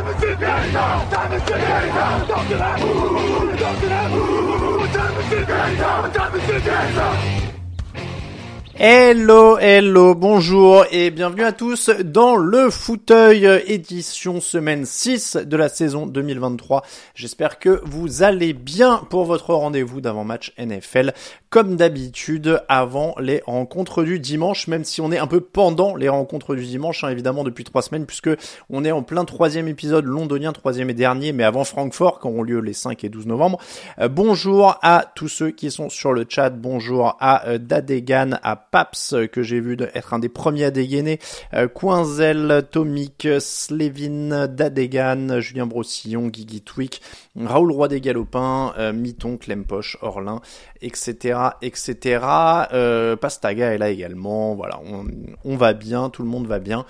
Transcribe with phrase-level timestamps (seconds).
[0.00, 7.49] 咱们是战场咱们是战场跳起来呜跳起来呜咱们是战场咱们是战场
[8.82, 15.68] Hello, hello, bonjour et bienvenue à tous dans le fauteuil édition semaine 6 de la
[15.68, 16.82] saison 2023.
[17.14, 21.12] J'espère que vous allez bien pour votre rendez-vous d'avant-match NFL
[21.50, 26.08] comme d'habitude avant les rencontres du dimanche, même si on est un peu pendant les
[26.08, 28.30] rencontres du dimanche, hein, évidemment depuis trois semaines, puisque
[28.70, 32.44] on est en plein troisième épisode londonien, troisième et dernier, mais avant Francfort, quand ont
[32.44, 33.58] lieu les 5 et 12 novembre.
[33.98, 38.54] Euh, bonjour à tous ceux qui sont sur le chat, bonjour à euh, Dadegan, à
[38.70, 41.18] Paps, euh, que j'ai vu être un des premiers à dégainer,
[41.54, 47.02] euh, Coinzel, Tomic, Slevin, Dadegan, Julien Brossillon, Guigui Twick,
[47.36, 50.40] Raoul Roy des Galopins, euh, Miton, Clempoche, Orlin,
[50.82, 52.24] etc., etc.
[52.72, 54.54] Euh, Pastaga est là également.
[54.54, 54.80] Voilà,
[55.44, 56.84] on, va bien, tout le monde va bien.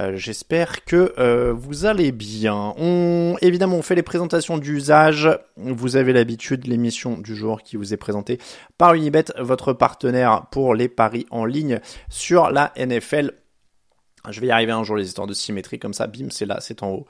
[0.00, 2.74] Euh, J'espère que euh, vous allez bien.
[3.40, 5.28] Évidemment, on fait les présentations d'usage.
[5.56, 8.38] Vous avez l'habitude, l'émission du jour qui vous est présentée
[8.78, 13.32] par Unibet, votre partenaire pour les paris en ligne sur la NFL.
[14.30, 16.58] Je vais y arriver un jour les histoires de symétrie comme ça, bim, c'est là,
[16.60, 17.06] c'est en haut.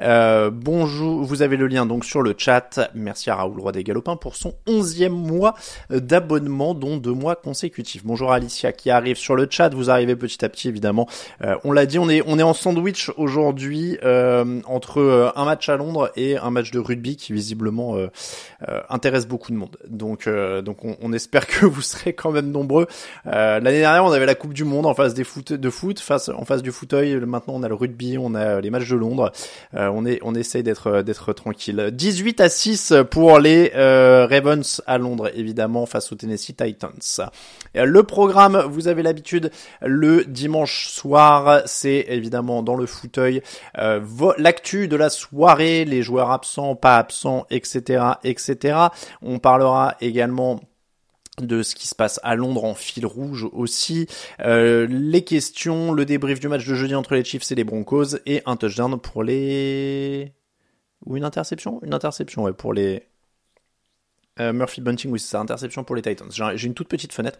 [0.00, 2.88] Euh, bonjour, vous avez le lien donc sur le chat.
[2.94, 5.54] Merci à Raoul Roy des Galopins pour son onzième mois
[5.90, 8.04] d'abonnement, dont deux mois consécutifs.
[8.04, 9.74] Bonjour Alicia qui arrive sur le chat.
[9.74, 11.08] Vous arrivez petit à petit évidemment.
[11.42, 15.68] Euh, on l'a dit, on est on est en sandwich aujourd'hui euh, entre un match
[15.68, 17.96] à Londres et un match de rugby qui visiblement
[18.88, 19.76] intéresse beaucoup de monde.
[19.88, 20.28] Donc
[20.62, 22.86] donc on, on, espère que vous serez quand même nombreux.
[23.24, 26.28] L'année dernière, on avait la Coupe du Monde en face des foot de foot face
[26.28, 27.14] en face du fauteuil.
[27.16, 29.32] Maintenant, on a le rugby, on a les matchs de Londres.
[29.74, 31.90] Euh, on est, on essaye d'être, d'être tranquille.
[31.92, 37.30] 18 à 6 pour les euh, Ravens à Londres, évidemment, face aux Tennessee Titans.
[37.74, 43.42] Le programme, vous avez l'habitude, le dimanche soir, c'est évidemment dans le fauteuil
[43.78, 44.00] euh,
[44.38, 48.76] l'actu de la soirée, les joueurs absents, pas absents, etc., etc.
[49.22, 50.60] On parlera également
[51.40, 54.06] de ce qui se passe à Londres en fil rouge aussi,
[54.40, 58.16] euh, les questions, le débrief du match de jeudi entre les Chiefs et les Broncos
[58.26, 60.32] et un touchdown pour les
[61.04, 63.02] ou une interception, une interception ouais, pour les
[64.52, 66.28] Murphy Bunting, oui, c'est ça, interception pour les Titans.
[66.30, 67.38] J'ai une toute petite fenêtre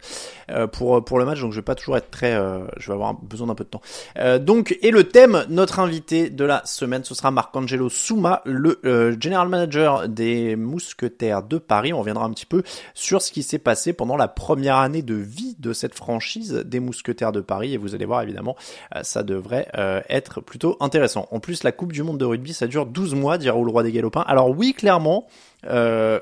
[0.51, 2.95] euh, pour pour le match, donc je vais pas toujours être très, euh, je vais
[2.95, 3.81] avoir besoin d'un peu de temps.
[4.19, 8.81] Euh, donc et le thème, notre invité de la semaine, ce sera Marc-Angelo Souma, le
[8.85, 11.93] euh, general manager des Mousquetaires de Paris.
[11.93, 12.63] On reviendra un petit peu
[12.95, 16.81] sur ce qui s'est passé pendant la première année de vie de cette franchise des
[16.81, 18.57] Mousquetaires de Paris, et vous allez voir évidemment,
[19.03, 19.69] ça devrait
[20.09, 21.29] être plutôt intéressant.
[21.31, 23.83] En plus, la Coupe du Monde de rugby, ça dure 12 mois, dira le roi
[23.83, 24.25] des Galopins.
[24.27, 25.27] Alors oui, clairement.
[25.67, 26.21] Euh,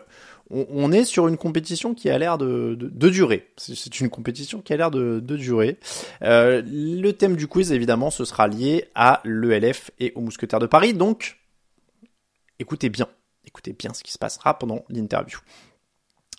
[0.50, 3.48] on, est sur une compétition qui a l'air de, de, durer.
[3.56, 5.78] C'est une compétition qui a l'air de, de, durer.
[6.22, 10.66] Euh, le thème du quiz, évidemment, ce sera lié à l'ELF et aux Mousquetaires de
[10.66, 10.92] Paris.
[10.92, 11.38] Donc,
[12.58, 13.06] écoutez bien,
[13.46, 15.38] écoutez bien ce qui se passera pendant l'interview.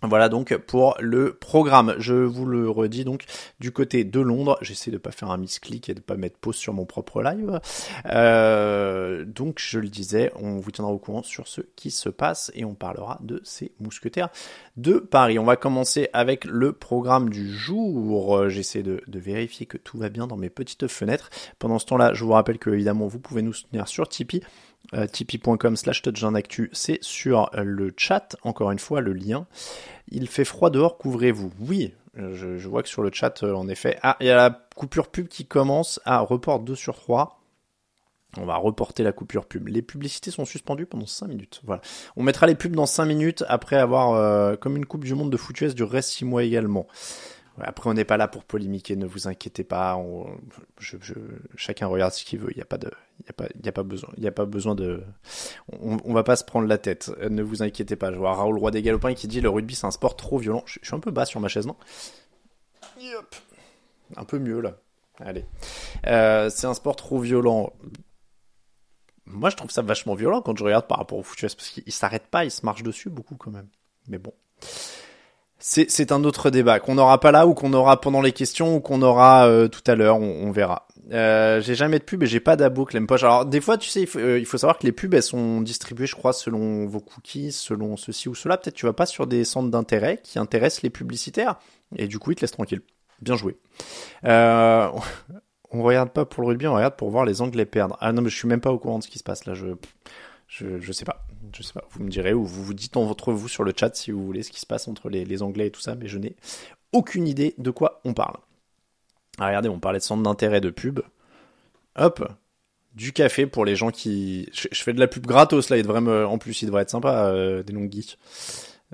[0.03, 1.94] Voilà donc pour le programme.
[2.00, 3.25] Je vous le redis donc
[3.59, 4.57] du côté de Londres.
[4.62, 7.59] J'essaie de pas faire un misclick et de pas mettre pause sur mon propre live.
[8.07, 12.51] Euh, donc je le disais, on vous tiendra au courant sur ce qui se passe
[12.56, 14.30] et on parlera de ces mousquetaires
[14.75, 15.38] de Paris.
[15.38, 18.50] On va commencer avec le programme du jour.
[18.50, 21.30] J'essaie de, de, vérifier que tout va bien dans mes petites fenêtres.
[21.59, 24.42] Pendant ce temps-là, je vous rappelle que évidemment vous pouvez nous soutenir sur Tipeee.
[24.94, 29.48] Euh, tipeee.com slash touchdownactu, c'est sur le chat, encore une fois, le lien.
[30.10, 31.52] Il fait froid dehors, couvrez-vous.
[31.60, 33.98] Oui, je, je, vois que sur le chat, euh, en effet.
[34.04, 37.40] Ah, il y a la coupure pub qui commence à report 2 sur 3.
[38.38, 39.68] On va reporter la coupure pub.
[39.68, 41.62] Les publicités sont suspendues pendant 5 minutes.
[41.66, 41.82] Voilà.
[42.16, 45.30] On mettra les pubs dans 5 minutes après avoir, euh, comme une Coupe du Monde
[45.30, 46.88] de foot US, durerait 6 mois également.
[47.59, 50.01] Après, on n'est pas là pour polémiquer, ne vous inquiétez pas.
[50.80, 50.98] je,
[51.56, 52.51] chacun regarde ce qu'il veut.
[52.51, 52.89] Il n'y a pas de,
[53.27, 55.03] a pas, a pas besoin, il a pas besoin de.
[55.81, 57.12] On, on, va pas se prendre la tête.
[57.30, 58.12] Ne vous inquiétez pas.
[58.12, 60.63] Je vois Raoul Roi des Galopins qui dit le rugby c'est un sport trop violent.
[60.65, 61.75] Je, suis un peu bas sur ma chaise, non?
[64.15, 64.77] Un peu mieux là.
[65.19, 65.45] Allez.
[66.07, 67.74] Euh, c'est un sport trop violent.
[69.25, 71.94] Moi, je trouve ça vachement violent quand je regarde par rapport au foot parce qu'il
[71.94, 73.68] s'arrête pas, il se marche dessus beaucoup quand même.
[74.07, 74.33] Mais bon
[75.63, 78.80] c'est un autre débat qu'on n'aura pas là ou qu'on aura pendant les questions ou
[78.80, 80.88] qu'on aura euh, tout à l'heure, on, on, verra.
[81.12, 83.24] Euh, j'ai jamais de pub et j'ai pas d'abo Clempoche.
[83.24, 85.22] Alors des fois, tu sais, il faut, euh, il faut, savoir que les pubs elles
[85.22, 88.58] sont distribuées, je crois, selon vos cookies, selon ceci ou cela.
[88.58, 91.60] Peut-être tu vas pas sur des centres d'intérêt qui intéressent les publicitaires
[91.96, 92.81] et du coup ils te laissent tranquille.
[93.22, 93.57] Bien joué.
[94.25, 94.90] Euh,
[95.72, 97.98] on regarde pas pour le rugby, on regarde pour voir les Anglais perdre.
[98.02, 99.54] Ah non, mais je suis même pas au courant de ce qui se passe là.
[99.54, 99.68] Je
[100.48, 101.25] je, je sais pas.
[101.54, 101.84] Je sais pas.
[101.92, 104.44] Vous me direz ou vous vous dites entre vous sur le chat si vous voulez
[104.44, 106.36] ce qui se passe entre les, Anglais et tout ça, mais je n'ai
[106.92, 108.38] aucune idée de quoi on parle.
[109.40, 111.00] Ah, regardez, on parlait de centre d'intérêt de pub.
[111.96, 112.28] Hop,
[112.94, 114.50] du café pour les gens qui.
[114.54, 116.26] Je, fais de la pub gratos là, il devrait me...
[116.26, 118.18] en plus il devrait être sympa, euh, des longues geeks.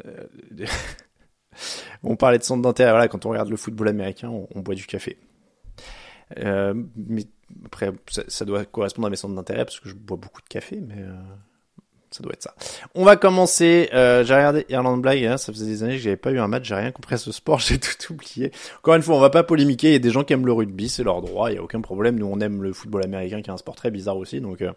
[0.05, 0.25] Euh...
[2.03, 4.85] on parlait de centre d'intérêt, voilà, quand on regarde le football américain, on, boit du
[4.85, 5.17] café.
[6.39, 7.23] Euh, mais
[7.65, 10.47] après, ça, ça, doit correspondre à mes centres d'intérêt parce que je bois beaucoup de
[10.47, 11.03] café, mais
[12.17, 12.55] ça doit être ça.
[12.95, 13.89] On va commencer.
[13.93, 15.23] Euh, j'ai regardé Irlande Blague.
[15.23, 16.65] Hein, ça faisait des années que j'avais pas eu un match.
[16.65, 17.59] J'ai rien compris à ce sport.
[17.67, 18.51] J'ai tout oublié.
[18.79, 19.89] Encore une fois, on va pas polémiquer.
[19.89, 21.51] Il y a des gens qui aiment le rugby, c'est leur droit.
[21.51, 22.17] Il y a aucun problème.
[22.17, 24.41] Nous, on aime le football américain, qui est un sport très bizarre aussi.
[24.41, 24.71] Donc, euh,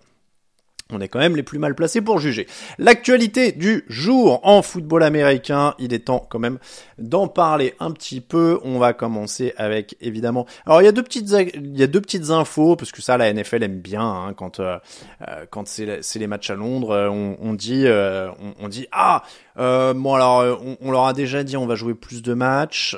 [0.92, 2.46] on est quand même les plus mal placés pour juger.
[2.78, 6.58] L'actualité du jour en football américain, il est temps quand même
[6.98, 8.60] d'en parler un petit peu.
[8.64, 10.46] On va commencer avec évidemment.
[10.66, 13.16] Alors il y a deux petites il y a deux petites infos parce que ça
[13.16, 14.78] la NFL aime bien hein, quand euh,
[15.26, 19.22] euh quand c'est les matchs à Londres, euh, on, dit euh, on, dit ah
[19.56, 22.96] bon alors on, on, leur a déjà dit on va jouer plus de matchs.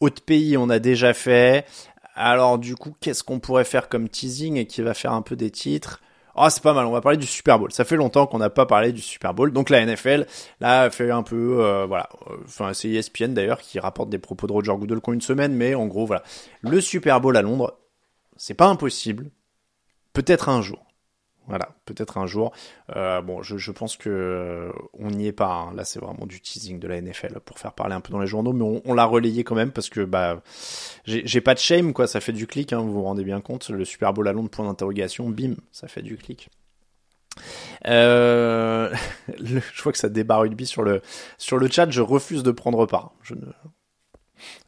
[0.00, 1.66] Autre pays on a déjà fait.
[2.14, 5.36] Alors du coup qu'est-ce qu'on pourrait faire comme teasing et qui va faire un peu
[5.36, 6.00] des titres?
[6.40, 7.72] Ah, c'est pas mal, on va parler du Super Bowl.
[7.72, 9.52] Ça fait longtemps qu'on n'a pas parlé du Super Bowl.
[9.52, 10.26] Donc la NFL,
[10.60, 12.08] là, fait un peu, euh, voilà,
[12.44, 15.54] enfin c'est ESPN d'ailleurs qui rapporte des propos de Roger Goodell qui ont une semaine,
[15.54, 16.22] mais en gros, voilà.
[16.62, 17.78] Le Super Bowl à Londres,
[18.36, 19.30] c'est pas impossible.
[20.12, 20.89] Peut-être un jour.
[21.50, 22.52] Voilà, peut-être un jour.
[22.94, 25.52] Euh, bon, je, pense que euh, on n'y est pas.
[25.52, 25.74] Hein.
[25.74, 28.28] Là, c'est vraiment du teasing de la NFL pour faire parler un peu dans les
[28.28, 30.42] journaux, mais on, l'a relayé quand même parce que bah,
[31.04, 32.06] j'ai pas de shame quoi.
[32.06, 33.68] Ça fait du clic, hein, vous vous rendez bien compte.
[33.68, 36.50] Le Super Bowl à Londres, point d'interrogation, bim, ça fait du clic.
[37.88, 38.94] Euh,
[39.42, 41.02] je vois que ça débat rugby sur le
[41.36, 41.90] sur le chat.
[41.90, 43.12] Je refuse de prendre part.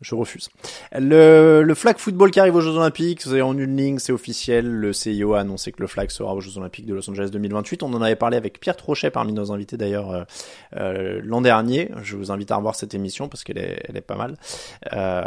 [0.00, 0.50] Je refuse.
[0.92, 4.66] Le, le flag football qui arrive aux Jeux Olympiques, c'est en une ligne, c'est officiel.
[4.66, 7.82] Le CIO a annoncé que le flag sera aux Jeux Olympiques de Los Angeles 2028.
[7.82, 10.24] On en avait parlé avec Pierre Trochet parmi nos invités d'ailleurs euh,
[10.76, 11.90] euh, l'an dernier.
[12.02, 14.36] Je vous invite à revoir cette émission parce qu'elle est, elle est pas mal.
[14.92, 15.22] Euh,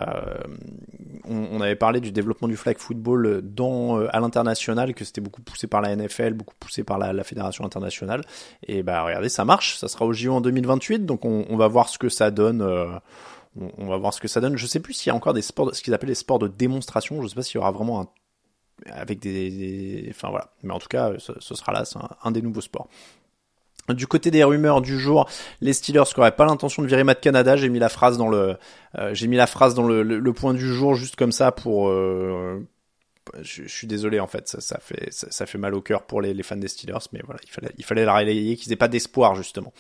[1.28, 5.22] on, on, avait parlé du développement du flag football dans euh, à l'international, que c'était
[5.22, 8.22] beaucoup poussé par la NFL, beaucoup poussé par la, la, fédération internationale.
[8.68, 9.78] Et bah regardez, ça marche.
[9.78, 12.62] Ça sera au JO en 2028, donc on, on va voir ce que ça donne.
[13.78, 14.58] On, va voir ce que ça donne.
[14.58, 16.48] Je sais plus s'il y a encore des sports, ce qu'ils appellent les sports de
[16.48, 17.22] démonstration.
[17.22, 18.10] Je sais pas s'il y aura vraiment un
[18.92, 20.52] avec des, enfin voilà.
[20.64, 22.88] Mais en tout cas, ce, sera là, c'est un, des nouveaux sports.
[23.90, 25.30] Du côté des rumeurs du jour,
[25.62, 28.28] les Steelers qui n'auraient pas l'intention de virer Matt Canada, j'ai mis la phrase dans
[28.28, 28.58] le,
[28.98, 31.90] euh, j'ai mis la phrase dans le, le, point du jour juste comme ça pour,
[31.90, 32.68] euh,
[33.42, 36.42] je, suis désolé en fait, ça, fait ça, fait mal au cœur pour les, les,
[36.44, 39.36] fans des Steelers, mais voilà, il fallait il fallait la relayer qu'ils aient pas d'espoir
[39.36, 39.72] justement.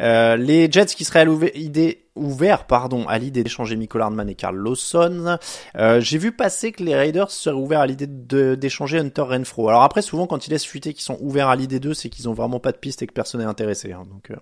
[0.00, 4.34] Euh, les Jets qui seraient à l'idée ouvert pardon à l'idée d'échanger Michael Hardman et
[4.34, 5.38] Carl Lawson.
[5.76, 9.68] Euh, J'ai vu passer que les Raiders seraient ouverts à l'idée d'échanger Hunter Renfro.
[9.68, 12.28] Alors après souvent quand ils laissent fuiter qu'ils sont ouverts à l'idée d'eux, c'est qu'ils
[12.28, 13.92] ont vraiment pas de piste et que personne n'est intéressé.
[13.92, 14.36] Hein, donc euh,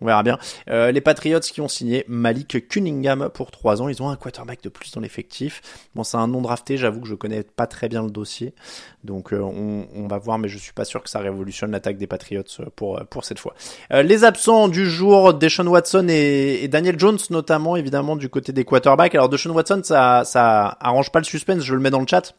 [0.00, 0.38] on verra bien.
[0.68, 4.62] Euh, les Patriots qui ont signé Malik Cunningham pour 3 ans, ils ont un quarterback
[4.62, 5.88] de plus dans l'effectif.
[5.94, 8.54] Bon c'est un non drafté, j'avoue que je connais pas très bien le dossier,
[9.04, 12.42] donc on, va voir, mais je suis pas sûr que ça révolutionne l'attaque des Patriots
[12.74, 13.54] pour pour cette fois.
[13.90, 19.14] les absents du jour, Deshaun Watson et Daniel Jones notamment évidemment du côté des quarterbacks.
[19.14, 22.06] Alors de Sean Watson, ça ça arrange pas le suspense, je le mets dans le
[22.06, 22.34] chat.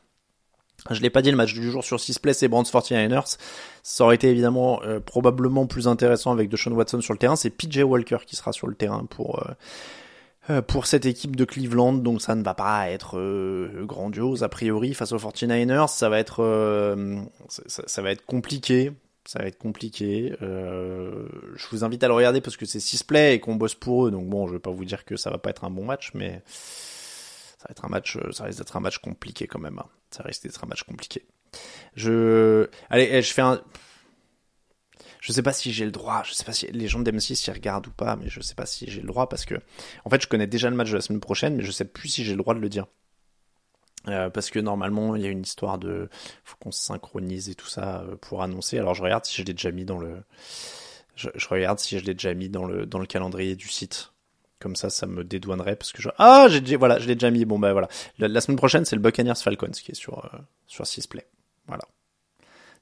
[0.91, 3.37] Je l'ai pas dit, le match du jour sur 6 plays, c'est Browns 49ers.
[3.83, 7.35] Ça aurait été évidemment euh, probablement plus intéressant avec Deshaun Watson sur le terrain.
[7.35, 9.51] C'est PJ Walker qui sera sur le terrain pour euh,
[10.49, 11.93] euh pour cette équipe de Cleveland.
[11.93, 13.19] Donc ça ne va pas être
[13.85, 15.87] grandiose a priori face aux 49ers.
[15.87, 16.95] Ça va être
[17.57, 18.93] ça, va être compliqué
[19.27, 20.33] ça va être compliqué.
[20.41, 23.75] Euh, je vous invite à le regarder parce que c'est 6 play et qu'on bosse
[23.75, 24.11] pour eux.
[24.11, 26.11] Donc bon, je vais pas vous dire que ça va pas être un bon match,
[26.13, 29.79] mais ça va être un match, ça risque d'être un match compliqué quand même.
[29.79, 29.87] Hein.
[30.11, 31.25] Ça risque d'être un match compliqué.
[31.95, 33.61] Je, allez, eh, je fais un,
[35.19, 37.51] Je sais pas si j'ai le droit, je sais pas si les gens d'M6 y
[37.51, 39.55] regardent ou pas, mais je sais pas si j'ai le droit parce que,
[40.05, 42.07] en fait, je connais déjà le match de la semaine prochaine, mais je sais plus
[42.07, 42.85] si j'ai le droit de le dire.
[44.07, 46.09] Euh, parce que normalement, il y a une histoire de,
[46.43, 48.77] faut qu'on se synchronise et tout ça euh, pour annoncer.
[48.77, 50.23] Alors je regarde si je l'ai déjà mis dans le,
[51.15, 54.13] je, regarde si je l'ai déjà mis dans le dans le calendrier du site.
[54.59, 57.29] Comme ça, ça me dédouanerait parce que je ah j'ai déjà voilà je l'ai déjà
[57.29, 60.37] mis bon bah voilà la, semaine prochaine c'est le Buccaneers Falcons qui est sur euh,
[60.65, 61.27] sur Sisplay
[61.67, 61.83] voilà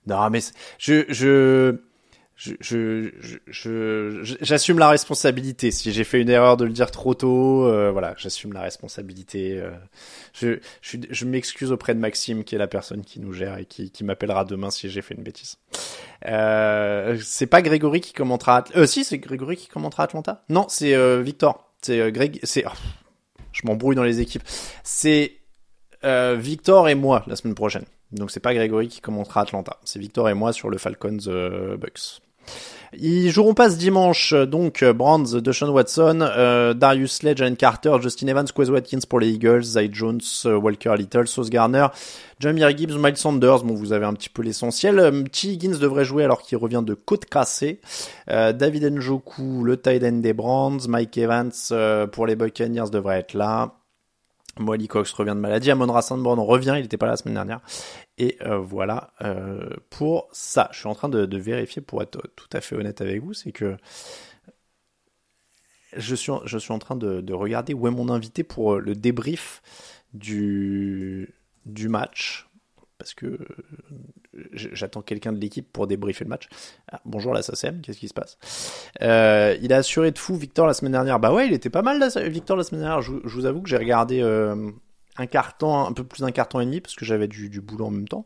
[0.07, 0.39] non mais
[0.77, 1.75] je je
[2.36, 3.12] je, je,
[3.48, 5.72] je, j'assume la responsabilité.
[5.72, 9.58] Si j'ai fait une erreur de le dire trop tôt, euh, voilà, j'assume la responsabilité.
[9.58, 9.72] Euh,
[10.34, 13.65] je, je, je m'excuse auprès de Maxime, qui est la personne qui nous gère et
[13.65, 15.58] qui, qui m'appellera demain si j'ai fait une bêtise.
[16.25, 18.65] Euh, c'est pas Grégory qui commentera.
[18.75, 20.44] Euh, si, c'est Grégory qui commentera Atlanta?
[20.50, 21.72] Non, c'est euh, Victor.
[21.82, 22.39] C'est Greg.
[22.44, 22.65] C'est.
[22.68, 22.72] Oh,
[23.54, 24.44] je m'embrouille dans les équipes.
[24.84, 25.38] C'est
[26.04, 27.86] Victor et moi la semaine prochaine.
[28.12, 29.80] Donc c'est pas Grégory qui commentera Atlanta.
[29.86, 31.18] C'est Victor et moi sur le Falcons
[31.80, 32.22] Bucks.
[32.98, 38.28] Ils joueront pas ce dimanche, donc Brands, Deshaun Watson, euh, Darius Sledge, Jalen Carter, Justin
[38.28, 41.88] Evans, Quez Watkins pour les Eagles, Zay Jones, euh, Walker Little, Sauce Garner,
[42.40, 45.00] Jamir Gibbs, Miles Sanders, bon vous avez un petit peu l'essentiel.
[45.00, 45.50] Euh, T.
[45.50, 47.80] Higgins devrait jouer alors qu'il revient de côte cassée.
[48.28, 51.52] David Njoku, le tight end des Brands, Mike Evans
[52.12, 53.75] pour les Buccaneers devrait être là.
[54.58, 57.62] Molly Cox revient de maladie, Amon Rassenborn revient, il n'était pas là la semaine dernière.
[58.18, 60.70] Et euh, voilà euh, pour ça.
[60.72, 63.52] Je suis en train de, vérifier pour être tout à fait honnête avec vous, c'est
[63.52, 63.78] que
[65.96, 69.62] je suis, je suis en train de, regarder où est mon invité pour le débrief
[70.14, 71.34] du,
[71.66, 72.48] du match.
[73.06, 73.38] Parce que
[74.52, 76.48] j'attends quelqu'un de l'équipe pour débriefer le match.
[76.92, 78.40] Ah, bonjour la SACM, qu'est-ce qui se passe?
[79.04, 81.20] Euh, Il a assuré de fou Victor la semaine dernière.
[81.20, 83.04] Bah ouais, il était pas mal Victor la semaine dernière.
[83.04, 84.72] Je, vous avoue que j'ai regardé euh,
[85.18, 87.92] un carton, un peu plus d'un carton et demi parce que j'avais du, boulot en
[87.92, 88.26] même temps.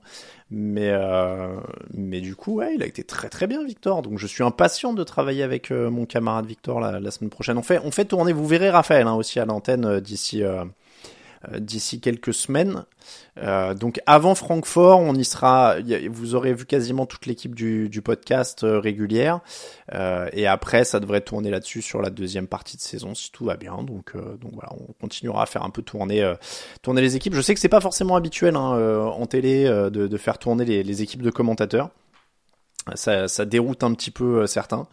[0.50, 1.60] Mais euh,
[1.92, 4.02] du coup, ouais, il a été très très bien Victor.
[4.02, 7.58] Donc je suis impatient de travailler avec mon camarade Victor la, semaine prochaine.
[7.58, 8.32] On fait tourner.
[8.32, 10.64] Vous verrez Raphaël hein, aussi à l'antenne d'ici euh,
[11.58, 12.86] d'ici quelques semaines.
[13.38, 15.78] Euh, donc avant Francfort, on y sera.
[16.10, 19.40] Vous aurez vu quasiment toute l'équipe du, podcast euh, régulière.
[20.34, 23.58] et après, ça devrait tourner là-dessus sur la deuxième partie de saison si tout va
[23.58, 23.84] bien.
[23.84, 26.34] Donc, voilà, on continuera à faire un peu tourner,
[26.94, 27.34] les équipes.
[27.34, 31.22] Je sais que c'est pas forcément habituel hein, en télé de, faire tourner les équipes
[31.22, 31.92] de commentateurs.
[32.96, 34.88] Ça, ça, déroute un petit peu certains,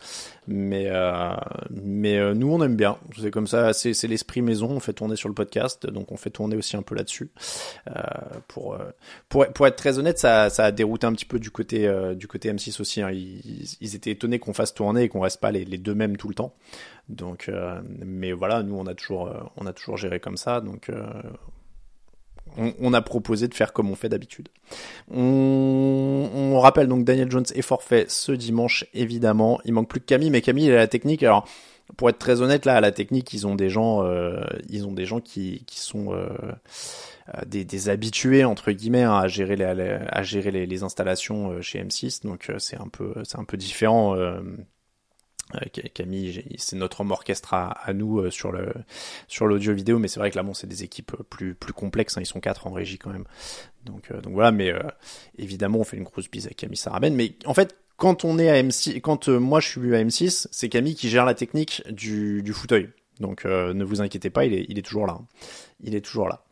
[0.46, 1.34] mais euh,
[1.70, 2.98] mais euh, nous on aime bien.
[3.18, 4.68] C'est comme ça, c'est, l'esprit maison.
[4.70, 7.30] On fait tourner sur le podcast, donc on fait tourner aussi un peu là-dessus.
[7.88, 8.02] Euh,
[8.48, 8.90] pour, euh,
[9.28, 12.52] pour être très honnête, ça ça a dérouté un petit peu du côté du côté
[12.52, 13.02] M6 aussi.
[13.02, 13.10] Hein.
[13.12, 16.16] Ils, ils, étaient étonnés qu'on fasse tourner et qu'on reste pas les, les deux mêmes
[16.16, 16.54] tout le temps.
[17.08, 17.50] Donc
[18.04, 20.60] mais voilà, nous on a toujours on a toujours géré comme ça.
[20.60, 20.90] Donc
[22.56, 24.48] on, a proposé de faire comme on fait d'habitude.
[25.10, 29.60] On, rappelle donc Daniel Jones est forfait ce dimanche, évidemment.
[29.64, 31.22] Il manque plus que Camille, mais Camille, il a la technique.
[31.22, 31.46] Alors,
[31.96, 34.92] pour être très honnête, là, à la technique, ils ont des gens, euh, ils ont
[34.92, 36.28] des gens qui, qui sont euh,
[37.34, 42.24] euh, des, habitués entre guillemets hein, à gérer les, à gérer les, installations chez M6.
[42.24, 44.16] Donc, c'est un peu, un peu différent.
[45.94, 48.72] Camille, c'est notre homme orchestre à, nous euh, sur le
[49.28, 51.72] sur l'audio vidéo, mais c'est vrai que là bon c'est des équipes euh, plus plus
[51.72, 53.24] complexes, hein, ils sont quatre en régie quand même.
[53.84, 54.72] Donc donc voilà, mais
[55.38, 58.50] évidemment on fait une grosse bise à Camille Saraben, mais en fait quand on est
[58.50, 62.42] à M6, quand moi je suis à M6, c'est Camille qui gère la technique du
[62.42, 62.90] du fauteuil.
[63.20, 65.14] Donc ne vous inquiétez pas, il est il est toujours là.
[65.20, 65.26] Hein.
[65.82, 66.45] Il est toujours là.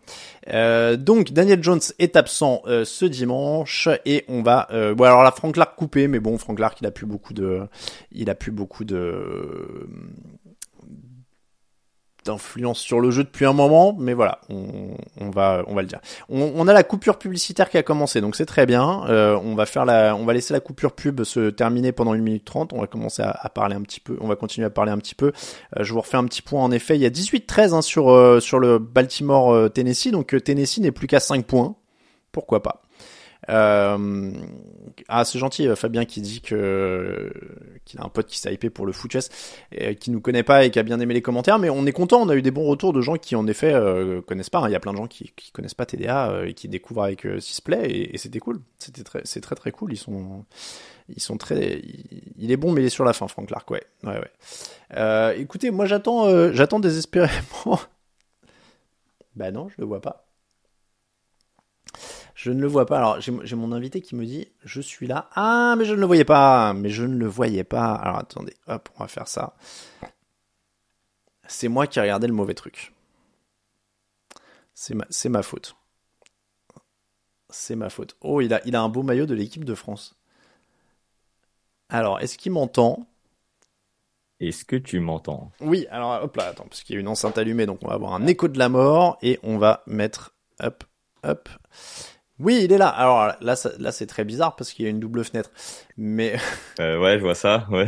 [0.53, 5.23] Euh, donc Daniel Jones est absent euh, ce dimanche et on va euh, bon alors
[5.23, 7.63] là Frank Clark coupé mais bon Frank Clark il a plus beaucoup de
[8.13, 9.89] il a plus beaucoup de
[12.25, 16.01] d'influence sur le jeu depuis un moment, mais voilà, on, va on va le dire.
[16.29, 19.05] On, a la coupure publicitaire qui a commencé, donc c'est très bien.
[19.09, 22.23] Euh, on va faire la, on va laisser la coupure pub se terminer pendant une
[22.23, 22.73] minute trente.
[22.73, 25.15] On va commencer à, parler un petit peu, on va continuer à parler un petit
[25.15, 25.33] peu.
[25.77, 26.97] Euh, je vous refais un petit point en effet.
[26.97, 31.07] Il y a 18-13 hein, sur euh, sur le Baltimore Tennessee, donc Tennessee n'est plus
[31.07, 31.77] qu'à 5 points.
[32.33, 32.83] Pourquoi pas?
[33.49, 34.33] Euh,
[35.09, 37.33] ah, c'est gentil, euh, Fabien qui dit que
[37.85, 39.31] qu'il a un pote qui s'est hypé pour le foot chess,
[39.73, 41.93] et qui nous connaît pas et qui a bien aimé les commentaires, mais on est
[41.93, 44.61] content, on a eu des bons retours de gens qui en effet euh, connaissent pas.
[44.61, 44.69] Hein.
[44.69, 47.91] Il y a plein de gens qui, connaissent pas TDA et qui découvrent avec Sisplay
[47.91, 48.61] et, et c'était cool.
[48.79, 49.93] C'était très, c'est très très cool.
[49.93, 50.45] Ils sont
[51.09, 51.83] ils sont très,
[52.39, 55.39] il est bon, mais il est sur la fin, Frank Clark, ouais, ouais, ouais.
[55.39, 57.79] Écoutez, moi j'attends, j'attends désespérément.
[59.37, 60.24] bah non, je le vois pas.
[62.45, 62.99] Je ne le vois pas.
[62.99, 65.31] Alors, j'ai mon invité qui me dit Je suis là.
[65.35, 66.75] Ah, mais je ne le voyais pas.
[66.75, 67.95] Mais je ne le voyais pas.
[67.95, 68.55] Alors, attendez.
[68.67, 69.55] Hop, on va faire ça.
[71.47, 72.93] C'est moi qui regardais le mauvais truc.
[74.75, 75.75] C'est ma, ma faute.
[77.49, 78.15] C'est ma faute.
[78.21, 80.15] Oh, il a, il a un beau maillot de l'équipe de France.
[81.89, 83.07] Alors, est-ce qu'il m'entend?
[84.39, 85.51] Est-ce que tu m'entends?
[85.63, 87.95] Oui, alors hop là, attends, parce qu'il y a une enceinte allumée, donc on va
[87.95, 90.85] avoir un écho de la mort et on va mettre hop,
[91.23, 91.49] hop.
[92.41, 92.89] Oui, il est là.
[92.89, 95.51] Alors là, ça- là c'est très bizarre parce qu'il y a une double fenêtre.
[95.97, 96.35] Mais
[96.81, 97.67] euh, Ouais, je vois ça.
[97.71, 97.87] Ouais.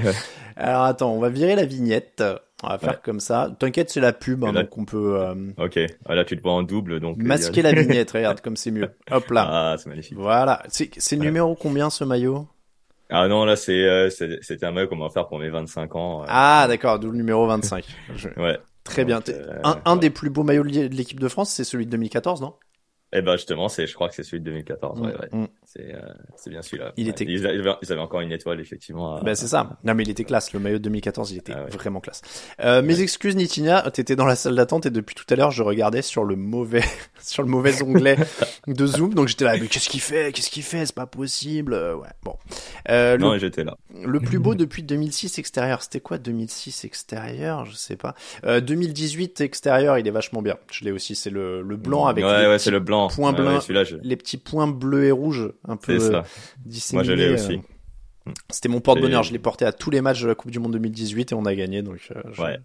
[0.56, 2.22] alors attends, on va virer la vignette.
[2.62, 2.98] On va faire Ouais.
[3.04, 3.50] comme ça.
[3.58, 5.78] T'inquiète, c'est la pub, hein, là- donc on peut euh, Ok.
[6.06, 7.18] Ah, là, tu te vois en double, donc.
[7.18, 8.10] euh, masquer la vignette.
[8.12, 8.88] Regarde, comme c'est mieux.
[9.10, 9.46] Hop là.
[9.48, 10.16] Ah, c'est magnifique.
[10.16, 10.62] Voilà.
[10.68, 11.24] C'est Ouais.
[11.24, 12.46] numéro combien ce maillot?
[13.10, 15.94] Ah non, là, c'est euh, c'est- c'était un mec qu'on m'a offert pour mes 25
[15.96, 16.22] ans.
[16.22, 16.26] euh.
[16.28, 17.84] Ah d'accord, d'où le numéro 25.
[18.14, 18.58] Je- Ouais.
[18.84, 19.16] Très bien.
[19.16, 21.90] Donc, euh, un un des plus beaux maillots de l'équipe de France, c'est celui de
[21.90, 22.54] 2014, non?
[23.18, 25.00] Eh ben justement, c'est, je crois que c'est celui de 2014.
[25.00, 25.28] Ouais, ouais.
[25.32, 25.48] Mm, mm.
[25.64, 26.00] C'est, euh,
[26.36, 26.92] c'est bien celui-là.
[26.96, 27.10] Il Ouais.
[27.10, 29.16] était- Ils, avaient, ils avaient encore une étoile, effectivement.
[29.16, 29.70] à- Ben c'est ça.
[29.84, 30.52] Non mais il était classe.
[30.52, 31.70] Le maillot de 2014, il était Ah ouais.
[31.70, 32.22] vraiment classe.
[32.60, 33.90] Euh, mes excuses, Nitinia.
[33.90, 36.84] T'étais dans la salle d'attente et depuis tout à l'heure, je regardais sur le mauvais,
[37.22, 38.16] sur le mauvais onglet
[38.66, 39.14] de Zoom.
[39.14, 40.32] Donc j'étais là, mais qu'est-ce qu'il fait?
[40.32, 40.86] Qu'est-ce qu'il fait?
[40.86, 41.72] C'est pas possible.
[41.74, 42.08] Euh, Ouais.
[42.22, 42.34] Bon.
[42.90, 43.76] Euh, Non, le, j'étais là.
[44.04, 45.82] le plus beau depuis 2006 extérieur.
[45.82, 47.64] C'était quoi 2006 extérieur?
[47.64, 48.14] Je sais pas.
[48.44, 50.56] Euh, 2018 extérieur, il est vachement bien.
[50.70, 51.14] Je l'ai aussi.
[51.14, 53.05] C'est le, le blanc avec ouais, les, ouais, c'est le blanc.
[53.08, 53.64] Points ouais, blancs.
[53.66, 53.96] je...
[54.02, 56.24] les petits points bleus et rouges, un peu euh, ça.
[56.64, 57.06] disséminés.
[57.08, 57.60] Moi, je l'ai euh, aussi.
[58.50, 60.72] c'était mon porte-bonheur, je l'ai porté à tous les matchs de la Coupe du Monde
[60.72, 62.58] 2018 et on a gagné, donc euh, je- Ouais.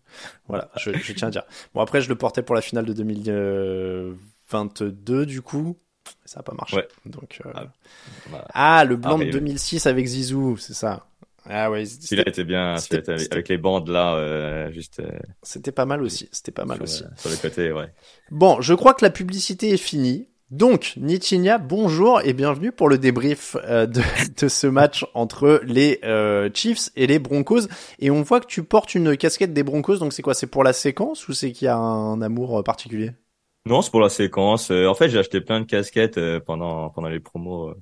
[0.48, 1.44] voilà, je, je tiens à dire.
[1.76, 5.78] Bon après je le portais pour la finale de 2022 du coup,
[6.26, 6.78] ça a pas marché.
[6.78, 6.88] Ouais.
[7.06, 7.66] Donc euh, Ah,
[8.30, 8.46] Voilà.
[8.54, 9.34] ah le blanc de Arrive.
[9.34, 11.06] 2006 avec Zizou, c'est ça.
[11.50, 15.10] Ah ouais, Celui-là c'était était bien, était avec, les bandes là, euh, juste euh,
[15.42, 17.04] c'était pas mal aussi, c'était pas mal sur, aussi.
[17.18, 17.92] sur le côté, ouais.
[18.30, 20.28] Bon, je crois que la publicité est finie.
[20.52, 23.86] Donc, Nitinia, bonjour et bienvenue pour le débrief euh,
[24.38, 27.70] de, ce match entre les euh, Chiefs et les Broncos.
[28.00, 30.66] Et on voit que tu portes une casquette des Broncos, donc c'est quoi C'est pour
[30.66, 33.12] la séquence ou c'est qu'il y a un amour euh, particulier?
[33.66, 34.72] Non, c'est pour la séquence.
[34.72, 37.76] En fait, j'ai acheté plein de casquettes pendant pendant les promos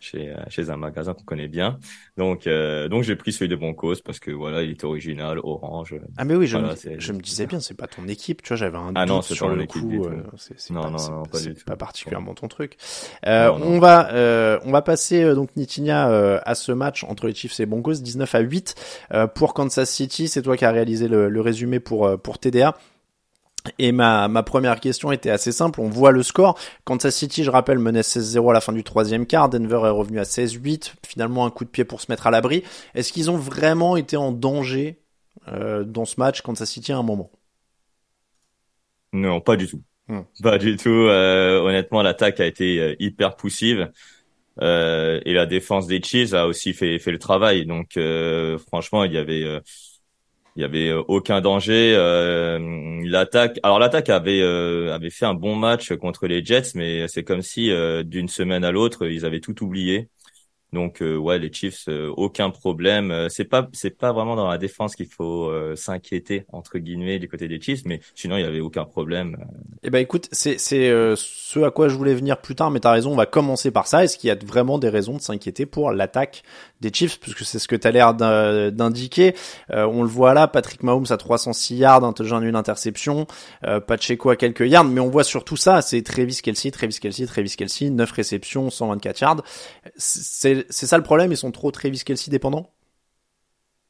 [0.00, 1.78] chez euh, chez un magasin qu'on connaît bien.
[2.16, 5.94] Donc euh, donc j'ai pris celui de Broncos parce que voilà, il était original, orange.
[6.16, 8.48] Ah mais oui, je, Voilà, me, je me disais bien, c'est pas ton équipe, tu
[8.48, 10.04] vois, j'avais un Ah doute non, c'est sur pas le coup.
[10.06, 11.64] euh, c'est Non, pas, non, non, pas tout.
[11.66, 12.76] pas particulièrement ton truc.
[13.26, 13.50] Euh.
[13.62, 17.34] On va euh, on va passer euh, donc Nitinia euh, à ce match entre les
[17.34, 18.74] Chiefs et Broncos, 19 à 8
[19.12, 20.28] euh, pour Kansas City.
[20.28, 22.76] C'est toi qui as réalisé le, le résumé pour pour TDA.
[23.78, 25.80] Et ma, ma première question était assez simple.
[25.80, 26.58] On voit le score.
[26.84, 29.48] Kansas City, je rappelle, menait 16-0 à la fin du troisième quart.
[29.48, 30.94] Denver est revenu à 16-8.
[31.06, 32.62] Finalement, un coup de pied pour se mettre à l'abri.
[32.94, 34.98] Est-ce qu'ils ont vraiment été en danger
[35.48, 37.30] euh, dans ce match Kansas City à un moment?
[39.12, 39.82] Non, pas du tout.
[40.08, 40.22] Hmm.
[40.42, 40.90] Pas du tout.
[40.90, 43.90] Euh, honnêtement, l'attaque a été euh, hyper poussive.
[44.62, 47.66] Euh, et la défense des Chiefs a aussi fait, fait le travail.
[47.66, 49.60] Donc, euh, franchement, il y avait, euh,
[50.56, 51.94] il y avait euh, aucun danger.
[51.96, 52.58] Euh,
[53.04, 57.24] l'attaque, alors l'attaque avait, euh, avait fait un bon match contre les Jets, mais c'est
[57.24, 60.08] comme si euh, d'une semaine à l'autre, ils avaient tout oublié.
[60.72, 63.28] Donc, euh, ouais, les Chiefs, euh, aucun problème.
[63.30, 67.48] C'est pas, c'est pas vraiment dans la défense qu'il faut s'inquiéter entre guillemets du côté
[67.48, 69.36] des Chiefs, mais sinon, il y avait aucun problème.
[69.84, 72.92] Eh ben écoute, c'est c'est ce à quoi je voulais venir plus tard, mais t'as
[72.92, 74.04] raison, on va commencer par ça.
[74.04, 76.42] Est-ce qu'il y a vraiment des raisons de s'inquiéter pour l'attaque
[76.80, 79.34] des Chiefs Parce que c'est ce que t'as l'air d'in- d'indiquer.
[79.70, 83.26] Euh, on le voit là, Patrick Mahomes à 306 yards, un touchdown, une interception,
[83.64, 87.26] euh, Pacheco à quelques yards, mais on voit surtout ça, c'est Travis Kelsey, Travis Kelsey,
[87.26, 89.42] Travis Kelsey, 9 réceptions, 124 yards.
[89.96, 92.70] C'est ça le problème, ils sont trop Travis Kelsey dépendants?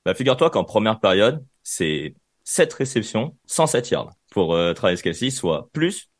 [0.05, 5.68] Bah, figure-toi qu'en première période, c'est 7 réceptions, 107 yards pour euh, Travis Kelsey, soit
[5.72, 6.11] plus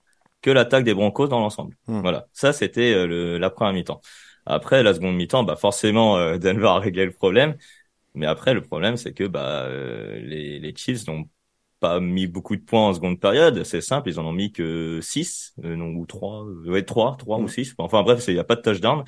[0.43, 1.77] que l'attaque des Broncos dans l'ensemble.
[1.87, 2.01] Hmm.
[2.01, 4.01] Voilà, ça c'était euh, la première mi-temps.
[4.47, 7.57] Après la seconde mi-temps, bah forcément euh, Denver a réglé le problème,
[8.15, 11.29] mais après le problème c'est que bah euh, les, les Chiefs n'ont
[11.81, 15.01] pas mis beaucoup de points en seconde période, c'est simple, ils en ont mis que
[15.03, 17.49] 6 non ou 3, ouais 3, 3 ou Hmm.
[17.49, 17.75] 6.
[17.79, 19.05] Enfin bref, il y a pas de touchdown.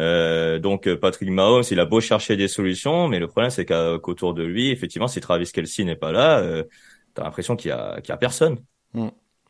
[0.00, 3.64] Euh, donc euh, Patrick Mahomes, il a beau chercher des solutions, mais le problème c'est
[3.66, 6.64] qu'autour de lui, effectivement, si Travis Kelsey n'est pas là, euh,
[7.14, 8.58] t'as l'impression qu'il y a, qu'il y a personne.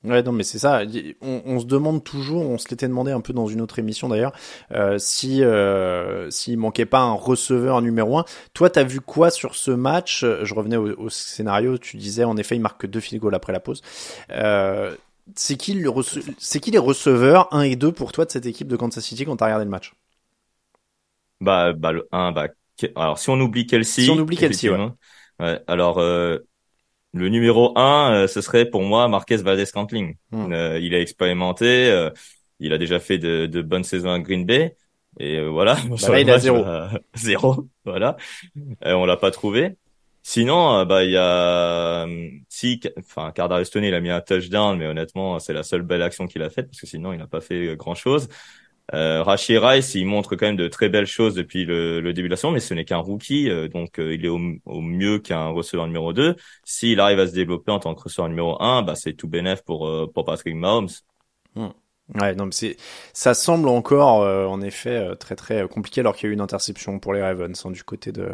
[0.05, 0.83] Ouais, non, mais c'est ça.
[1.23, 4.07] On, on se demande toujours, on se l'était demandé un peu dans une autre émission
[4.11, 4.33] d'ailleurs,
[4.73, 8.27] euh, si euh, s'il manquait pas un receveur numéro un.
[8.53, 10.23] Toi, t'as vu quoi sur ce match?
[10.43, 11.79] Je revenais au, au scénario.
[11.79, 13.81] Tu disais en effet, il marque que deux field goals après la pause.
[14.31, 14.95] Euh,
[15.35, 18.45] c'est qui le rece- c'est qui les receveurs 1 et 2 pour toi de cette
[18.47, 19.95] équipe de Kansas City quand t'as regardé le match?
[21.41, 22.49] Bah, bah le 1, bah
[22.97, 24.81] alors si on oublie Kelsey, Si on oublie Kelsey, ouais.
[25.41, 26.39] ouais, alors euh,
[27.15, 30.17] le numéro 1, ce serait pour moi Marquez Valdez-Scantling.
[30.33, 30.53] Hmm.
[30.53, 32.11] Euh, il a expérimenté, euh,
[32.59, 34.77] il a déjà fait de, de bonnes saisons à Green Bay.
[35.21, 36.65] Et euh, voilà, sur là, il a match, zéro.
[36.65, 38.17] bah, zéro, voilà.
[38.85, 39.77] Euh, on l'a pas trouvé.
[40.25, 44.77] Sinon, euh, bah il y a euh, si, enfin Toney, il a mis un touchdown,
[44.77, 47.27] mais honnêtement, c'est la seule belle action qu'il a faite parce que sinon il n'a
[47.27, 48.29] pas fait grand chose.
[48.93, 52.33] Euh, Rashi Rice, il montre quand même de très belles choses depuis le, début de
[52.33, 54.39] la saison, mais ce n'est qu'un rookie, euh, donc euh, il est au,
[54.81, 56.37] mieux qu'un receveur numéro 2.
[56.65, 59.63] S'il arrive à se développer en tant que receveur numéro 1, bah, c'est tout bénef
[59.63, 60.91] pour, euh, pour Patrick Mahomes.
[61.55, 61.69] Hmm.
[62.13, 62.77] Ouais, non, mais c'est,
[63.15, 66.31] ça semble encore, euh, en effet, euh, très très euh, compliqué alors qu'il y a
[66.33, 68.29] eu une interception pour les Ravens hein, du côté de,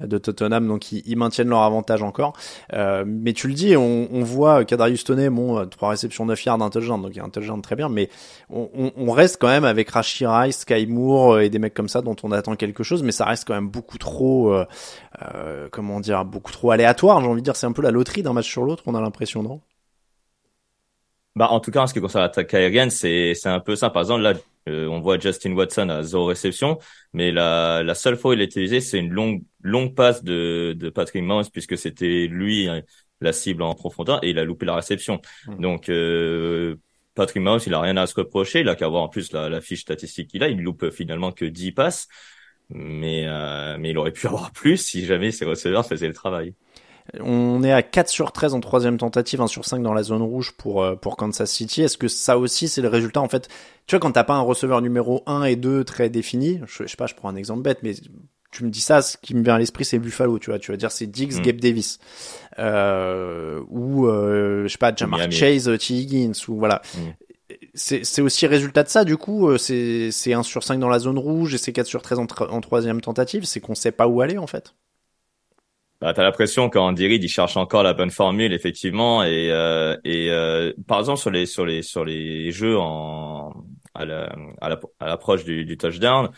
[0.00, 2.32] de Tottenham, donc ils, maintiennent leur avantage encore.
[2.72, 6.70] mais tu le dis, on, on voit Kadarius Toney, bon, trois réceptions 9 yards, un
[6.70, 8.08] touchdown, donc il y a un touchdown très bien, mais
[8.48, 12.00] on, on, reste quand même avec Rashi Rice, Sky Moore et des mecs comme ça
[12.00, 14.56] dont on attend quelque chose, mais ça reste quand même beaucoup trop,
[15.72, 17.20] comment dire, beaucoup trop aléatoire.
[17.20, 19.00] J'ai envie de dire, c'est un peu la loterie d'un match sur l'autre, on a
[19.02, 19.60] l'impression, non?
[21.36, 23.90] Bah, en tout cas, en ce qui concerne l'attaque aérienne, c'est, c'est un peu ça.
[23.90, 24.34] Par exemple, là,
[24.68, 26.78] euh, on voit Justin Watson à zéro réception,
[27.12, 30.74] mais la, la seule fois où il a utilisé, c'est une longue, longue passe de,
[30.76, 32.82] de Patrick Mahomes, puisque c'était lui hein,
[33.20, 35.20] la cible en profondeur, et il a loupé la réception.
[35.46, 35.60] Hmm.
[35.60, 36.76] Donc, euh,
[37.14, 38.60] Patrick Mahomes, il a rien à se reprocher.
[38.60, 40.48] Il a qu'à voir en plus la, la fiche statistique qu'il a.
[40.48, 42.08] Il loupe finalement que 10 passes,
[42.70, 46.54] mais, euh, mais il aurait pu avoir plus si jamais ses receveurs faisaient le travail.
[47.18, 50.22] On est à 4 sur 13 en troisième tentative, 1 sur 5 dans la zone
[50.22, 51.82] rouge pour, euh, pour Kansas City.
[51.82, 53.48] Est-ce que ça aussi c'est le résultat en fait?
[53.86, 56.96] Tu vois quand t'as pas un receveur numéro 1 et 2 très défini, je, sais
[56.96, 57.94] pas, je prends un exemple bête, mais
[58.50, 60.70] tu me dis ça, ce qui me vient à l'esprit c'est Buffalo, tu vois, tu
[60.70, 61.42] vas dire c'est Diggs, mm.
[61.42, 61.98] Gabe Davis,
[62.58, 65.94] euh, ou euh, je sais pas, Jamar Chase, T.
[65.94, 66.82] Higgins, ou voilà.
[66.94, 66.98] Mm.
[67.74, 71.18] C'est aussi résultat de ça, du coup, euh, c'est 1 sur 5 dans la zone
[71.18, 74.20] rouge et c'est 4 sur 13 en, en troisième tentative, c'est qu'on sait pas où
[74.20, 74.74] aller en fait
[76.00, 80.30] bah, t'as l'impression qu'Andy Reid il cherche encore la bonne formule effectivement et euh, et
[80.30, 83.52] euh, par exemple sur les sur les sur les jeux en
[83.94, 84.32] à la
[85.00, 86.30] à l'approche du, du touchdown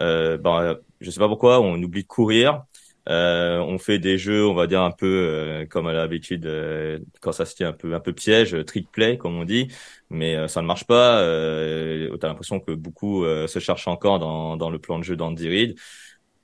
[0.00, 2.64] euh, bah, je sais pas pourquoi on oublie de courir.
[3.10, 6.98] Euh, on fait des jeux on va dire un peu euh, comme à l'habitude euh,
[7.20, 9.68] quand ça se tient un peu un peu piège trick play comme on dit
[10.08, 11.20] mais ça ne marche pas.
[11.20, 15.48] Euh, t'as l'impression que beaucoup se cherchent encore dans dans le plan de jeu d'Andy
[15.48, 15.78] Reid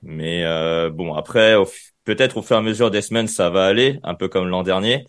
[0.01, 0.43] mais
[0.89, 1.55] bon après
[2.03, 4.63] peut-être au fur et à mesure des semaines, ça va aller, un peu comme l'an
[4.63, 5.05] dernier.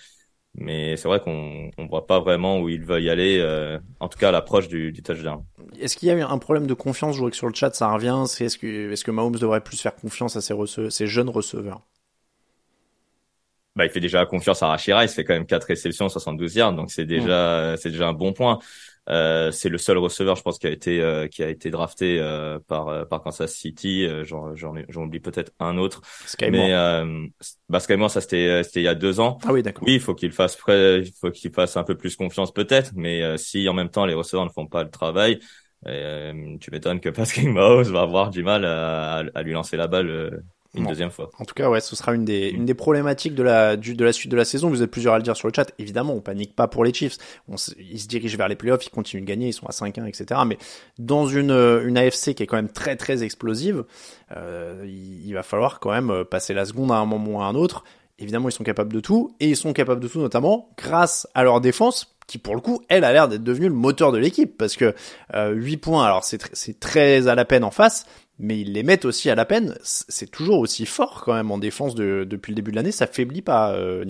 [0.55, 4.09] Mais c'est vrai qu'on on voit pas vraiment où il veut y aller, euh, en
[4.09, 5.43] tout cas à l'approche du, du touchdown.
[5.81, 7.15] Est-ce qu'il y a eu un problème de confiance?
[7.15, 8.23] Je vois que sur le chat ça revient.
[8.39, 10.55] Est-ce que est-ce que Mahomes devrait plus faire confiance à ses,
[10.91, 11.81] ses jeunes receveurs?
[13.75, 16.75] Bah, il fait déjà confiance à Rashira, il fait quand même 4 réceptions, 72 yards,
[16.75, 17.77] donc c'est déjà, mm.
[17.79, 18.59] c'est déjà un bon point.
[19.09, 22.19] Euh, c'est le seul receveur, je pense, qui a été euh, qui a été drafté
[22.21, 24.07] euh, par par Kansas City.
[24.23, 26.03] j'en j'en oublie peut-être un autre.
[26.27, 26.73] Sky mais
[27.69, 29.39] bah Sky ça c'était c'était il y a deux ans.
[29.45, 29.85] Ah oui, d'accord.
[29.87, 33.37] Oui, il faut qu'il fasse il faut qu'il fasse un peu plus confiance peut-être, mais
[33.39, 35.41] si en même temps les receveurs ne font pas le travail,
[35.85, 40.43] tu m'étonnes que Patrick Mahomes va avoir du mal à, à lui lancer la balle
[40.75, 41.31] une deuxième fois.
[41.39, 44.05] En tout cas, ouais, ce sera une des, une des problématiques de la, du, de
[44.05, 44.71] la suite de la saison.
[44.71, 45.71] Vous êtes plusieurs à le dire sur le chat.
[45.79, 47.19] Évidemment, on panique pas pour les Chiefs.
[47.49, 50.07] On, ils se dirigent vers les playoffs, ils continuent de gagner, ils sont à 5-1,
[50.07, 50.41] etc.
[50.47, 50.57] Mais
[50.99, 53.85] dans une, une AFC qui est quand même très, très explosive,
[54.35, 57.41] euh, il, il, va falloir quand même euh, passer la seconde à un moment ou
[57.43, 57.85] à un autre.
[58.19, 61.43] Évidemment, ils sont capables de tout, et ils sont capables de tout notamment grâce à
[61.43, 64.57] leur défense, qui pour le coup, elle a l'air d'être devenue le moteur de l'équipe,
[64.57, 64.95] parce que
[65.35, 68.07] euh, 8 points, alors c'est, c'est très à la peine en face,
[68.43, 69.79] mais ils les mettent aussi à la peine.
[69.83, 72.93] C'est toujours aussi fort quand même en défense de, depuis le début de l'année.
[72.93, 74.05] Ça faiblit pas, euh.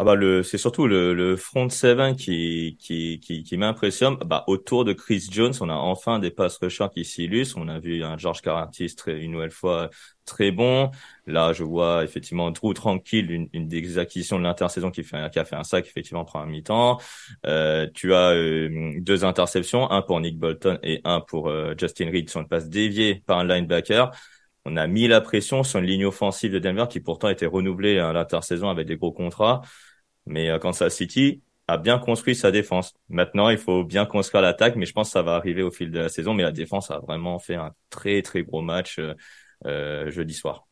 [0.00, 4.14] Ah bah le c'est surtout le, le front seven qui qui qui, qui m'impressionne.
[4.24, 7.58] Bah autour de Chris Jones, on a enfin des pass rushers qui s'illustrent.
[7.58, 9.90] On a vu un George Caratis très une nouvelle fois
[10.24, 10.92] très bon.
[11.26, 15.40] Là, je vois effectivement Drew tranquille, une, une des acquisitions de l'intersaison qui fait qui
[15.40, 16.98] a fait un sac effectivement en première mi-temps.
[17.46, 22.10] Euh, tu as euh, deux interceptions, un pour Nick Bolton et un pour euh, Justin
[22.12, 24.12] Reed sur une passe déviée par un linebacker
[24.64, 27.98] on a mis la pression sur une ligne offensive de Denver qui pourtant était renouvelée
[27.98, 29.62] à l'intersaison avec des gros contrats.
[30.28, 32.94] Mais euh, Kansas City a bien construit sa défense.
[33.08, 35.90] Maintenant, il faut bien construire l'attaque, mais je pense que ça va arriver au fil
[35.90, 36.34] de la saison.
[36.34, 39.14] Mais la défense a vraiment fait un très très gros match euh,
[39.66, 40.66] euh jeudi soir.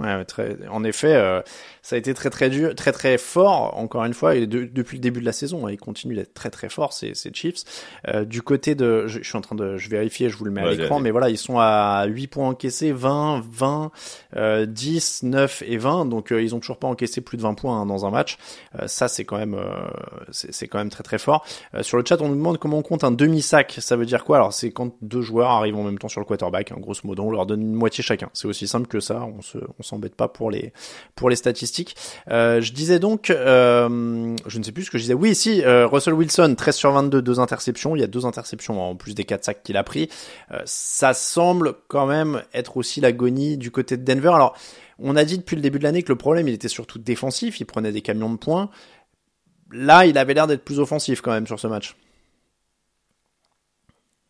[0.00, 1.42] Ouais, très, en effet, euh,
[1.82, 3.76] ça a été très très dur, très très fort.
[3.76, 6.50] Encore une fois, et depuis le début de la saison, hein, il continue d'être très
[6.50, 7.64] très fort ces, ces Chiefs.
[8.08, 10.62] Euh, du côté de, je, suis en train de, je vérifie, je vous le mets
[10.62, 13.90] à l'écran, mais voilà, ils sont à 8 points encaissés, 20, 20,
[14.36, 16.06] euh, 10, 9 et 20.
[16.06, 18.38] Donc euh, ils ont toujours pas encaissé plus de 20 points hein, dans un match.
[18.78, 19.88] Euh, ça c'est quand même, euh,
[20.30, 21.44] c'est quand même très très fort.
[21.82, 23.76] sur le chat, on nous demande comment on compte un demi sac.
[23.80, 24.36] Ça veut dire quoi?
[24.36, 26.72] Alors c'est quand deux joueurs arrivent en même temps sur le quarterback.
[26.72, 28.28] Hein, grosso modo, on leur donne une moitié chacun.
[28.32, 29.24] C'est aussi simple que ça.
[29.24, 30.72] On se, on s'embête pas pour les
[31.14, 31.96] pour les statistiques.
[32.30, 35.14] Euh, je disais donc, euh, je ne sais plus ce que je disais.
[35.14, 37.96] Oui, si euh, Russell Wilson 13 sur 22, deux interceptions.
[37.96, 40.08] Il y a deux interceptions en plus des quatre sacs qu'il a pris.
[40.64, 44.32] ça semble quand même être aussi l'agonie du côté de Denver.
[44.34, 44.56] Alors,
[44.98, 47.60] on a dit depuis le début de l'année que le problème il était surtout défensif.
[47.60, 48.70] Il prenait des camions de points.
[49.72, 51.96] Là, il avait l'air d'être plus offensif quand même sur ce match.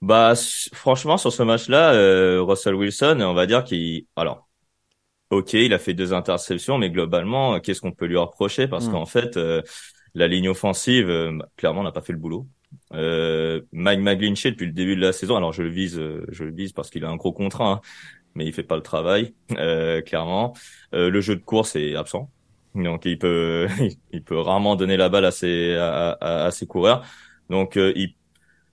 [0.03, 0.33] Bah,
[0.73, 4.50] franchement, sur ce match-là, Russell Wilson, on va dire qu'il, alors,
[5.31, 8.69] ok, il a fait deux interceptions, mais globalement, qu'est-ce qu'on peut lui reprocher?
[8.69, 8.93] Parce mm.
[8.93, 9.63] qu'en fait, euh,
[10.15, 12.47] la ligne offensive, euh, clairement, n'a pas fait le boulot.
[12.95, 16.45] Euh, Mike McGlinchey depuis le début de la saison, alors je le vise, euh, je
[16.45, 17.81] le vise parce qu'il a un gros contrat, hein,
[18.35, 19.35] mais il fait pas le travail,
[20.07, 20.55] clairement.
[20.93, 22.31] le jeu de course est absent,
[22.75, 23.67] donc il peut,
[24.13, 27.05] il peut rarement donner la balle à ses, à, à, ses coureurs.
[27.49, 28.15] Donc il,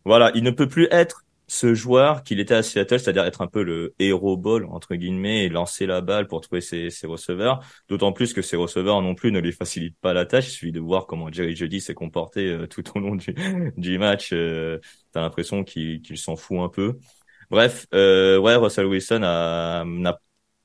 [0.06, 3.47] voilà, il ne peut plus être ce joueur qu'il était à Seattle, c'est-à-dire être un
[3.47, 7.63] peu le héros ball entre guillemets et lancer la balle pour trouver ses, ses receveurs.
[7.88, 10.47] D'autant plus que ses receveurs non plus ne lui facilitent pas la tâche.
[10.47, 13.33] Il suffit de voir comment Jerry Jeudy s'est comporté euh, tout au long du,
[13.77, 14.31] du match.
[14.33, 14.79] Euh,
[15.12, 16.99] T'as l'impression qu'il s'en fout un peu.
[17.49, 20.19] Bref, euh, ouais, Russell Wilson a, a,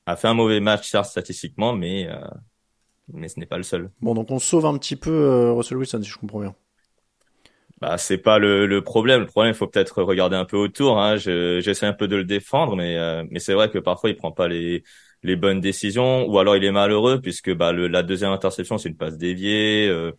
[0.05, 2.19] a, fait un mauvais match certes statistiquement, mais euh,
[3.11, 3.89] mais ce n'est pas le seul.
[4.01, 6.55] Bon, donc on sauve un petit peu euh, Russell Wilson si je comprends bien
[7.83, 9.21] bah c'est pas le, le, problème.
[9.21, 10.99] Le problème, il faut peut-être regarder un peu autour.
[11.01, 11.17] Hein.
[11.17, 14.31] J'essaie un peu de le défendre, mais euh, mais c'est vrai que parfois il prend
[14.31, 14.83] pas les
[15.21, 18.87] les bonnes décisions, ou alors il est malheureux puisque bah le, la deuxième interception c'est
[18.89, 19.87] une passe déviée.
[19.89, 20.13] Euh.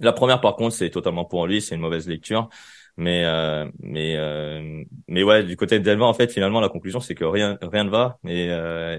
[0.00, 2.50] La première par contre c'est totalement pour lui, c'est une mauvaise lecture.
[2.98, 7.14] Mais euh, mais euh, mais ouais, du côté de en fait finalement la conclusion c'est
[7.14, 8.48] que rien rien ne va et,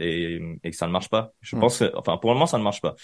[0.01, 1.33] et, et que ça ne marche pas.
[1.41, 1.59] Je hmm.
[1.59, 2.95] pense, enfin pour le moment ça ne marche pas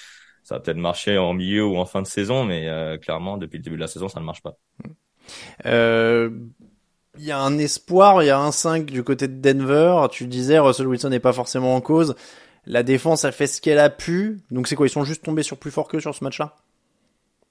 [0.43, 3.57] ça va peut-être marcher en milieu ou en fin de saison, mais euh, clairement, depuis
[3.57, 4.57] le début de la saison, ça ne marche pas.
[5.65, 6.29] Euh,
[7.17, 10.07] il y a un espoir, il y a un 5 du côté de Denver.
[10.11, 12.15] Tu disais, Russell Wilson n'est pas forcément en cause.
[12.65, 14.39] La défense a fait ce qu'elle a pu.
[14.49, 16.55] Donc c'est quoi Ils sont juste tombés sur plus fort que sur ce match-là?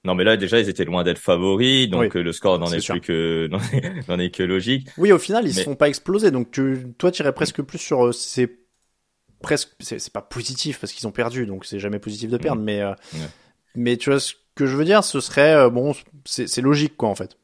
[0.03, 2.83] Non, mais là déjà ils étaient loin d'être favoris, donc euh, le score n'en est,
[2.83, 3.47] plus que
[4.07, 4.87] n'en est, que logique.
[4.97, 7.61] Oui, au final ils ne se sont pas explosés, donc tu, toi tu irais presque
[7.61, 8.47] plus sur ces
[9.41, 12.65] presque c'est pas positif parce qu'ils ont perdu donc c'est jamais positif de perdre mm.
[12.65, 12.93] mais euh,
[13.75, 15.93] mais tu vois ce que je veux dire ce serait euh, bon
[16.25, 17.37] c'est logique quoi en fait.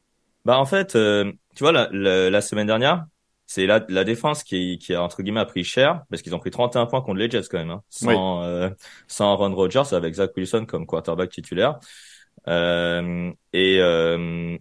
[0.44, 3.06] Bah en fait euh, tu vois la, la, semaine dernière
[3.46, 6.50] c'est la, la défense qui, qui a entre guillemets pris cher parce qu'ils ont pris
[6.50, 8.70] 31 points contre les Jets quand même hein, sans
[9.06, 11.78] sans Ron Rodgers avec Zach Wilson comme quarterback titulaire.
[12.46, 13.76] Et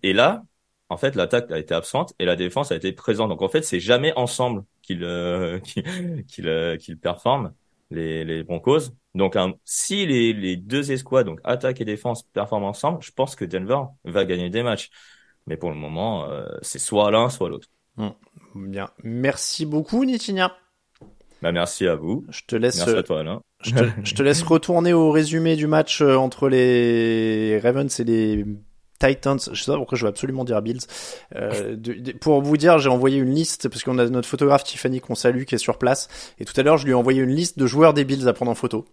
[0.03, 0.43] et là
[0.89, 3.29] en fait l'attaque a été absente et la défense a été présente.
[3.29, 5.59] Donc en fait c'est jamais ensemble qu'il euh,
[6.27, 7.53] qu'il euh, qu'il performe
[7.91, 8.91] les les Broncos.
[9.13, 13.45] Donc si les les deux escouades donc attaque et défense performent ensemble, je pense que
[13.45, 14.89] Denver va gagner des matchs.
[15.45, 17.67] Mais pour le moment, euh, c'est soit l'un soit l'autre.
[17.97, 18.13] Hum,
[18.55, 20.55] bien, merci beaucoup Nitinia.
[21.41, 22.25] Bah merci à vous.
[22.29, 22.77] Je te laisse.
[22.77, 23.41] Merci à toi Alain.
[23.61, 28.45] Je te, je te laisse retourner au résumé du match entre les Ravens et les
[28.99, 30.81] Titans, je sais pas pourquoi je veux absolument dire Bills.
[31.35, 31.75] Euh,
[32.19, 35.43] pour vous dire, j'ai envoyé une liste parce qu'on a notre photographe Tiffany qu'on salue
[35.43, 36.07] qui est sur place.
[36.39, 38.33] Et tout à l'heure, je lui ai envoyé une liste de joueurs des Bills à
[38.33, 38.85] prendre en photo.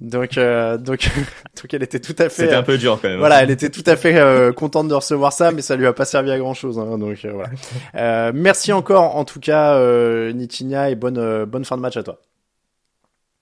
[0.00, 1.08] Donc, euh, donc,
[1.62, 2.42] donc, elle était tout à fait.
[2.44, 3.18] C'était un peu dur quand même.
[3.18, 5.92] Voilà, elle était tout à fait euh, contente de recevoir ça, mais ça lui a
[5.92, 6.78] pas servi à grand chose.
[6.78, 7.50] Hein, donc euh, voilà.
[7.96, 12.02] Euh, merci encore, en tout cas, euh, Nitinia, et bonne bonne fin de match à
[12.02, 12.18] toi.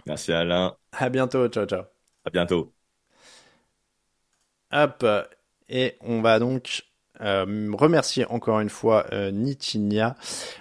[0.06, 0.74] Merci Alain.
[0.92, 1.82] À bientôt, ciao ciao.
[2.24, 2.72] À bientôt.
[4.72, 5.04] Hop.
[5.68, 6.84] Et on va donc
[7.20, 10.14] euh, remercier encore une fois euh, Nitinia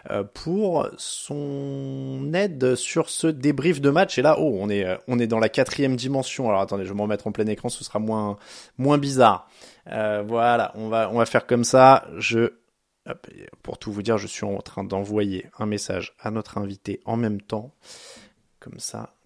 [0.10, 4.18] euh, pour son aide sur ce débrief de match.
[4.18, 6.50] Et là, oh, on est on est dans la quatrième dimension.
[6.50, 8.38] Alors attendez, je vais me remettre en plein écran, ce sera moins
[8.78, 9.50] moins bizarre.
[9.86, 12.08] voilà, on va on va faire comme ça.
[12.18, 12.54] Je
[13.62, 17.16] pour tout vous dire, je suis en train d'envoyer un message à notre invité en
[17.18, 17.74] même temps,
[18.60, 19.17] comme ça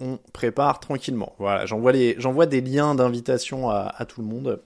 [0.00, 1.34] on prépare tranquillement.
[1.38, 4.60] Voilà, j'envoie des liens d'invitation à, tout le monde.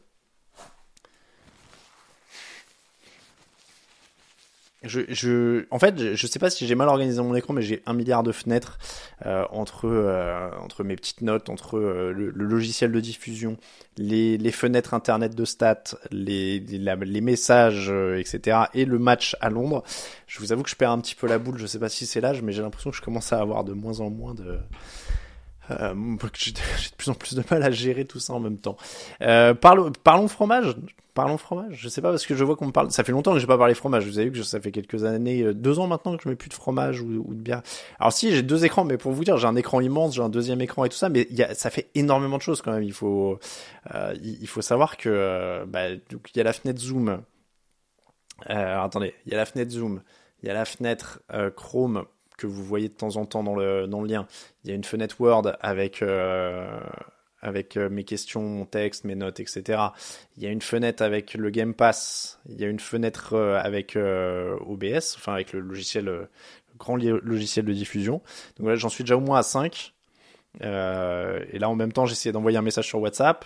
[4.82, 7.60] Je, je, en fait, je, je sais pas si j'ai mal organisé mon écran, mais
[7.60, 8.78] j'ai un milliard de fenêtres
[9.26, 13.58] euh, entre euh, entre mes petites notes, entre euh, le, logiciel de diffusion,
[13.98, 18.56] les, fenêtres internet de stats, les les, messages, etc.
[18.72, 19.82] et le match à Londres.
[20.26, 21.58] Je vous avoue que je perds un petit peu la boule.
[21.58, 23.74] Je sais pas si c'est l'âge, mais j'ai l'impression que je commence à avoir de
[23.74, 24.60] moins en moins de
[25.70, 25.94] euh,
[26.34, 28.76] j'ai de plus en plus de mal à gérer tout ça en même temps.
[29.22, 30.76] Euh, parlons, parlons fromage.
[31.14, 31.76] Parlons fromage.
[31.76, 32.90] Je sais pas parce que je vois qu'on me parle.
[32.92, 34.06] Ça fait longtemps que j'ai pas parlé fromage.
[34.06, 36.36] Vous avez vu que ça fait quelques années, euh, deux ans maintenant que je mets
[36.36, 37.62] plus de fromage ou, de bière.
[37.98, 40.28] Alors si j'ai deux écrans, mais pour vous dire, j'ai un écran immense, j'ai un
[40.28, 42.84] deuxième écran et tout ça, mais y a, ça fait énormément de choses quand même.
[42.84, 43.38] Il faut,
[43.94, 47.22] euh, il faut savoir que euh, bah, il y a la fenêtre zoom.
[48.48, 50.02] Euh, attendez, il y a la fenêtre zoom.
[50.42, 51.20] Il y a la fenêtre
[51.54, 52.04] Chrome
[52.40, 54.26] que vous voyez de temps en temps dans le, dans le lien.
[54.64, 56.80] Il y a une fenêtre Word avec, euh,
[57.42, 59.80] avec euh, mes questions, mon texte, mes notes, etc.
[60.36, 62.40] Il y a une fenêtre avec le Game Pass.
[62.48, 66.28] Il y a une fenêtre euh, avec OBS, enfin avec le logiciel, le
[66.78, 68.22] grand logiciel de diffusion.
[68.58, 69.92] Donc là, j'en suis déjà au moins à 5.
[70.60, 73.44] et là, en même temps, j'essaie d'envoyer un message sur WhatsApp.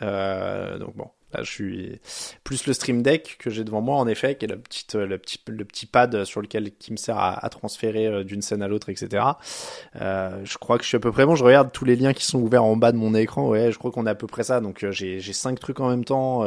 [0.00, 2.00] donc bon, Là, je suis
[2.44, 5.06] plus le Stream Deck que j'ai devant moi, en effet, qui est le petit, euh,
[5.06, 8.62] le petit, le petit pad sur lequel qui me sert à, transférer euh, d'une scène
[8.62, 9.24] à l'autre, etc.
[10.00, 11.34] Euh, je crois que je suis à peu près bon.
[11.34, 13.48] Je regarde tous les liens qui sont ouverts en bas de mon écran.
[13.48, 14.60] Ouais, je crois qu'on est à peu près ça.
[14.60, 16.44] Donc j'ai j'ai cinq trucs en même temps.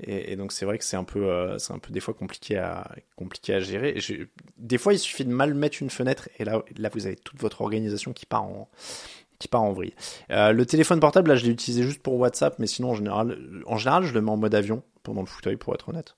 [0.00, 2.56] Et, et, donc c'est vrai que c'est un peu c'est un peu des fois compliqué
[2.56, 3.96] à compliqué à gérer.
[3.96, 7.16] Et des fois il suffit de mal mettre une fenêtre et là là vous avez
[7.16, 8.68] toute votre organisation qui part en
[9.38, 9.94] qui part en vrille.
[10.30, 13.38] Euh, le téléphone portable, là, je l'ai utilisé juste pour WhatsApp, mais sinon, en général,
[13.66, 16.16] en général, je le mets en mode avion pendant le fauteuil, pour être honnête.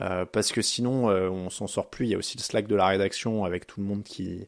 [0.00, 2.06] Euh, parce que sinon, euh, on s'en sort plus.
[2.06, 4.46] Il y a aussi le Slack de la rédaction avec tout le monde qui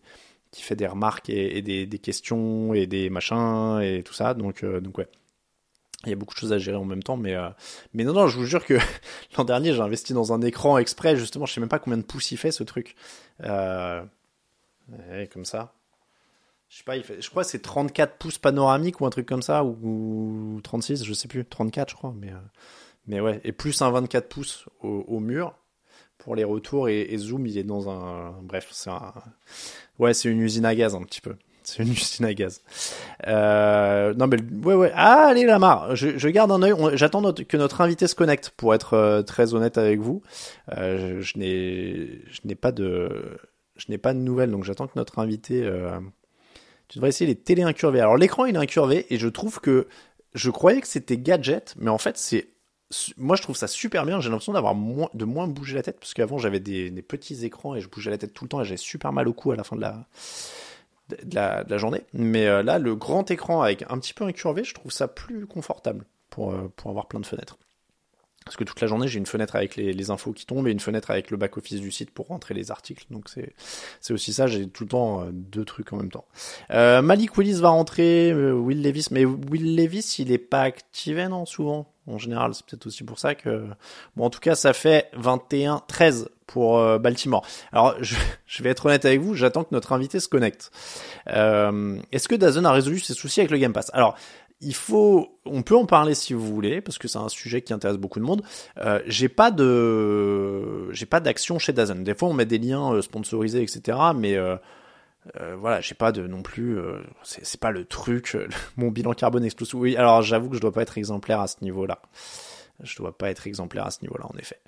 [0.51, 4.35] qui fait des remarques et, des, des, questions et des machins et tout ça.
[4.35, 5.09] Donc, euh, donc ouais.
[6.07, 7.51] Il y a beaucoup de choses à gérer en même temps, mais euh,
[7.93, 8.79] mais non non, je vous jure que
[9.37, 12.03] l'an dernier j'ai investi dans un écran exprès justement, je sais même pas combien de
[12.03, 12.97] pouces il fait ce truc,
[13.45, 14.03] euh,
[15.31, 15.75] comme ça
[16.71, 19.27] je sais pas, il fait, je crois que c'est 34 pouces panoramique ou un truc
[19.27, 22.37] comme ça, ou, 36, je sais plus, 34 je crois, mais, euh,
[23.09, 25.55] mais ouais, et plus un 24 pouces au, mur
[26.17, 29.13] pour les retours, et, Zoom il est dans un, bref, c'est un,
[29.99, 31.35] ouais, c'est une usine à gaz un petit peu.
[31.65, 32.63] C'est une usine à gaz.
[33.27, 34.93] Euh, non mais ouais ouais.
[34.95, 36.73] Ah, allez Lamar, je, je garde un œil.
[36.97, 40.23] J'attends que notre invité se connecte pour être euh, très honnête avec vous.
[40.77, 43.39] Euh, je, n'ai je n'ai pas de
[43.77, 45.99] je n'ai pas de nouvelles donc j'attends que notre invité euh,
[46.91, 48.01] tu devrais essayer les télé incurvées.
[48.01, 49.87] Alors l'écran il est incurvé et je trouve que
[50.35, 52.49] je croyais que c'était gadget, mais en fait c'est
[53.17, 54.21] moi je trouve ça super bien.
[54.21, 57.77] J'ai l'impression d'avoir moins de moins bouger la tête parce qu'avant j'avais des, petits écrans
[57.77, 59.57] et je bougeais la tête tout le temps et j'avais super mal au cou à
[59.57, 60.09] la fin de la
[61.25, 62.03] de la, journée.
[62.13, 65.47] Mais euh, là le grand écran avec un petit peu incurvé, je trouve ça plus
[65.47, 67.57] confortable pour euh, pour avoir plein de fenêtres.
[68.51, 70.81] Parce que toute la journée, j'ai une fenêtre avec les, infos qui tombent et une
[70.81, 73.05] fenêtre avec le back-office du site pour rentrer les articles.
[73.09, 73.55] Donc c'est,
[74.01, 76.25] c'est aussi ça, j'ai tout le temps euh, deux trucs en même temps.
[76.73, 81.29] Euh, Malik Willis va rentrer, euh, Will Levis, mais Will Levis, il est pas activé,
[81.29, 83.69] non, souvent En général, c'est peut-être aussi pour ça que...
[84.17, 87.47] Bon, en tout cas, ça fait 21-13 pour Baltimore.
[87.71, 90.73] Alors, je, je, vais être honnête avec vous, j'attends que notre invité se connecte.
[91.29, 93.93] est-ce que Dazn a résolu ses soucis avec le Game Pass?
[93.95, 94.17] Alors,
[94.61, 97.73] il faut, on peut en parler si vous voulez, parce que c'est un sujet qui
[97.73, 98.43] intéresse beaucoup de monde.
[98.79, 102.05] Euh, j'ai pas de, j'ai pas d'action chez Dazen.
[102.05, 103.99] Des fois, on met des liens euh, sponsorisés, etc.
[104.15, 104.57] Mais euh,
[105.41, 106.79] euh, voilà, j'ai pas de non plus.
[106.79, 108.37] Euh, c'est pas le truc.
[108.77, 109.73] mon bilan carbone explose.
[109.73, 112.03] Oui, alors j'avoue que je dois pas être exemplaire à ce niveau-là.
[112.83, 114.61] Je dois pas être exemplaire à ce niveau-là, en effet.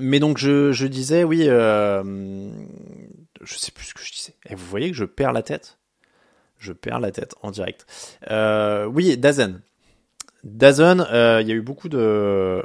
[0.00, 2.54] mais donc je, disais, oui, je
[3.44, 4.34] sais plus ce que je disais.
[4.48, 5.78] Et vous voyez que je perds la tête
[6.64, 7.86] je perds la tête en direct.
[8.30, 9.60] Euh, oui, Dazen.
[10.42, 12.62] Dazen, euh, il y a eu beaucoup de,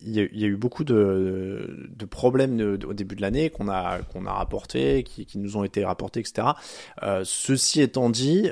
[0.00, 4.26] il y, a eu beaucoup de, de problèmes au début de l'année qu'on a qu'on
[4.26, 6.48] a rapporté, qui, nous ont été rapportés, etc.
[7.04, 8.50] Euh, ceci étant dit,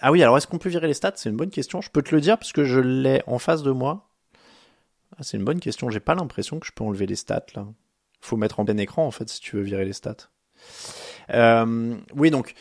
[0.00, 1.12] ah oui, alors est-ce qu'on peut virer les stats?
[1.14, 1.80] C'est une bonne question.
[1.80, 4.10] Je peux te le dire parce que je l'ai en face de moi.
[5.16, 5.88] Ah, c'est une bonne question.
[5.88, 7.66] J'ai pas l'impression que je peux enlever les stats là.
[8.20, 10.30] Faut mettre en plein écran en fait si tu veux virer les stats.
[11.32, 12.54] Oui, donc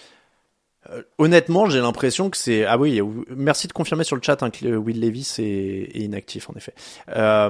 [1.17, 3.01] honnêtement, j'ai l'impression que c'est ah oui.
[3.29, 6.73] Merci de confirmer sur le chat hein, que Will Levis est, inactif en effet.
[7.09, 7.49] Euh,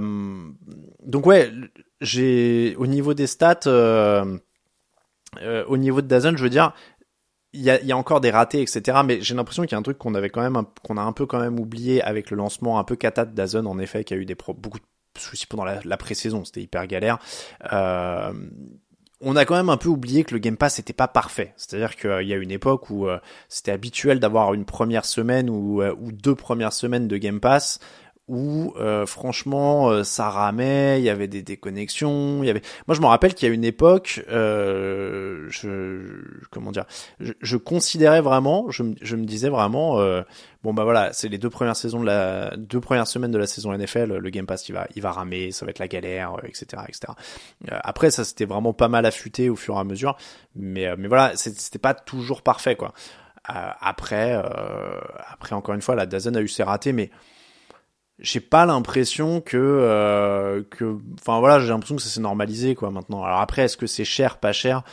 [1.03, 1.51] donc ouais,
[2.01, 4.37] j'ai au niveau des stats, euh,
[5.67, 6.73] au niveau de Dazen, je veux dire,
[7.53, 8.99] il y a, encore des ratés, etc.
[9.05, 11.13] Mais j'ai l'impression qu'il y a un truc qu'on avait quand même, qu'on a un
[11.13, 14.13] peu quand même oublié avec le lancement un peu cata de Dazen, en effet, qui
[14.13, 17.17] a eu des beaucoup de soucis pendant la, la pré-saison, c'était hyper galère.
[17.73, 18.33] Euh,
[19.21, 21.53] on a quand même un peu oublié que le Game Pass n'était pas parfait.
[21.57, 25.81] C'est-à-dire qu'il y a une époque où euh, c'était habituel d'avoir une première semaine ou,
[25.81, 27.79] euh, ou, deux premières semaines de Game Pass
[28.29, 32.61] où euh, franchement euh, ça ramait, il y avait des déconnexions, il y avait.
[32.87, 36.85] Moi je me rappelle qu'il y a une époque, euh, je, comment dire,
[37.19, 40.21] je, considérais vraiment, je, je, me disais vraiment, euh,
[40.63, 43.47] bon bah voilà, c'est les deux premières saisons de la, deux premières semaines de la
[43.47, 46.35] saison NFL, le Game Pass il va, il va ramer, ça va être la galère,
[46.43, 47.13] etc., etc.
[47.71, 50.15] après ça c'était vraiment pas mal affûté au fur et à mesure,
[50.55, 52.93] mais mais voilà, c'était pas toujours parfait quoi.
[53.43, 54.39] après,
[55.27, 57.09] après encore une fois, la Dazen a eu ses ratés, mais
[58.19, 62.91] j'ai pas l'impression que euh, que enfin voilà j'ai l'impression que ça s'est normalisé quoi
[62.91, 63.23] maintenant.
[63.23, 64.83] Alors après est-ce que c'est cher pas cher?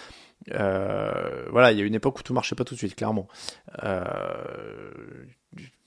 [0.52, 3.26] Euh, voilà il y a une époque où tout marchait pas tout de suite clairement.
[3.82, 4.04] Euh,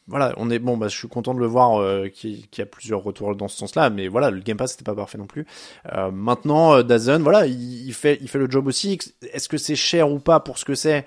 [0.07, 2.65] voilà on est bon bah je suis content de le voir euh, qu'il y a
[2.65, 5.45] plusieurs retours dans ce sens-là mais voilà le Game Pass c'était pas parfait non plus.
[5.93, 8.99] Euh, maintenant euh, Dazen voilà il, il, fait il fait le job aussi.
[9.31, 11.05] Est-ce que c'est cher ou pas pour ce que c'est?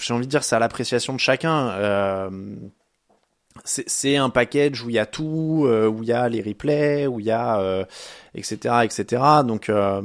[0.00, 2.30] J'ai envie de dire c'est à l'appréciation de chacun
[3.64, 7.06] c'est un package où il y a tout, euh, où il y a les replays,
[7.06, 7.86] où il y a
[8.34, 9.22] etc euh, etc.
[9.44, 10.02] Donc euh,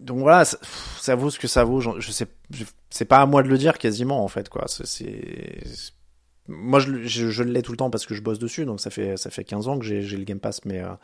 [0.00, 1.80] donc voilà, ça, vaut ce que ça vaut.
[1.80, 2.26] Je, sais,
[2.90, 4.66] c'est pas à moi de le dire quasiment en fait quoi.
[4.68, 5.58] C'est
[6.48, 8.90] moi je, je, je l'ai tout le temps parce que je bosse dessus, donc ça
[8.90, 10.94] fait ça fait 15 ans que j'ai le Game Pass, mais euh,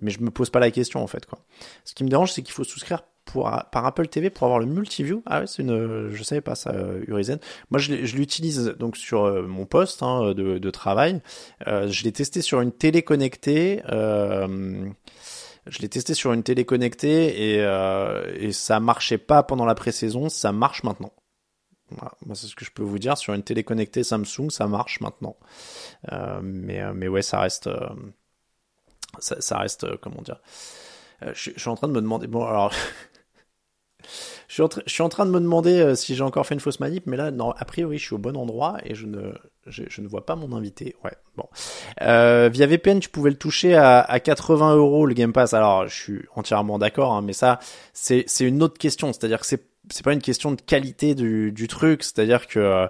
[0.00, 1.38] mais je me pose pas la question en fait quoi.
[1.84, 4.66] Ce qui me dérange, c'est qu'il faut souscrire pour par Apple TV pour avoir le
[4.66, 5.22] multiview.
[5.26, 7.38] Ah ouais, c'est une, je savais pas ça, euh, Urizen.
[7.70, 11.20] Moi je, l'utilise donc sur euh, mon poste hein, de, travail.
[11.66, 13.82] Euh, je l'ai testé sur une télé connectée.
[15.68, 19.74] Je l'ai testé sur une télé connectée et, euh, et ça marchait pas pendant la
[19.74, 21.12] pré-saison, ça marche maintenant.
[21.90, 23.18] Voilà, c'est ce que je peux vous dire.
[23.18, 25.36] Sur une télé connectée Samsung, ça marche maintenant.
[26.42, 27.68] Mais, mais ouais, ça reste.
[29.18, 29.96] Ça, reste.
[29.96, 30.40] Comment dire
[31.20, 32.28] je, je, suis en train de me demander.
[32.28, 32.72] Bon, alors.
[34.48, 37.16] Je, suis en train de me demander si j'ai encore fait une fausse manip, mais
[37.16, 39.32] là, a priori, je suis au bon endroit et je ne,
[39.66, 40.94] je, ne vois pas mon invité.
[41.04, 41.48] Ouais, bon.
[42.00, 45.54] via VPN, tu pouvais le toucher à, à 80 euros le Game Pass.
[45.54, 47.58] Alors, je suis entièrement d'accord, hein, mais ça,
[47.92, 49.12] c'est une autre question.
[49.12, 52.86] C'est-à-dire que c'est c'est pas une question de qualité du, du truc, c'est-à-dire que euh,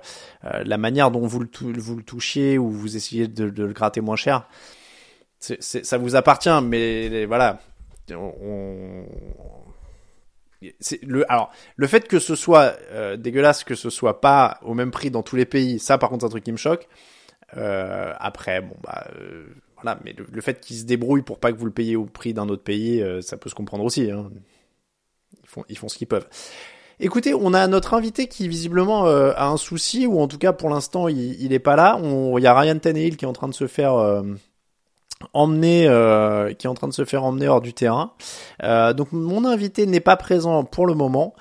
[0.65, 1.49] la manière dont vous le,
[1.79, 4.49] vous le touchiez ou vous essayez de, le gratter moins cher,
[5.39, 7.61] ça vous appartient, mais voilà,
[8.11, 9.05] on,
[11.03, 14.91] le alors le fait que ce soit euh, dégueulasse, que ce soit pas au même
[14.91, 16.89] prix dans tous les pays, ça par contre c'est un truc qui me choque.
[17.57, 19.47] Euh, après, bon bah euh,
[19.77, 22.05] voilà, mais le, le fait qu'ils se débrouillent pour pas que vous le payiez au
[22.05, 24.11] prix d'un autre pays, euh, ça peut se comprendre aussi.
[24.11, 24.31] Hein.
[25.43, 26.27] Ils font ils font ce qu'ils peuvent.
[26.99, 30.53] Écoutez, on a notre invité qui visiblement euh, a un souci, ou en tout cas
[30.53, 32.01] pour l'instant il, il est pas là.
[32.03, 34.23] Il y a Ryan Tannehill qui est en train de se faire euh,
[35.33, 38.13] emmener, euh, qui est en train de se faire emmener hors du terrain.
[38.63, 41.35] Euh, donc mon invité n'est pas présent pour le moment.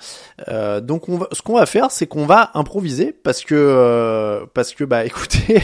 [0.48, 4.74] Euh, donc on va, ce qu'on va faire, c'est qu'on va improviser parce que parce
[4.74, 5.62] que bah écoutez,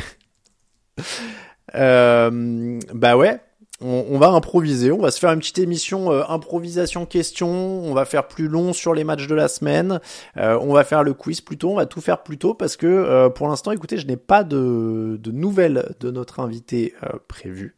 [1.75, 3.41] bah ouais
[3.83, 8.05] on, va improviser, on va se faire une petite émission euh, improvisation question, on va
[8.05, 10.01] faire plus long sur les matchs de la semaine,
[10.37, 12.77] euh, on va faire le quiz plus tôt, on va tout faire plus tôt parce
[12.77, 17.19] que euh, pour l'instant, écoutez, je n'ai pas de, de, nouvelles de notre invité euh,
[17.29, 17.77] prévu.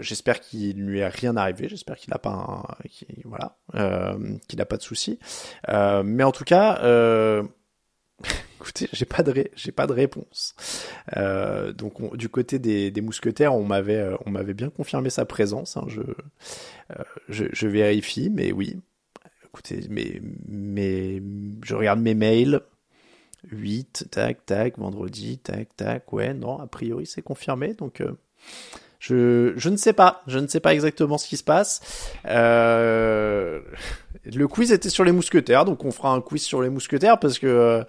[0.00, 2.78] J'espère qu'il ne lui est rien arrivé, j'espère qu'il n'a pas
[3.24, 3.56] voilà,
[4.48, 5.18] qu'il n'a pas de soucis.
[5.68, 6.78] mais en tout cas,
[8.60, 10.54] Écoutez, j'ai pas de j'ai pas de réponse.
[11.16, 15.24] Euh, donc on, du côté des, mousquetaires, on m'avait euh, on m'avait bien confirmé sa
[15.24, 15.76] présence.
[15.76, 18.78] Hein, je, euh, je, vérifie, mais oui.
[19.46, 21.22] Écoutez, mais mais
[21.64, 22.60] je regarde mes mails.
[23.50, 28.12] 8, tac, tac, vendredi, tac, tac, ouais, non, a priori c'est confirmé, donc euh,
[29.00, 31.80] je, je ne sais pas, je ne sais pas exactement ce qui se passe.
[32.26, 33.60] Euh,
[34.26, 37.38] le quiz était sur les mousquetaires, donc on fera un quiz sur les mousquetaires parce
[37.38, 37.82] que euh,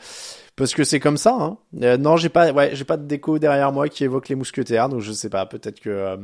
[0.55, 1.35] parce que c'est comme ça.
[1.39, 1.57] Hein.
[1.81, 4.89] Euh, non, j'ai pas, ouais, j'ai pas de déco derrière moi qui évoque les mousquetaires,
[4.89, 5.45] donc je sais pas.
[5.45, 6.17] Peut-être que euh,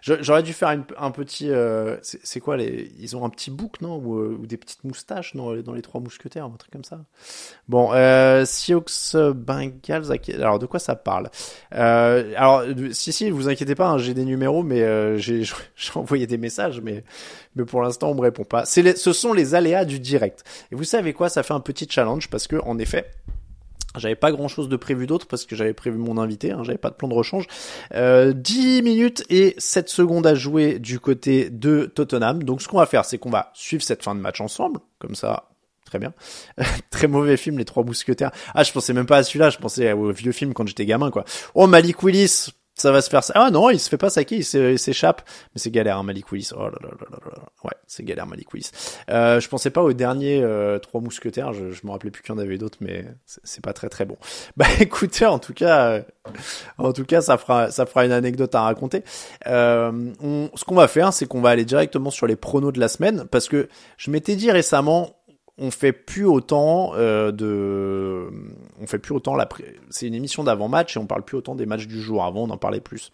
[0.00, 1.50] j'aurais dû faire une, un petit.
[1.50, 3.96] Euh, c'est quoi les Ils ont un petit bouc, non?
[3.96, 7.00] Ou, euh, ou, des petites moustaches dans, dans les trois mousquetaires, un truc comme ça.
[7.68, 8.84] Bon, euh, Sioux
[9.34, 10.18] Bengals.
[10.34, 11.30] Alors de quoi ça parle?
[11.72, 12.62] Alors
[12.92, 15.42] si si, vous inquiétez pas, hein, j'ai des numéros, mais j'ai
[15.76, 17.04] j'ai envoyé des messages, mais
[17.56, 18.64] mais pour l'instant on me répond pas.
[18.66, 20.44] C'est ce sont les aléas du direct.
[20.70, 21.28] Et vous savez quoi?
[21.28, 23.10] Ça fait un petit challenge parce que en effet.
[23.96, 26.78] J'avais pas grand chose de prévu d'autre parce que j'avais prévu mon invité, hein, j'avais
[26.78, 27.46] pas de plan de rechange.
[27.94, 32.42] Euh, 10 minutes et 7 secondes à jouer du côté de Tottenham.
[32.42, 34.80] Donc ce qu'on va faire, c'est qu'on va suivre cette fin de match ensemble.
[34.98, 35.50] Comme ça,
[35.84, 36.12] très bien.
[36.90, 38.32] très mauvais film, Les Trois Mousquetaires.
[38.54, 41.10] Ah, je pensais même pas à celui-là, je pensais au vieux film quand j'étais gamin,
[41.10, 41.24] quoi.
[41.54, 43.22] Oh, Malik Willis ça va se faire.
[43.34, 45.22] Ah non, il se fait pas saquer, il s'échappe.
[45.54, 46.50] Mais c'est galère, hein, Malik Willis.
[46.56, 47.42] Oh là là là là.
[47.62, 48.48] Ouais, c'est galère, Malik.
[49.10, 51.52] Euh, je pensais pas aux derniers euh, trois mousquetaires.
[51.52, 54.04] Je, je me rappelais plus qu'il y en avait d'autres, mais c'est pas très très
[54.04, 54.16] bon.
[54.56, 56.02] Bah écoutez, en tout cas, euh,
[56.78, 59.02] en tout cas, ça fera ça fera une anecdote à raconter.
[59.46, 62.80] Euh, on, ce qu'on va faire, c'est qu'on va aller directement sur les pronos de
[62.80, 65.16] la semaine, parce que je m'étais dit récemment,
[65.58, 68.28] on fait plus autant euh, de
[68.80, 69.48] on fait plus autant la
[69.90, 72.24] c'est une émission d'avant match et on parle plus autant des matchs du jour.
[72.24, 73.12] Avant on en parlait plus.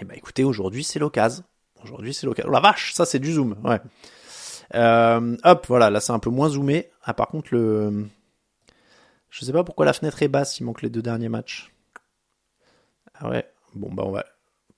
[0.00, 1.44] Et bah écoutez aujourd'hui c'est l'occasion.
[1.82, 2.50] Aujourd'hui c'est l'occasion.
[2.50, 3.56] Oh, la vache ça c'est du zoom.
[3.64, 3.80] Ouais.
[4.74, 5.90] Euh, hop voilà.
[5.90, 6.90] Là c'est un peu moins zoomé.
[7.02, 8.06] Ah par contre le
[9.30, 11.72] je sais pas pourquoi la fenêtre est basse il manque les deux derniers matchs.
[13.14, 13.46] Ah ouais.
[13.74, 14.24] Bon bah on va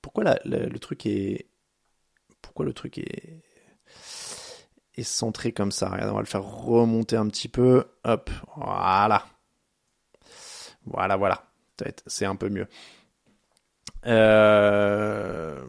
[0.01, 1.47] pourquoi le truc est
[2.41, 3.41] pourquoi le truc est
[4.95, 5.89] et centré comme ça.
[5.89, 7.85] Regarde, on va le faire remonter un petit peu.
[8.03, 9.25] Hop, voilà.
[10.85, 11.43] Voilà, voilà.
[12.07, 12.67] C'est un peu mieux.
[14.05, 15.59] Euh...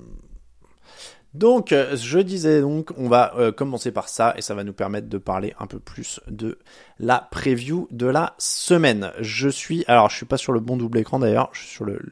[1.35, 5.09] Donc, je disais donc, on va euh, commencer par ça et ça va nous permettre
[5.09, 6.59] de parler un peu plus de
[6.99, 9.13] la preview de la semaine.
[9.19, 11.63] Je suis, alors, je suis pas sur le bon double écran d'ailleurs, je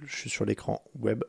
[0.07, 1.23] suis sur l'écran web.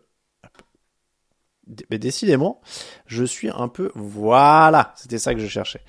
[1.89, 2.59] Mais décidément,
[3.05, 3.91] je suis un peu...
[3.95, 5.82] Voilà, c'était ça que je cherchais.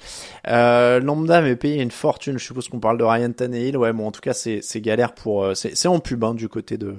[0.47, 3.77] Euh, Lambda m'est payé une fortune, je suppose qu'on parle de Ryan Tannehill.
[3.77, 5.45] Ouais, bon, en tout cas, c'est galère pour...
[5.45, 6.97] Euh, c'est en pub hein, du côté, de,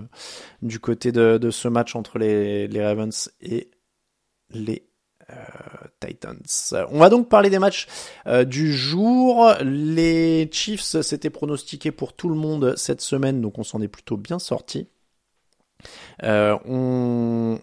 [0.61, 3.69] du côté de, de ce match entre les, les Ravens et
[4.49, 4.87] les
[5.29, 5.35] euh,
[5.99, 6.41] Titans.
[6.89, 7.87] On va donc parler des matchs
[8.27, 9.53] euh, du jour.
[9.61, 14.17] Les Chiefs s'étaient pronostiqués pour tout le monde cette semaine, donc on s'en est plutôt
[14.17, 14.89] bien sorti.
[16.23, 17.59] Euh, on,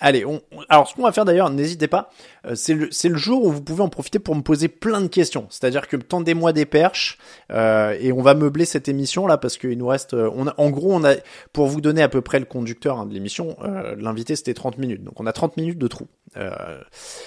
[0.00, 2.10] Allez, on, alors ce qu'on va faire d'ailleurs, n'hésitez pas,
[2.46, 5.08] euh, c'est le, le, jour où vous pouvez en profiter pour me poser plein de
[5.08, 5.46] questions.
[5.50, 7.18] C'est-à-dire que tendez-moi des perches
[7.50, 10.54] euh, et on va meubler cette émission là parce qu'il nous reste, euh, on a,
[10.56, 11.14] en gros, on a
[11.52, 14.78] pour vous donner à peu près le conducteur hein, de l'émission, euh, l'invité c'était 30
[14.78, 16.06] minutes, donc on a 30 minutes de trou.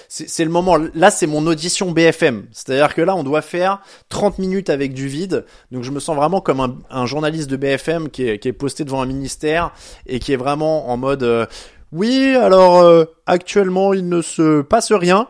[0.08, 0.78] c'est le moment.
[0.94, 2.46] Là, c'est mon audition BFM.
[2.52, 5.44] C'est-à-dire que là, on doit faire 30 minutes avec du vide.
[5.72, 8.52] Donc je me sens vraiment comme un, un journaliste de BFM qui est, qui est
[8.52, 9.72] posté devant un ministère
[10.06, 11.48] et qui est vraiment en mode
[11.92, 15.28] oui, alors euh, actuellement il ne se passe rien,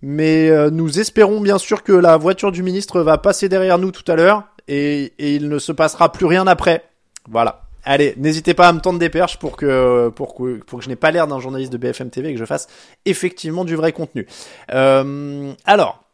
[0.00, 3.90] mais euh, nous espérons bien sûr que la voiture du ministre va passer derrière nous
[3.90, 6.84] tout à l'heure et, il ne se passera plus rien après.
[7.28, 7.62] Voilà.
[7.82, 10.88] Allez, n'hésitez pas à me tendre des perches pour que pour que pour que je
[10.88, 12.68] n'ai pas l'air d'un journaliste de BFM TV et que je fasse
[13.04, 14.26] effectivement du vrai contenu.
[14.72, 16.04] Euh, alors,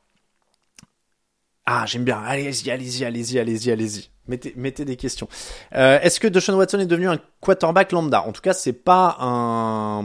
[1.67, 2.19] ah, j'aime bien.
[2.19, 4.11] Allez-y, allez-y, allez-y, allez-y, allez-y.
[4.57, 5.29] Mettez, des questions.
[5.75, 8.23] Euh, est-ce que Deshaun Watson est devenu un quarterback lambda?
[8.23, 10.05] En tout cas, c'est pas un,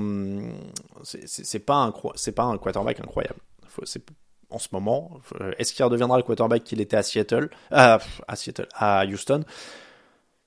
[1.03, 3.39] c'est pas un, c'est pas un quarterback incroyable.
[4.49, 5.19] en ce moment,
[5.57, 7.97] est-ce qu'il redeviendra le quarterback qu'il était à Seattle, euh,
[8.28, 9.43] à Seattle, à Houston?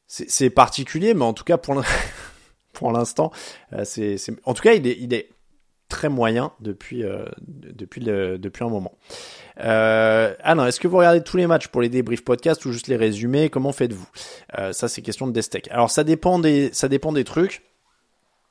[0.07, 1.75] C'est particulier, mais en tout cas pour
[2.93, 3.31] l'instant,
[3.75, 3.85] euh,
[4.45, 5.29] en tout cas, il est,
[5.89, 8.93] très moyen depuis euh, depuis un moment.
[9.61, 12.73] Euh, ah non, est-ce que vous regardez tous les matchs pour les débriefs podcast ou
[12.73, 13.51] juste les résumés?
[13.51, 14.09] Comment faites-vous?
[14.59, 15.69] Euh, Ça, c'est question de Destec.
[15.71, 17.63] Alors, ça dépend des, ça dépend des trucs.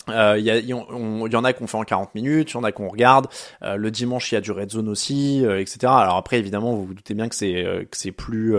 [0.07, 2.71] Il euh, y, y, en a qu'on fait en 40 minutes, il y en a
[2.71, 3.27] qu'on regarde.
[3.63, 5.79] Euh, le dimanche, il y a du red zone aussi, euh, etc.
[5.87, 8.55] Alors après, évidemment, vous vous doutez bien que c'est que c'est plus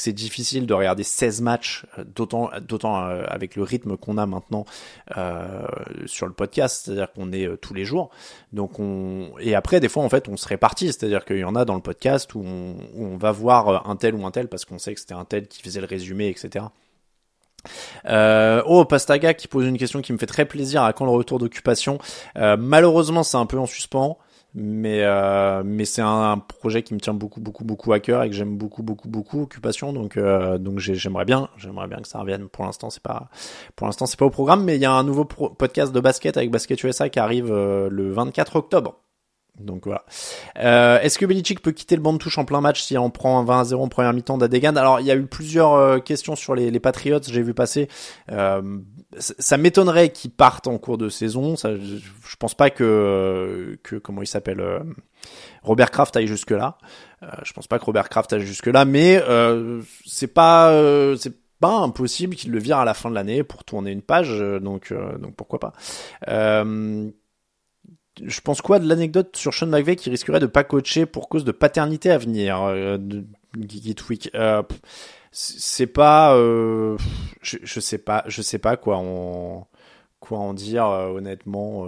[0.00, 1.84] c'est difficile de regarder 16 matchs,
[2.14, 4.64] d'autant d'autant avec le rythme qu'on a maintenant
[6.06, 8.10] sur le podcast, c'est-à-dire qu'on est tous les jours.
[8.52, 11.54] Donc on et après, des fois, en fait, on se répartit, c'est-à-dire qu'il y en
[11.54, 14.78] a dans le podcast où on, va voir un tel ou un tel parce qu'on
[14.78, 16.66] sait que c'était un tel qui faisait le résumé, etc.
[18.06, 20.82] Euh, oh, Pastaga qui pose une question qui me fait très plaisir.
[20.82, 21.98] À quand le retour d'occupation
[22.36, 24.18] euh, Malheureusement, c'est un peu en suspens,
[24.54, 28.30] mais euh, mais c'est un, projet qui me tient beaucoup beaucoup beaucoup à cœur et
[28.30, 29.42] que j'aime beaucoup beaucoup beaucoup.
[29.42, 32.48] Occupation, donc euh, donc j'aimerais bien, j'aimerais bien que ça revienne.
[32.48, 33.28] Pour l'instant, c'est pas
[33.76, 36.36] pour l'instant c'est pas au programme, mais il y a un nouveau podcast de basket
[36.36, 38.96] avec Basket USA qui arrive euh, le 24 octobre.
[39.58, 40.04] Donc voilà.
[40.58, 43.10] Euh, Est-ce que Belichick peut quitter le banc de touche en plein match si on
[43.10, 44.76] prend un 20 à 0 en première mi-temps d'Adegan?
[44.76, 47.88] Alors il y a eu plusieurs euh, questions sur les, les Patriots, j'ai vu passer.
[48.30, 48.78] Euh,
[49.18, 51.56] ça m'étonnerait qu'ils partent en cours de saison.
[51.56, 54.80] Ça, je, je pense pas que que comment il s'appelle euh,
[55.62, 56.78] Robert Kraft aille jusque là.
[57.22, 59.22] Euh, je pense pas que Robert Kraft aille jusque là, mais
[60.06, 60.72] c'est pas
[61.18, 64.38] c'est pas impossible qu'il le vire à la fin de l'année pour tourner une page.
[64.62, 65.72] donc donc pourquoi pas.
[66.28, 67.10] Euh,
[68.24, 71.44] je pense quoi de l'anecdote sur Sean McVay qui risquerait de pas coacher pour cause
[71.44, 73.24] de paternité à venir euh, de
[74.34, 74.62] euh,
[75.32, 76.96] C'est pas, euh,
[77.42, 79.66] je, sais pas, je sais pas quoi en
[80.18, 81.86] quoi en dire euh, honnêtement,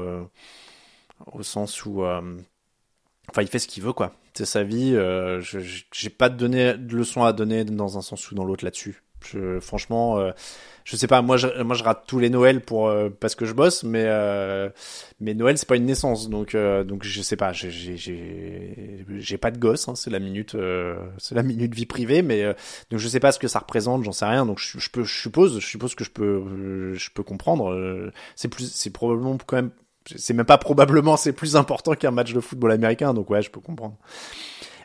[1.32, 4.12] au sens où, enfin, il fait ce qu'il veut quoi.
[4.34, 4.92] C'est sa vie.
[4.92, 9.02] je j'ai pas de de leçons à donner dans un sens ou dans l'autre là-dessus.
[9.60, 10.32] franchement
[10.84, 13.44] je sais pas, moi je, moi je rate tous les Noëls pour euh, parce que
[13.44, 14.68] je bosse, mais euh,
[15.20, 19.50] mais Noël c'est pas une naissance, donc euh, donc je sais pas, j'ai j'ai pas
[19.50, 20.56] de gosse, hein, c'est la minute
[21.18, 22.44] c'est la minute vie privée, mais
[22.90, 25.04] donc je sais pas ce que ça représente, j'en sais rien, donc je, je, peux
[25.04, 29.56] je suppose je suppose que je peux je peux comprendre, c'est plus c'est probablement quand
[29.56, 29.70] même
[30.16, 33.50] c'est même pas probablement c'est plus important qu'un match de football américain, donc ouais je
[33.50, 33.96] peux comprendre.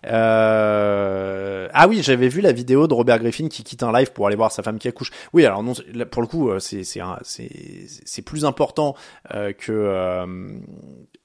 [0.05, 1.67] Euh...
[1.73, 4.35] Ah oui, j'avais vu la vidéo de Robert Griffin qui quitte un live pour aller
[4.35, 5.11] voir sa femme qui accouche.
[5.33, 5.73] Oui, alors non,
[6.11, 8.95] pour le coup, euh, c'est plus important
[9.33, 10.25] euh, que euh,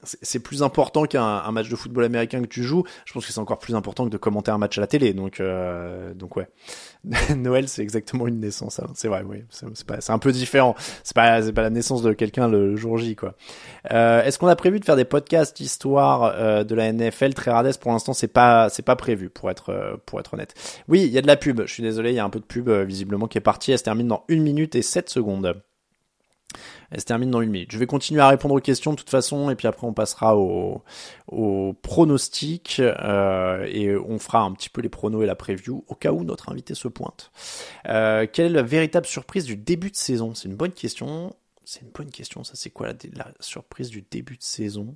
[0.03, 2.85] c'est plus important qu'un match de football américain que tu joues.
[3.05, 5.15] Je pense que c'est encore plus important que de commenter un match à la télé.
[5.15, 6.49] Donc euh, donc ouais.
[7.37, 8.79] Noël, c'est exactement une naissance.
[8.79, 8.89] Hein.
[8.95, 9.45] C'est vrai, oui.
[9.51, 10.75] C'est un peu différent.
[11.03, 13.35] C'est pas, c'est pas la naissance de quelqu'un le jour J, quoi.
[13.91, 17.91] Est-ce qu'on a prévu de faire des podcasts histoire de la NFL très radesse Pour
[17.91, 20.55] l'instant, c'est pas, c'est pas prévu, pour être, euh, pour être honnête.
[20.89, 21.63] Oui, il y a de la pub.
[21.67, 23.73] Je suis désolé, il y a un peu de pub visiblement qui est partie.
[23.73, 25.63] Elle se termine dans une minute et 7 secondes.
[26.91, 27.73] Elle se termine dans une minute.
[27.73, 30.37] Je vais continuer à répondre aux questions de toute façon, et puis après on passera
[30.37, 30.83] au,
[31.29, 35.95] au pronostic euh, et on fera un petit peu les pronos et la preview au
[35.95, 37.33] cas où notre invité se pointe.
[37.89, 40.35] Euh, quelle est la véritable surprise du début de saison?
[40.35, 41.35] C'est une bonne question.
[41.65, 42.45] c'est une bonne question.
[42.45, 44.95] Ça, c'est quoi la, surprise du début de saison?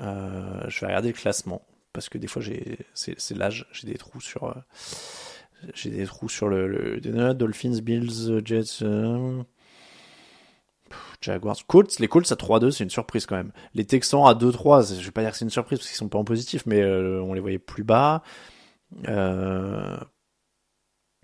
[0.00, 1.62] Euh, Je vais regarder le classement
[1.98, 3.66] parce que des fois, j'ai, c'est, l'âge.
[3.72, 4.44] J'ai des trous sur.
[4.44, 4.54] Euh,
[5.74, 7.00] j'ai des trous sur le,
[7.34, 8.82] Dolphins, Bills, Jets.
[8.82, 9.42] Euh,
[11.20, 13.50] Jaguars, Colts, les Colts à 3-2, c'est une surprise quand même.
[13.74, 16.08] Les Texans à 2-3, je vais pas dire que c'est une surprise parce qu'ils sont
[16.08, 18.22] pas en positif, mais on les voyait plus bas.
[19.08, 19.96] Euh,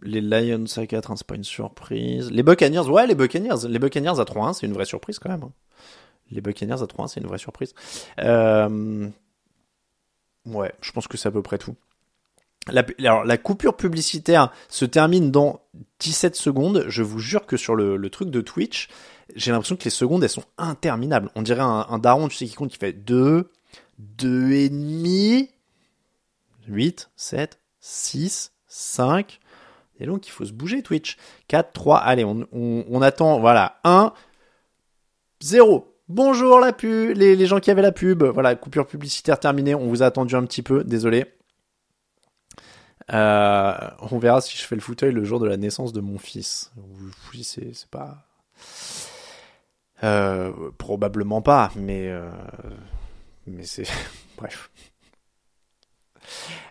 [0.02, 2.30] les Lions à 4, hein, c'est pas une surprise.
[2.30, 3.68] Les Buccaneers, ouais, les Buccaneers.
[3.68, 5.44] Les Buccaneers à 3-1, c'est une vraie surprise quand même.
[5.44, 5.52] Hein.
[6.30, 7.74] Les Buccaneers à 3-1, c'est une vraie surprise.
[8.18, 9.08] Euh...
[10.46, 11.76] Ouais, je pense que c'est à peu près tout.
[12.68, 15.60] La, alors, la coupure publicitaire se termine dans
[15.98, 16.84] 17 secondes.
[16.88, 18.88] Je vous jure que sur le, le truc de Twitch,
[19.36, 21.30] j'ai l'impression que les secondes, elles sont interminables.
[21.34, 23.50] On dirait un, un daron, tu sais, qui compte, qui fait 2,
[23.98, 25.50] 2 et demi,
[26.68, 29.40] 8, 7, 6, 5,
[30.00, 31.16] et donc il faut se bouger Twitch.
[31.48, 34.12] 4, 3, allez, on, on, on attend, voilà, 1,
[35.42, 35.93] 0.
[36.08, 40.02] Bonjour la pub, les, gens qui avaient la pub, voilà, coupure publicitaire terminée, on vous
[40.02, 41.24] a attendu un petit peu, désolé.
[43.12, 43.74] Euh,
[44.10, 46.72] on verra si je fais le fauteuil le jour de la naissance de mon fils.
[47.42, 48.26] C'est pas...
[50.02, 52.08] Euh, probablement pas, mais...
[52.08, 52.30] Euh,
[53.46, 53.86] mais c'est...
[54.36, 54.70] Bref.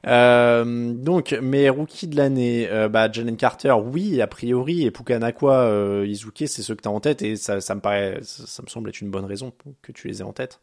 [0.08, 5.54] Euh, donc, mes rookies de l'année, euh, bah, Jalen Carter, oui, a priori, et Pukanakwa,
[5.54, 8.68] euh, Izuke, c'est ceux que tu as en tête, et ça, me paraît, ça, me
[8.68, 10.60] semble être une bonne raison que tu les aies en tête.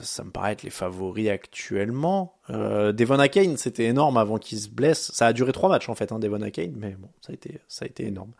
[0.00, 2.34] Ça me paraît être les favoris actuellement.
[2.48, 5.10] Devon Akane, c'était énorme avant qu'il se blesse.
[5.12, 7.60] Ça a duré trois matchs en fait, hein, Devon Akane, mais bon, ça a été,
[7.68, 8.32] ça a été énorme.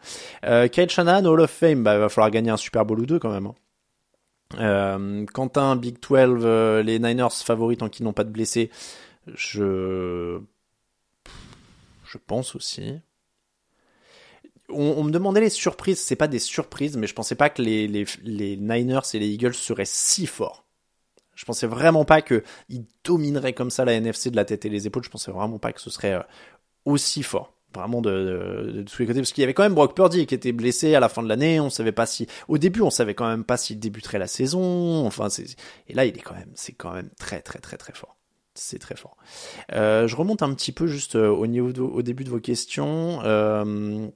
[0.45, 3.19] Euh, Kyle Shanahan, Hall of Fame, bah, va falloir gagner un Super Bowl ou deux
[3.19, 3.47] quand même.
[3.47, 5.27] Hein.
[5.33, 8.71] Quentin, Big 12, euh, les Niners favoris tant qu'ils n'ont pas de blessés.
[9.35, 10.41] Je.
[12.27, 12.95] Pense aussi.
[14.69, 18.07] On, me demandait les surprises, c'est pas des surprises, mais je pensais pas que les,
[18.57, 20.65] Niners et les Eagles seraient si forts.
[21.35, 22.43] Je pensais vraiment pas qu'ils
[23.05, 25.05] domineraient comme ça la NFC de la tête et les épaules.
[25.05, 26.23] Je pensais vraiment pas que ce serait euh,
[26.87, 27.53] aussi fort.
[27.75, 29.21] Vraiment de, de, tous les côtés.
[29.21, 31.29] Parce qu'il y avait quand même Brock Purdy qui était blessé à la fin de
[31.29, 31.61] l'année.
[31.61, 35.07] On savait pas si, au début, on savait quand même pas s'il débuterait la saison.
[35.07, 35.29] Enfin,
[35.89, 38.17] et là, il est quand même, c'est quand même très, très, très, très fort
[38.59, 39.17] c'est très fort.
[39.73, 43.21] Euh, je remonte un petit peu juste euh, au niveau au début de vos questions.
[43.25, 44.07] Euh,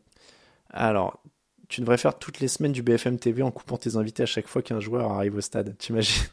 [0.70, 1.22] alors,
[1.68, 4.48] tu devrais faire toutes les semaines du BFM TV en coupant tes invités à chaque
[4.48, 5.76] fois qu'un joueur arrive au stade.
[5.78, 6.24] T'imagines?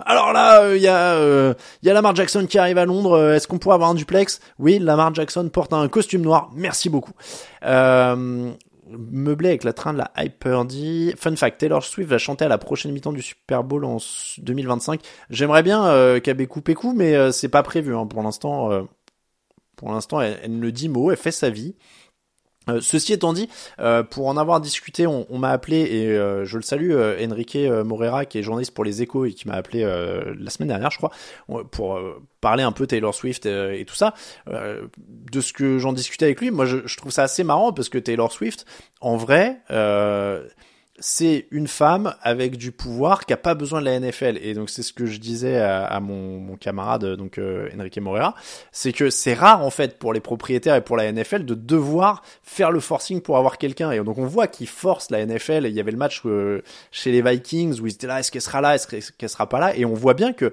[0.00, 3.32] Alors là, il y a y a Lamar Jackson qui arrive à Londres.
[3.34, 4.40] Est-ce qu'on pourrait avoir un duplex?
[4.58, 6.50] Oui, Lamar Jackson porte un costume noir.
[6.54, 7.12] Merci beaucoup.
[8.90, 11.14] Meublé avec la train de la Hyper D.
[11.16, 13.98] Fun fact, Taylor Swift va chanter à la prochaine mi-temps du Super Bowl en
[14.38, 15.00] 2025.
[15.30, 18.70] J'aimerais bien euh, qu'elle coupe coup, mais euh, c'est pas prévu hein, pour l'instant.
[18.72, 18.82] Euh,
[19.76, 21.76] pour l'instant, elle, elle, ne dit mot, elle fait sa vie.
[22.68, 23.48] Euh, ceci étant dit,
[23.80, 28.24] euh, pour en avoir discuté, on, m'a appelé et euh, je le salue, Enrique Morera,
[28.24, 31.12] qui est journaliste pour les Échos et qui m'a appelé la semaine dernière, je crois,
[31.70, 32.00] pour
[32.40, 34.14] parler un peu Taylor Swift et, tout ça.
[34.46, 37.88] de ce que j'en discutais avec lui, moi je, je, trouve ça assez marrant parce
[37.88, 38.66] que Taylor Swift,
[39.00, 39.58] en vrai,
[41.00, 44.70] c'est une femme avec du pouvoir qui a pas besoin de la NFL et donc
[44.70, 48.34] c'est ce que je disais à, mon, camarade donc euh, Enrique Morera.
[48.72, 52.22] C'est que c'est rare en fait pour les propriétaires et pour la NFL de devoir
[52.42, 53.92] faire le forcing pour avoir quelqu'un.
[53.92, 57.12] Et donc on voit qu'ils forcent la NFL il y avait le match euh, chez
[57.12, 59.76] les Vikings où ils étaient là est-ce qu'elle sera là est-ce qu'elle sera pas là?
[59.76, 60.52] Et on voit bien que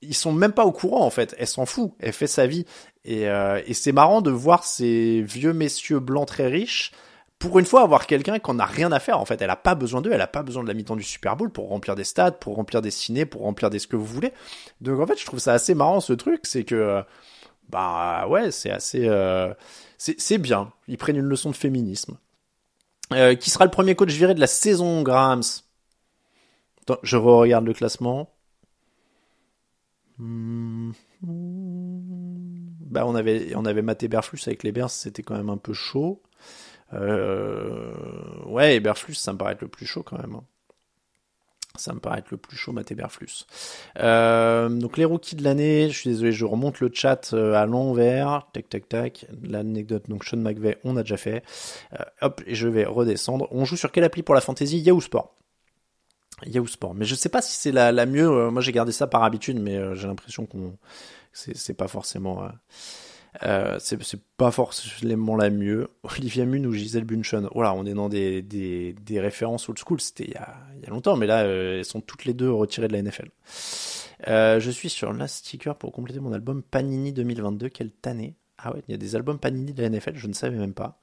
[0.00, 1.34] ils sont même pas au courant en fait.
[1.38, 1.92] Elle s'en fout.
[1.98, 2.64] Elle fait sa vie.
[3.04, 6.92] Et, euh, et c'est marrant de voir ces vieux messieurs blancs très riches
[7.38, 9.40] pour une fois avoir quelqu'un qu'on n'a rien à faire en fait.
[9.40, 11.50] Elle a pas besoin d'eux elle a pas besoin de la mi-temps du Super Bowl
[11.50, 14.32] pour remplir des stades pour remplir des ciné pour remplir des ce que vous voulez.
[14.80, 17.02] Donc en fait je trouve ça assez marrant ce truc c'est que
[17.68, 19.52] bah ouais c'est assez euh,
[19.98, 20.72] c'est bien.
[20.88, 22.18] Ils prennent une leçon de féminisme.
[23.12, 25.42] Euh, qui sera le premier coach viré de la saison Grams
[27.02, 28.30] je regarde le classement.
[30.18, 30.90] Hmm.
[31.22, 35.72] bah on avait on avait Maté Berflus avec les Bears c'était quand même un peu
[35.72, 36.20] chaud.
[36.20, 36.27] euh,
[36.92, 40.34] ouais, Eberflus, ça me paraît être le plus chaud quand même.
[40.34, 40.44] Hein.
[41.78, 43.46] Ça me paraît être le plus chaud, Matt Eberflus.
[43.98, 47.66] Euh, donc les rookies de l'année, je suis désolé, je remonte le chat euh, à
[47.66, 48.48] l'envers.
[48.52, 49.26] Tac, tac, tac.
[49.42, 51.44] L'anecdote, donc Sean McVay, on a déjà fait.
[51.92, 53.46] Euh, hop, et je vais redescendre.
[53.52, 54.80] On joue sur quelle appli pour la fantasy?
[54.80, 55.34] Yahoo Sport.
[56.46, 56.94] Yahoo Sport.
[56.94, 58.50] Mais je sais pas si c'est la, la mieux.
[58.50, 60.76] Moi, j'ai gardé ça par habitude, mais j'ai l'impression qu'on
[61.32, 62.48] c'est pas forcément.
[63.44, 65.88] Euh, c'est pas forcément la mieux.
[66.02, 67.48] Olivia Munn ou Gisèle Bunchen.
[67.54, 70.00] Voilà, on est dans des, des, références old school.
[70.00, 72.34] C'était il, y a, il y a longtemps, mais là, euh, elles sont toutes les
[72.34, 73.28] deux retirées de la NFL.
[74.26, 77.68] Euh, je suis sur Last Sticker pour compléter mon album Panini 2022.
[77.68, 78.34] Quelle année?
[78.60, 80.74] Ah ouais, il y a des albums Panini de la NFL, je ne savais même
[80.74, 80.98] pas.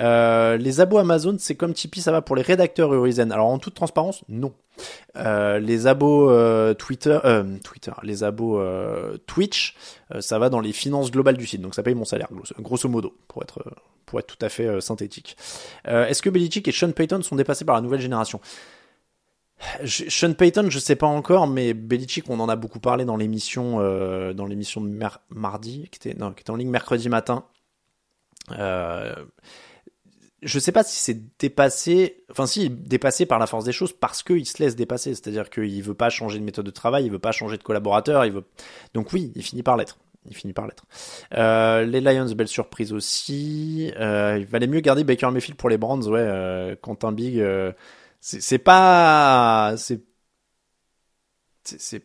[0.00, 3.30] Euh, les abos Amazon, c'est comme Tipeee, ça va pour les rédacteurs Urizen.
[3.30, 4.52] Alors en toute transparence, non.
[5.16, 9.76] Euh, les abos euh, Twitter, euh, Twitter, les abos euh, Twitch,
[10.12, 12.54] euh, ça va dans les finances globales du site, donc ça paye mon salaire, grosso,
[12.58, 13.62] grosso modo, pour être
[14.06, 15.36] pour être tout à fait synthétique.
[15.84, 18.40] Est-ce que Belichick et Sean Payton sont dépassés par la nouvelle génération?
[19.84, 23.80] Sean Payton, je sais pas encore, mais Belichick, on en a beaucoup parlé dans l'émission,
[23.80, 24.88] euh, dans l'émission de
[25.30, 27.44] mardi, qui était, en ligne mercredi matin.
[28.52, 29.14] Euh,
[30.42, 34.22] je sais pas si c'est dépassé, enfin si dépassé par la force des choses parce
[34.22, 37.18] qu'il se laisse dépasser, c'est-à-dire qu'il veut pas changer de méthode de travail, il veut
[37.18, 38.44] pas changer de collaborateur, il veut,
[38.94, 39.98] donc oui, il finit par l'être.
[40.28, 40.84] Il finit par l'être.
[41.34, 43.90] Euh, les Lions, belle surprise aussi.
[43.98, 46.76] Euh, il valait mieux garder Baker Mayfield pour les Browns, ouais.
[46.82, 47.42] Quentin Big,
[48.20, 50.02] c'est pas c'est
[51.64, 52.04] c'est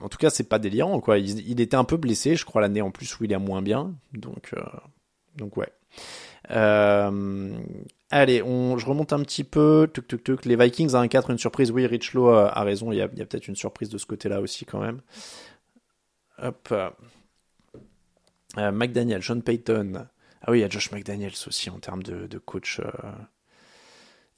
[0.00, 1.18] en tout cas c'est pas délirant quoi.
[1.18, 3.94] Il, était un peu blessé je crois l'année en plus où il est moins bien.
[4.12, 4.62] Donc euh,
[5.36, 5.72] donc ouais.
[6.50, 7.58] Euh,
[8.10, 9.90] allez on je remonte un petit peu.
[9.92, 11.70] Tuk les Vikings à 1-4 une surprise.
[11.70, 12.92] Oui Richlow a, raison.
[12.92, 15.00] Il y a, peut-être une surprise de ce côté là aussi quand même.
[16.42, 16.72] Hop.
[18.56, 20.06] Euh, McDaniel John Payton.
[20.42, 22.80] Ah oui il y a Josh McDaniels aussi en termes de, de coach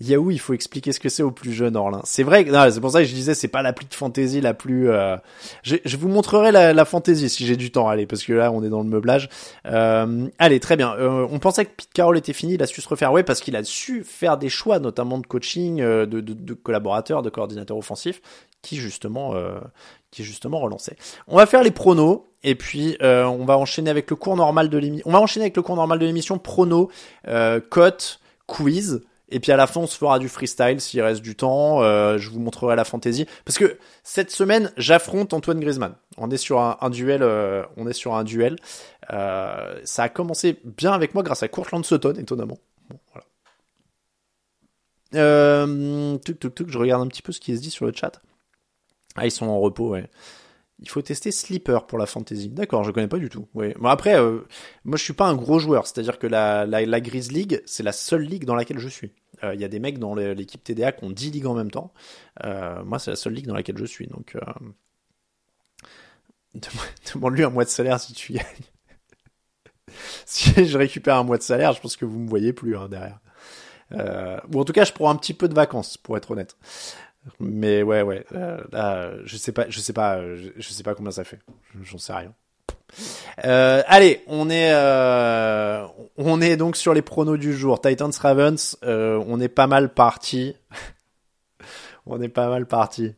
[0.00, 2.00] Yahoo, il faut expliquer ce que c'est aux plus jeunes, Orlin.
[2.04, 4.90] C'est vrai, c'est pour ça que je disais, c'est pas l'appli de fantasy la plus.
[4.90, 5.16] Euh...
[5.62, 8.50] Je, je, vous montrerai la, la fantasy si j'ai du temps, allez, parce que là,
[8.50, 9.28] on est dans le meublage.
[9.66, 10.26] Euh...
[10.38, 10.94] Allez, très bien.
[10.94, 13.40] Euh, on pensait que Pete Carroll était fini, il a su se refaire, ouais, parce
[13.40, 17.30] qu'il a su faire des choix, notamment de coaching, euh, de, de, de collaborateurs, de
[17.30, 18.22] coordinateurs offensifs,
[18.62, 19.58] qui justement, euh,
[20.10, 20.96] qui justement relançait.
[21.28, 22.24] On va faire les pronos.
[22.42, 25.06] Et puis euh, on va enchaîner avec le cours normal de l'émission.
[25.06, 26.90] On va enchaîner avec le cours normal de l'émission prono,
[27.28, 29.02] euh, cote, quiz.
[29.30, 31.82] Et puis à la fin, on se fera du freestyle s'il reste du temps.
[31.82, 33.26] Euh, je vous montrerai la fantaisie.
[33.44, 35.94] Parce que cette semaine, j'affronte Antoine Griezmann.
[36.16, 37.22] On est sur un, duel.
[37.22, 38.56] Euh, on est sur un duel.
[39.12, 42.58] Euh, ça a commencé bien avec moi grâce à Courtland Sutton, étonnamment.
[45.12, 48.20] Je regarde un petit peu ce qui se dit sur le chat.
[49.16, 50.08] Ah, ils sont en repos, ouais.
[50.82, 52.48] Il faut tester Sleeper pour la fantasy.
[52.48, 53.46] D'accord, je connais pas du tout.
[53.54, 54.18] Bon après,
[54.84, 58.22] moi je suis pas un gros joueur, c'est-à-dire que la, la, League, c'est la seule
[58.22, 59.12] ligue dans laquelle je suis.
[59.42, 61.70] Il euh, y a des mecs dans l'équipe TDA qui ont 10 ligues en même
[61.70, 61.92] temps.
[62.44, 64.06] Euh, moi, c'est la seule ligue dans laquelle je suis.
[64.06, 64.42] Donc, euh...
[67.14, 68.44] demande-lui un mois de salaire si tu gagnes.
[70.26, 72.88] si je récupère un mois de salaire, je pense que vous me voyez plus hein,
[72.88, 73.20] derrière.
[73.92, 76.56] Euh, ou en tout cas, je prends un petit peu de vacances, pour être honnête.
[77.38, 78.24] Mais ouais, ouais.
[78.72, 81.40] Là, je sais pas, je sais pas, je, sais pas combien ça fait.
[81.82, 82.34] J'en sais rien.
[83.38, 84.72] Allez, on est
[86.20, 87.80] on est donc sur les pronos du jour.
[87.80, 90.54] Titans Ravens, euh, on est pas mal parti.
[92.06, 93.14] on est pas mal parti.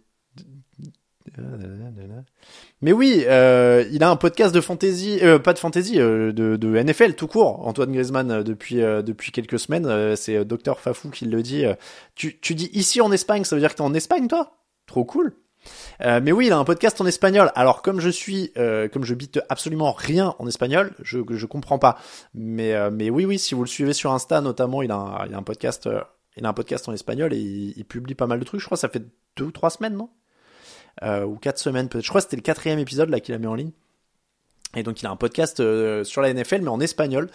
[2.83, 6.57] Mais oui, euh, il a un podcast de fantasy, euh, pas de fantasy, euh, de,
[6.57, 7.67] de, NFL tout court.
[7.67, 11.65] Antoine Griezmann depuis depuis quelques semaines, c'est Docteur Fafou qui le dit.
[12.15, 14.57] tu tu dis ici en Espagne, ça veut dire que t'es en Espagne toi?
[14.87, 15.35] Trop cool.
[16.01, 17.51] Euh, mais oui, il a un podcast en espagnol.
[17.55, 21.79] Alors comme je suis, euh, comme je bite absolument rien en espagnol, je je comprends
[21.79, 21.99] pas.
[22.35, 25.27] Mais euh, mais oui oui, si vous le suivez sur Insta notamment, il a un,
[25.27, 25.89] il a un podcast,
[26.37, 28.61] il a un podcast en espagnol et il, il, publie pas mal de trucs.
[28.61, 29.05] Je crois que ça fait
[29.37, 30.11] deux ou trois semaines, non?
[31.03, 32.05] Ou quatre semaines peut-être.
[32.05, 33.73] Je crois que c'était le quatrième épisode là qu'il a mis en ligne.
[34.75, 35.59] Et donc il a un podcast
[36.05, 37.31] sur la NFL mais en espagnol.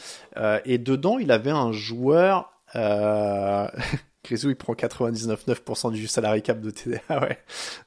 [0.65, 2.51] et dedans, il avait un joueur.
[4.28, 7.38] Grisou, il prend 99,9% du salarié cap de TDA, ouais,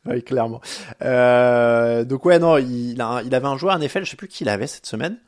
[0.06, 0.60] ouais clairement.
[1.02, 4.66] Euh, donc ouais, non, il, avait un joueur NFL, je sais plus qui il avait
[4.66, 5.18] cette semaine,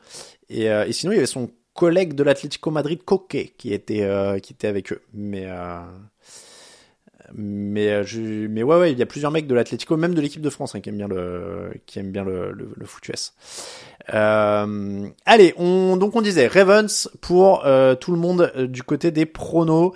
[0.48, 4.02] et, euh, et sinon il y avait son collègue de l'Atlético Madrid, Coque, qui était
[4.02, 5.46] euh, qui était avec eux, mais
[7.34, 10.42] mais je, mais ouais ouais il y a plusieurs mecs de l'Atlético même de l'équipe
[10.42, 12.66] de France hein, qui aiment bien le qui aiment bien le le,
[15.24, 17.64] allez on donc on disait Ravens pour
[18.00, 19.94] tout le monde du côté des pronos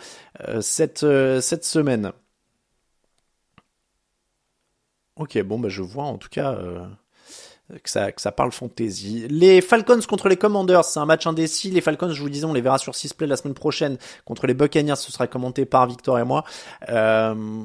[0.60, 1.06] cette
[1.40, 2.12] cette semaine.
[5.16, 6.58] Ok bon bah je vois en tout cas
[7.82, 9.26] que ça, que ça parle fantasy.
[9.28, 11.70] Les Falcons contre les Commanders, c'est un match indécis.
[11.70, 13.98] Les Falcons, je vous disais, on les verra sur 6 play la semaine prochaine.
[14.24, 16.44] Contre les Buccaneers, ce sera commenté par Victor et moi.
[16.88, 17.64] Euh,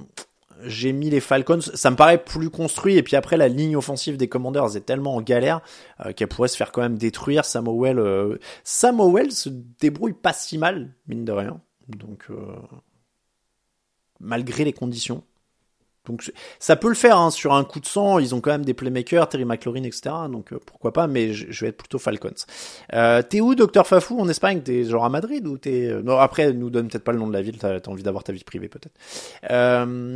[0.64, 2.98] j'ai mis les Falcons, ça me paraît plus construit.
[2.98, 5.62] Et puis après, la ligne offensive des Commanders est tellement en galère
[6.06, 7.46] euh, qu'elle pourrait se faire quand même détruire.
[7.46, 11.62] Samuel, euh, Samuel se débrouille pas si mal, mine de rien.
[11.98, 12.56] Donc, euh,
[14.20, 15.24] malgré les conditions.
[16.06, 18.20] donc ça peut le faire hein, sur un coup de sang.
[18.20, 20.16] Ils ont quand même des playmakers, Terry McLaurin, etc.
[20.32, 21.08] Donc euh, pourquoi pas.
[21.08, 22.30] Mais je, vais être plutôt Falcons.
[22.94, 24.62] Euh, t'es où, Docteur Fafou, en Espagne?
[24.62, 27.34] T'es genre à Madrid ou t'es Non, après, nous donne peut-être pas le nom de
[27.34, 27.58] la ville.
[27.58, 28.96] T'as as envie d'avoir ta vie privée peut-être.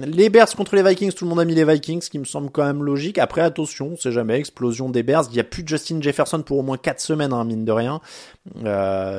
[0.08, 1.14] Les Bears contre les Vikings.
[1.14, 3.18] Tout le monde a mis les Vikings, ce qui me semble quand même logique.
[3.18, 4.38] Après, attention, on sait jamais.
[4.38, 5.26] Explosion des Bears.
[5.32, 7.72] Il y a plus de Justin Jefferson pour au moins 4 semaines, hein, mine de
[7.72, 8.02] rien.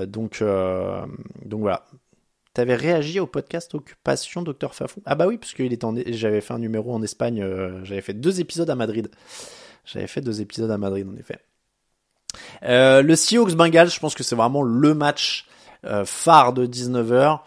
[0.07, 0.42] donc
[1.46, 1.84] donc voilà.
[2.57, 5.02] T'avais réagi au podcast Occupation Docteur Fafou?
[5.04, 8.40] Ah bah oui, parce était j'avais fait un numéro en Espagne, euh, j'avais fait deux
[8.40, 9.11] épisodes à Madrid.
[9.84, 11.38] J'avais fait deux épisodes à Madrid, en effet.
[12.62, 15.46] Euh, le Seahawks Bengals, je pense que c'est vraiment le match
[15.84, 17.40] euh, phare de 19h.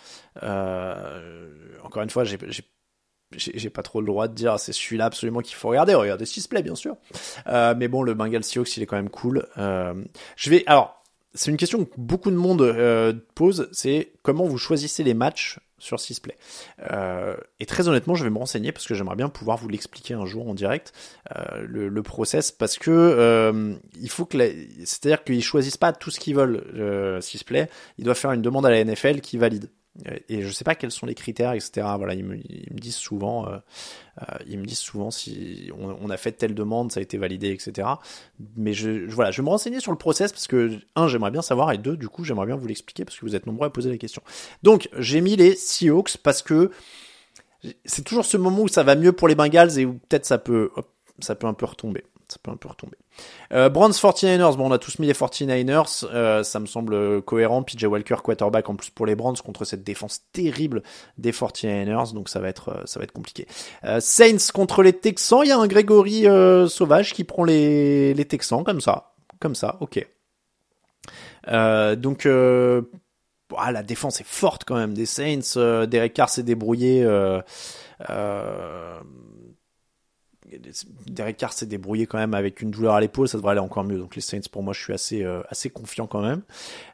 [1.84, 5.70] encore une fois, j'ai pas trop le droit de dire c'est celui-là absolument qu'il faut
[5.70, 5.96] regarder.
[5.96, 6.98] Regardez s'il se plaît, bien sûr.
[7.48, 9.48] mais bon, le Bengals Seahawks, il est quand même cool.
[9.58, 10.99] je vais alors
[11.34, 15.60] c'est une question que beaucoup de monde euh, pose, c'est comment vous choisissez les matchs
[15.80, 16.38] sur Sisplay.
[16.92, 20.14] Euh, et très honnêtement, je vais me renseigner parce que j'aimerais bien pouvoir vous l'expliquer
[20.14, 20.94] un jour en direct,
[21.36, 24.38] euh, le, le, process, parce que euh, il faut que,
[24.84, 28.70] c'est-à-dire qu'ils choisissent pas tout ce qu'ils veulent Sisplay, ils doivent faire une demande à
[28.70, 29.70] la NFL qui valide
[30.30, 31.88] et je sais pas quels sont les critères, etc.
[31.98, 32.38] Voilà, ils me,
[32.72, 33.58] disent souvent, euh,
[34.22, 37.50] euh, ils me disent souvent si on, a fait telle demande, ça a été validé,
[37.52, 37.88] etc.
[38.56, 41.42] Mais je, voilà, je vais me renseigner sur le process parce que un, j'aimerais bien
[41.42, 43.70] savoir et deux, du coup, j'aimerais bien vous l'expliquer parce que vous êtes nombreux à
[43.70, 44.22] poser la question.
[44.64, 46.72] Donc, j'ai mis les Seahawks parce que
[47.84, 50.38] c'est toujours ce moment où ça va mieux pour les Bengals et où peut-être ça
[50.38, 50.72] peut,
[51.20, 52.98] ça peut un peu retomber ça peut un peu retomber.
[53.54, 57.64] Euh, Browns 49ers, bon on a tous mis les 49ers, euh, ça me semble cohérent.
[57.64, 60.84] PJ Walker quarterback en plus pour les Browns contre cette défense terrible
[61.18, 63.48] des 49ers, donc ça va être euh, compliqué.
[63.84, 66.26] Euh, Saints contre les Texans, il y a un Grégory
[66.70, 70.08] sauvage qui prend les Texans comme ça, comme ça, ok.
[71.98, 72.28] donc
[73.58, 75.86] ah, la défense est forte quand même des Saints.
[75.88, 77.04] Derek Carr s'est débrouillé.
[81.08, 83.84] Derek Carr s'est débrouillé quand même avec une douleur à l'épaule, ça devrait aller encore
[83.84, 83.98] mieux.
[83.98, 86.42] Donc les Saints, pour moi, je suis assez euh, assez confiant quand même.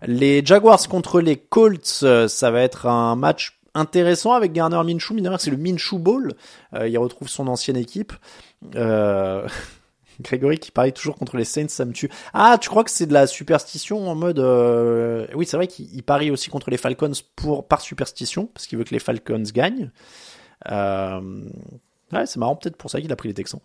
[0.06, 5.16] Les Jaguars contre les Colts, euh, ça va être un match intéressant avec Garner Minshew.
[5.39, 6.34] c'est le Minshew Bowl.
[6.74, 8.14] Euh, il retrouve son ancienne équipe.
[10.22, 12.10] Grégory qui parie toujours contre les Saints, ça me tue.
[12.34, 14.39] Ah, tu crois que c'est de la superstition en mode
[15.36, 18.86] Oui, c'est vrai qu'il parie aussi contre les Falcons pour par superstition parce qu'il veut
[18.86, 19.91] que les Falcons gagnent.
[20.72, 21.41] Euh,
[22.14, 23.60] Ouais, c'est marrant, peut-être pour ça qu'il a pris les Texans.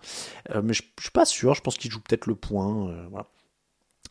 [0.55, 2.89] Euh, mais je, suis pas sûr, je pense qu'il joue peut-être le point.
[2.89, 3.07] Euh.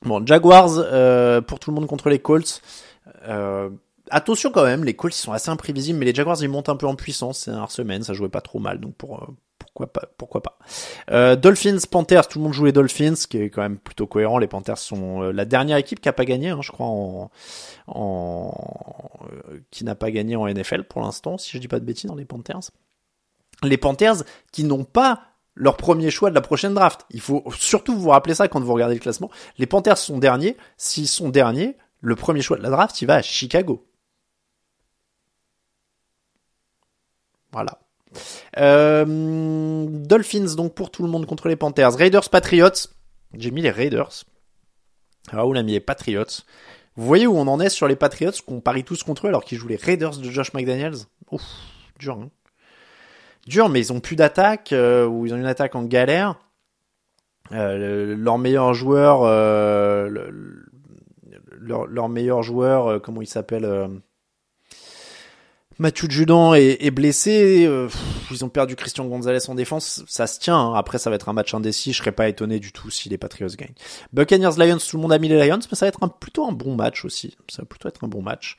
[0.04, 2.62] Bon, Jaguars euh, pour tout le monde contre les Colts.
[4.12, 6.88] Attention quand même, les Colts sont assez imprévisibles, mais les Jaguars ils montent un peu
[6.88, 9.28] en puissance ces dernières semaines, ça jouait pas trop mal, donc pour,
[9.60, 11.36] pourquoi pas, pourquoi pas.
[11.36, 14.40] Dolphins, Panthers, tout le monde joue les Dolphins, ce qui est quand même plutôt cohérent.
[14.40, 17.30] Les Panthers sont la dernière équipe qui a pas gagné, hein, je crois, en,
[17.88, 19.20] en
[19.70, 22.16] qui n'a pas gagné en NFL pour l'instant, si je dis pas de bêtises dans
[22.16, 22.72] les Panthers
[23.64, 25.24] les Panthers qui n'ont pas
[25.56, 27.06] leur premier choix de la prochaine draft.
[27.12, 29.30] Il faut surtout vous rappeler ça quand vous regardez le classement.
[29.58, 30.58] Les Panthers sont derniers.
[30.78, 33.86] S'ils sont derniers, le premier choix de la draft, il va à Chicago.
[37.52, 37.80] Voilà.
[38.58, 41.94] Euh, Dolphins donc pour tout le monde contre les Panthers.
[41.94, 42.88] Raiders Patriots.
[43.34, 44.24] J'ai mis les Raiders.
[45.32, 46.44] Ah où l'a mis les Patriots.
[46.96, 49.44] Vous voyez où on en est sur les Patriots qu'on parie tous contre eux alors
[49.44, 50.98] qu'ils jouent les Raiders de Josh McDaniels?
[51.32, 51.44] Ouf,
[52.00, 52.18] dur.
[52.18, 52.30] Hein
[53.50, 56.36] dur, mais ils ont plus d'attaque euh, ou ils ont une attaque en galère.
[57.52, 60.08] Euh, leur meilleur joueur, euh,
[61.60, 63.68] leur, leur, meilleur joueur, comment il s'appelle
[65.80, 67.68] Mathieu Judan est, blessé.
[68.30, 70.04] ils ont perdu Christian Gonzalez en défense.
[70.08, 70.58] Ça se tient.
[70.58, 70.74] Hein.
[70.76, 71.92] Après, ça va être un match indécis.
[71.92, 73.74] Je serais pas étonné du tout si les Patriots gagnent.
[74.14, 76.46] Buccaneers Lions, tout le monde a mis les Lions, mais ça va être un, plutôt
[76.46, 77.36] un bon match aussi.
[77.50, 78.58] Ça va plutôt être un bon match.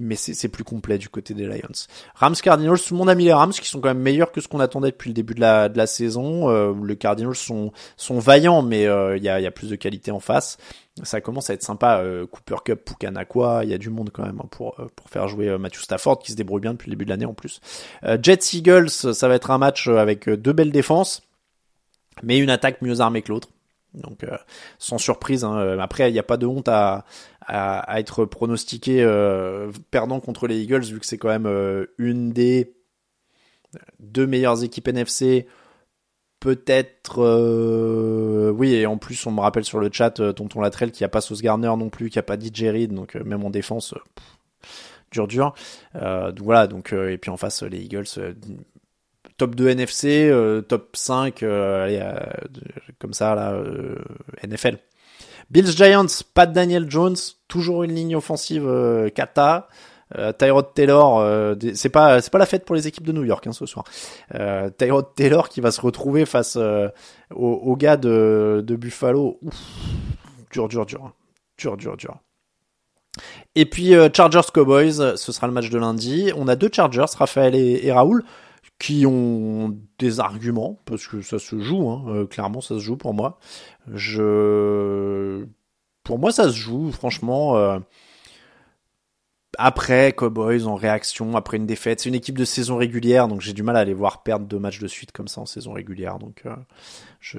[0.00, 1.86] Mais c'est plus complet du côté des Lions.
[2.14, 4.48] Rams Cardinals, tout le monde a les Rams qui sont quand même meilleurs que ce
[4.48, 6.50] qu'on attendait depuis le début de la, de la saison.
[6.50, 9.76] Euh, les Cardinals sont, sont vaillants, mais il euh, y, a, y, a, plus de
[9.76, 10.58] qualité en face.
[11.02, 11.98] Ça commence à être sympa.
[11.98, 15.08] Euh, Cooper Cup, Pukanakwa, il y a du monde quand même hein, pour, euh, pour
[15.10, 17.60] faire jouer Matthew Stafford qui se débrouille bien depuis le début de l'année en plus.
[18.22, 21.22] Jets Eagles, ça va être un match avec deux belles défenses,
[22.22, 23.48] mais une attaque mieux armée que l'autre.
[23.94, 24.26] Donc
[24.78, 25.44] sans surprise.
[25.44, 27.04] Hein, après, il n'y a pas de honte à,
[27.96, 32.74] être pronostiqué euh, perdant contre les Eagles, vu que c'est quand même euh, une des
[34.00, 35.46] deux meilleures équipes NFC.
[36.40, 40.92] Peut-être, euh, oui, et en plus, on me rappelle sur le chat, euh, Tonton Latrell,
[40.92, 43.94] qui a pas Sauce Garner non plus, qui a pas DJ donc même en défense,
[45.10, 45.54] dur, dur.
[45.94, 48.04] donc voilà, donc, et puis en face, les Eagles,
[49.36, 50.30] top 2 NFC,
[50.68, 52.02] top 5, allez,
[52.98, 53.60] comme ça, là,
[54.46, 54.78] NFL.
[55.50, 57.16] Bills Giants, pas de Daniel Jones,
[57.48, 59.68] toujours une ligne offensive euh, kata.
[60.16, 63.24] Euh, Tyrod Taylor, euh, c'est pas c'est pas la fête pour les équipes de New
[63.24, 63.84] York hein, ce soir.
[64.34, 66.88] Euh, Tyrod Taylor qui va se retrouver face euh,
[67.34, 69.38] aux, gars de, Buffalo.
[69.42, 69.54] Ouf,
[70.52, 71.12] dur, dur, dur,
[71.58, 72.16] dur, dur, dur.
[73.54, 76.32] Et puis euh, Chargers Cowboys, ce sera le match de lundi.
[76.36, 78.24] On a deux Chargers, Raphaël et Raoul,
[78.78, 81.88] qui ont des arguments parce que ça se joue.
[81.88, 83.38] Hein, clairement, ça se joue pour moi.
[83.92, 85.46] Je,
[86.02, 86.90] pour moi, ça se joue.
[86.92, 87.80] Franchement
[89.58, 92.00] après Cowboys en réaction après une défaite.
[92.00, 94.58] C'est une équipe de saison régulière, donc j'ai du mal à les voir perdre deux
[94.58, 96.18] matchs de suite comme ça en saison régulière.
[96.18, 96.54] Donc euh,
[97.20, 97.38] je,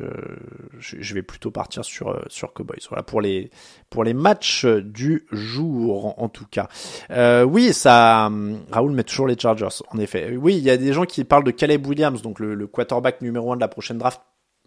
[0.79, 2.79] je, vais plutôt partir sur euh, sur Cowboys.
[2.89, 3.49] Voilà pour les
[3.89, 6.67] pour les matchs du jour en, tout cas.
[7.11, 8.31] Euh, oui, ça.
[8.71, 9.83] Raoul met toujours les Chargers.
[9.91, 12.55] En effet, oui, il y a des gens qui parlent de Caleb Williams, donc le,
[12.55, 14.21] le quarterback numéro un de la prochaine draft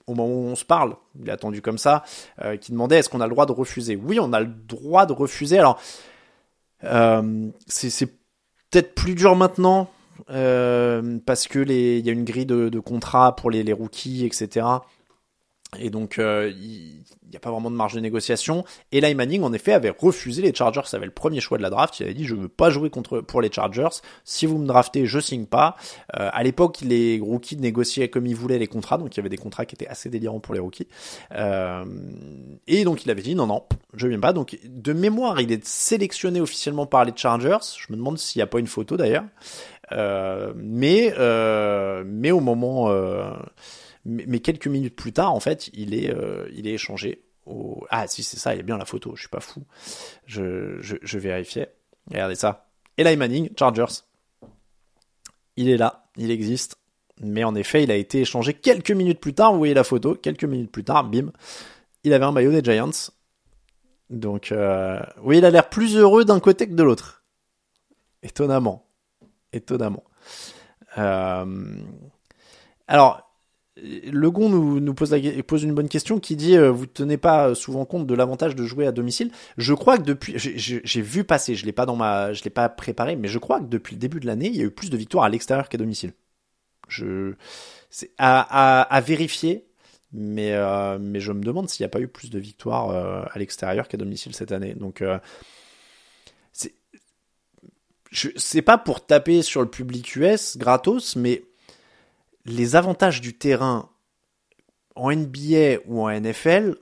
[0.09, 2.03] au moment où on se parle, il est attendu comme ça,
[2.43, 3.97] euh, qui demandait est-ce qu'on a le droit de refuser?
[3.97, 5.59] Oui, on a le droit de refuser.
[5.59, 5.81] Alors,
[6.83, 8.07] c'est
[8.71, 9.91] peut-être plus dur maintenant
[10.31, 13.73] euh, parce que les il y a une grille de, de contrats pour les, les
[13.73, 14.67] rookies, etc.
[15.77, 18.65] Et donc, euh, il n'y a pas vraiment de marge de négociation.
[18.91, 20.81] Eli Manning, en effet, avait refusé les Chargers.
[20.87, 22.01] Ça avait le premier choix de la draft.
[22.01, 24.01] Il avait dit, je veux pas jouer contre pour les Chargers.
[24.25, 25.77] Si vous me draftez, je signe pas.
[26.19, 28.97] Euh, à l'époque, les rookies négociaient comme ils voulaient les contrats.
[28.97, 30.89] Donc, il y avait des contrats qui étaient assez délirants pour les rookies.
[31.33, 31.85] Euh,
[32.67, 34.33] et donc, il avait dit, non, non, je viens pas.
[34.33, 37.59] Donc, de mémoire, il est sélectionné officiellement par les Chargers.
[37.79, 39.25] Je me demande s'il n'y a pas une photo d'ailleurs.
[39.93, 42.91] Euh, mais, euh, mais au moment
[44.05, 47.25] mais, quelques minutes plus tard, en fait, il est, euh, il est échangé.
[47.47, 47.85] Au...
[47.91, 49.65] Ah, si c'est ça, il y a bien la photo, je suis pas fou.
[50.27, 51.73] Je, vérifiais.
[52.11, 52.69] Regardez ça.
[52.97, 54.03] Eli Manning, Chargers.
[55.57, 56.77] Il est là, il existe.
[57.21, 59.53] Mais en effet, il a été échangé quelques minutes plus tard.
[59.53, 61.33] Vous voyez la photo, quelques minutes plus tard, bim.
[62.05, 63.11] Il avait un maillot des Giants.
[64.09, 65.01] Donc, euh...
[65.23, 67.25] oui, il a l'air plus heureux d'un côté que de l'autre.
[68.23, 68.87] Étonnamment.
[69.53, 70.05] Étonnamment.
[70.97, 71.77] Euh...
[72.87, 73.28] Alors,
[73.83, 78.07] Legon nous, nous pose, une bonne question qui dit euh, vous tenez pas souvent compte
[78.07, 79.31] de l'avantage de jouer à domicile.
[79.57, 82.69] Je crois que depuis j'ai vu passer, je l'ai pas dans ma je l'ai pas
[82.69, 84.91] préparé, mais je crois que depuis le début de l'année, il y a eu plus
[84.91, 86.13] de victoires à l'extérieur qu'à domicile.
[86.89, 87.35] Je
[87.91, 89.67] c'est à, vérifier,
[90.13, 93.25] mais euh, mais je me demande s'il n'y a pas eu plus de victoires euh,
[93.31, 94.75] à l'extérieur qu'à domicile cette année.
[94.75, 95.19] Donc euh,
[98.11, 101.45] c'est pas pour taper sur le public US gratos, mais
[102.45, 103.91] les avantages du terrain
[104.95, 106.77] en NBA ou en NFL,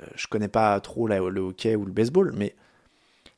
[0.00, 2.56] euh, je connais pas trop le hockey ou le baseball, mais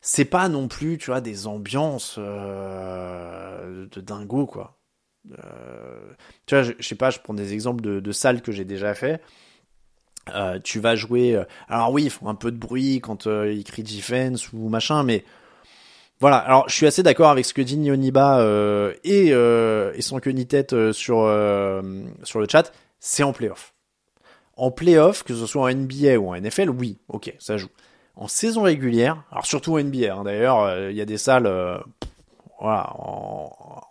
[0.00, 4.78] c'est pas non plus, tu vois, des ambiances euh, de dingo, quoi.
[5.38, 6.14] Euh,
[6.46, 9.20] tu vois, je, sais pas, je prends des exemples de, salles que j'ai déjà fait.
[10.64, 11.42] tu vas jouer.
[11.68, 15.24] alors oui, il faut un peu de bruit quand il crie defense ou machin, mais
[16.22, 20.02] voilà, alors je suis assez d'accord avec ce que dit Nioniba euh, et, euh, et
[20.02, 21.82] sans queue ni tête euh, sur, euh,
[22.22, 23.74] sur le chat, c'est en playoff.
[24.56, 27.70] En playoff, que ce soit en NBA ou en NFL, oui, ok, ça joue.
[28.14, 31.50] En saison régulière, alors surtout en NBA, hein, d'ailleurs, il y a des salles,
[32.60, 32.94] voilà,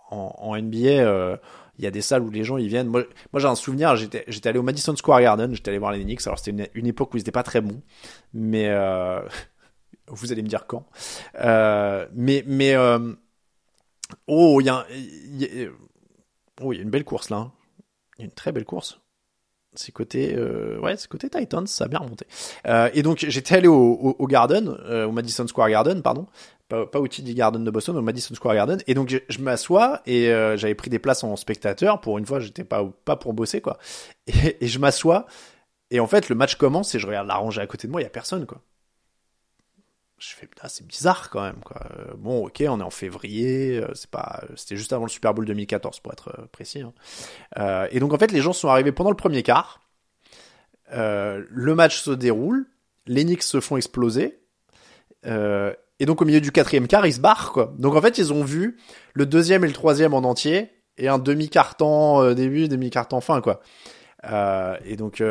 [0.10, 1.38] en, NBA,
[1.78, 2.88] il y a des salles où les gens ils viennent.
[2.88, 3.04] Moi,
[3.36, 6.26] j'ai un souvenir, j'étais, j'étais allé au Madison Square Garden, j'étais allé voir les Knicks.
[6.28, 7.82] Alors c'était une, époque où ils étaient pas très bons,
[8.34, 8.70] mais
[10.12, 10.86] vous allez me dire quand.
[11.40, 13.14] Euh, mais mais euh,
[14.28, 14.86] oh, il y a,
[16.62, 17.38] oh, il y a une belle course là.
[17.38, 17.52] Hein.
[18.18, 19.02] Il y a une très belle course.
[19.74, 22.26] C'est côté, euh, ouais, c'est côté Titans, ça a bien remonté.
[22.68, 26.28] Euh, et donc j'étais allé au, Garden, euh, au Madison Square Garden, pardon,
[26.68, 28.82] pas, au TD Garden de Boston, au Madison Square Garden.
[28.88, 32.02] Et donc je, m'assois et euh, j'avais pris des places en spectateur.
[32.02, 33.78] Pour une fois, j'étais pas pas pour bosser quoi.
[34.28, 35.26] Et, et je m'assois
[35.90, 38.02] et en fait le match commence et je regarde la rangée à côté de moi,
[38.02, 38.62] il y a personne quoi
[40.22, 41.82] je fais c'est bizarre quand même quoi.
[41.98, 45.34] Euh, bon ok on est en février, euh, c'est pas c'était juste avant le Super
[45.34, 46.82] Bowl 2014 pour être euh, précis.
[46.82, 47.88] Hein.
[47.92, 49.82] et donc en fait les gens sont arrivés pendant le premier quart.
[50.92, 52.68] le match se déroule,
[53.08, 54.40] les Knicks se font exploser.
[55.26, 57.74] et donc au milieu du quatrième quart ils se barrent quoi.
[57.80, 58.78] Donc en fait ils ont vu
[59.14, 63.42] le deuxième et le troisième en entier et un demi carton début, demi carton fin
[63.42, 63.62] quoi.
[64.86, 65.24] et donc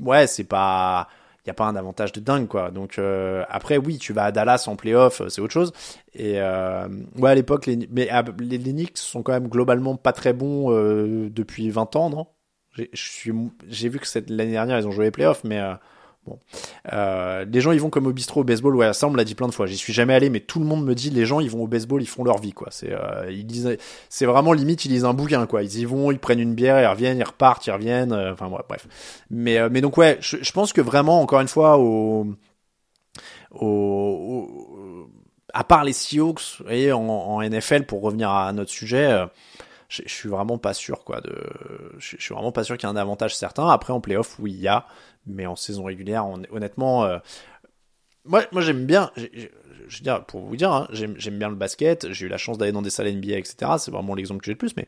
[0.00, 1.08] ouais c'est pas
[1.44, 2.70] il y a pas un avantage de dingue quoi.
[2.70, 5.72] Donc euh, après oui, tu vas à Dallas en playoff, euh, c'est autre chose.
[6.14, 10.12] Et euh, ouais à l'époque les mais ah, les, Knicks sont quand même globalement pas
[10.12, 10.70] très bons
[11.30, 12.26] depuis 20 ans, non?
[12.94, 15.60] J'ai vu que l'année dernière ils ont joué les playoffs mais
[16.24, 16.38] Bon,
[16.92, 19.24] euh, les gens ils vont comme au bistrot au baseball, ouais, ça on me l'a
[19.24, 19.66] dit plein de fois.
[19.66, 21.66] J'y suis jamais allé, mais tout le monde me dit les gens ils vont au
[21.66, 22.68] baseball, ils font leur vie quoi.
[22.70, 23.76] C'est euh, ils disent,
[24.08, 25.64] c'est vraiment limite ils lisent un bouquin quoi.
[25.64, 28.12] Ils y vont, ils prennent une bière, ils reviennent, ils repartent, ils reviennent.
[28.12, 28.86] Euh, enfin ouais, bref.
[29.30, 32.28] Mais euh, mais donc ouais, je, je, pense que vraiment encore une fois au,
[33.50, 35.08] au,
[35.52, 39.26] à part les Seahawks et en, NFL pour revenir à notre sujet
[39.88, 41.34] je, suis vraiment pas sûr quoi de
[41.98, 44.52] je, suis vraiment pas sûr qu'il y ait un avantage certain après en playoff oui
[44.52, 44.86] il y a
[45.26, 47.06] mais en saison régulière honnêtement
[48.24, 49.10] moi moi j'aime bien
[49.88, 52.56] je veux dire, pour vous dire, hein, j'aime bien le basket, j'ai eu la chance
[52.56, 53.72] d'aller dans des salles NBA, etc.
[53.78, 54.86] C'est vraiment l'exemple que j'ai le plus, mais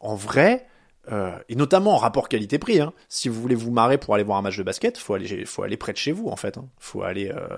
[0.00, 0.66] en vrai,
[1.12, 2.80] euh, et notamment en rapport qualité-prix.
[2.80, 2.92] Hein.
[3.08, 5.62] Si vous voulez vous marrer pour aller voir un match de basket, faut aller, faut
[5.62, 6.58] aller près de chez vous en fait.
[6.58, 6.68] Hein.
[6.78, 7.48] Faut aller, euh,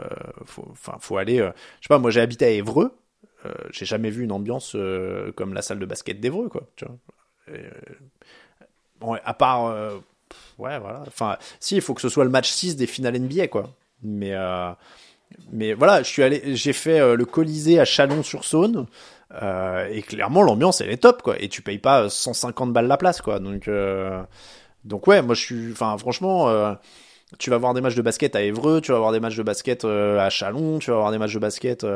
[0.45, 1.41] faut, faut aller.
[1.41, 1.51] Euh,
[1.81, 2.97] je sais pas, moi j'ai habité à Évreux.
[3.47, 6.69] Euh, j'ai jamais vu une ambiance euh, comme la salle de basket d'Évreux, quoi.
[9.25, 9.73] À part,
[10.59, 11.03] ouais, voilà.
[11.07, 13.71] Enfin, si, il faut que ce soit le match 6 des finales NBA, quoi.
[14.03, 14.35] Mais
[15.53, 18.87] mais voilà, je suis allé, j'ai fait le Colisée à Chalon-sur-Saône.
[19.43, 21.41] Euh, et clairement, l'ambiance, elle est top, quoi.
[21.41, 23.39] Et tu payes pas 150 balles la place, quoi.
[23.41, 24.23] Donc, euh,
[24.85, 26.75] donc ouais, moi, je suis, enfin, franchement, euh,
[27.39, 29.43] tu vas voir des matchs de basket à Évreux, tu vas voir des matchs de
[29.43, 31.87] basket à Chalon, tu vas voir des matchs de basket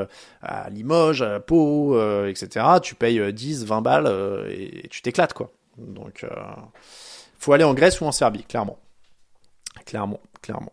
[0.42, 2.66] à Limoges, à Pau, etc.
[2.82, 5.50] Tu payes 10, 20 balles et, tu t'éclates, quoi.
[5.78, 6.26] Donc,
[7.42, 8.78] faut aller en Grèce ou en Serbie, clairement.
[9.86, 10.72] Clairement, clairement.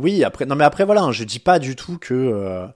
[0.00, 2.68] oui, après, non mais après voilà, hein, je dis pas du tout que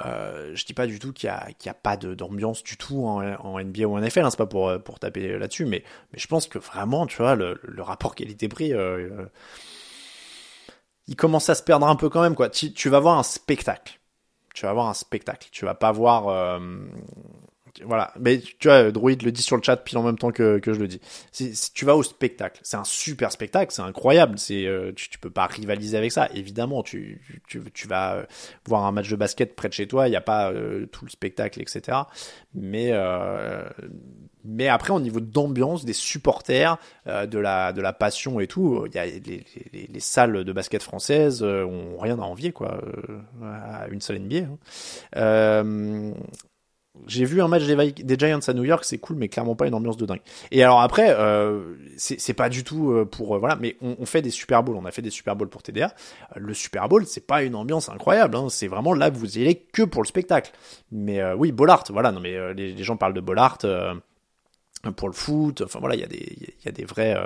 [0.00, 2.76] euh, je dis pas du tout qu'il y a, qu'il y a pas d'ambiance du
[2.76, 3.20] tout en,
[3.60, 6.46] NBA ou en NFL, hein, c'est pas pour, pour taper là-dessus, mais, mais je pense
[6.46, 9.26] que vraiment, tu vois, le, rapport qualité-prix, euh, euh,
[11.08, 12.48] il commence à se perdre un peu quand même, quoi.
[12.48, 14.00] Tu, vas voir un spectacle.
[14.54, 15.48] Tu vas voir un spectacle.
[15.50, 16.58] Tu vas pas voir euh,
[17.84, 18.12] voilà.
[18.20, 20.72] Mais tu vois, Droid le dit sur le chat pile en même temps que, que
[20.72, 21.00] je le dis.
[21.30, 24.38] Si, tu vas au spectacle, c'est un super spectacle, c'est incroyable.
[24.38, 26.28] C'est, euh, tu, tu, peux pas rivaliser avec ça.
[26.34, 28.24] Évidemment, tu, tu, tu vas euh,
[28.66, 31.04] voir un match de basket près de chez toi, il n'y a pas euh, tout
[31.04, 31.98] le spectacle, etc.
[32.54, 32.92] Mais,
[34.44, 38.94] mais après, au niveau d'ambiance, des supporters, de la, de la passion et tout, il
[38.94, 39.20] y a les,
[39.72, 42.82] les, les, salles de basket françaises ont rien à envier, quoi,
[43.42, 44.48] à une seule NBA.
[45.16, 46.12] Hein
[47.06, 49.74] j'ai vu un match des, Giants à New York, c'est cool, mais clairement pas une
[49.74, 50.20] ambiance de dingue.
[50.50, 54.06] Et alors après, euh, c'est pas du tout euh, pour euh, voilà, mais on, on,
[54.06, 55.94] fait des Super Bowls, on a fait des Super Bowls pour TDA.
[56.36, 59.42] Le Super Bowl, c'est pas une ambiance incroyable, hein, c'est vraiment là que vous y
[59.42, 60.52] allez que pour le spectacle.
[60.90, 63.58] Mais euh, oui, Bollard, voilà, non mais euh, les, les, gens parlent de Bollard
[64.96, 65.62] pour le foot.
[65.62, 67.16] Enfin voilà, il y a des il y a des vrais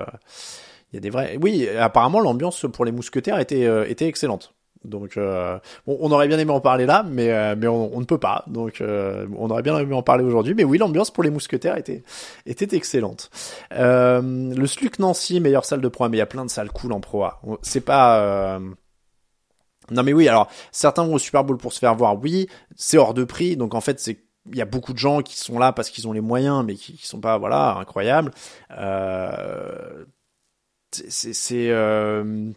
[0.92, 1.36] il y a des vrais.
[1.42, 4.55] Oui, apparemment l'ambiance pour les mousquetaires était était excellente.
[4.84, 8.04] Donc, euh, bon, on aurait bien aimé en parler là, mais, euh, mais on, ne
[8.04, 8.44] peut pas.
[8.46, 10.54] Donc, euh, on aurait bien aimé en parler aujourd'hui.
[10.54, 12.02] Mais oui, l'ambiance pour les mousquetaires était,
[12.46, 13.30] était excellente.
[13.70, 16.92] le SLUC Nancy, meilleure salle de pro, mais il y a plein de salles cool
[16.92, 17.26] en pro
[17.62, 18.60] C'est pas...
[19.88, 22.98] Non mais oui, alors certains vont au Super Bowl pour se faire voir, oui, c'est
[22.98, 24.18] hors de prix, donc en fait c'est
[24.50, 26.74] il y a beaucoup de gens qui sont là parce qu'ils ont les moyens, mais
[26.74, 28.30] qui, qui sont pas voilà incroyables.
[28.70, 30.04] Euh,
[31.52, 32.52] euh,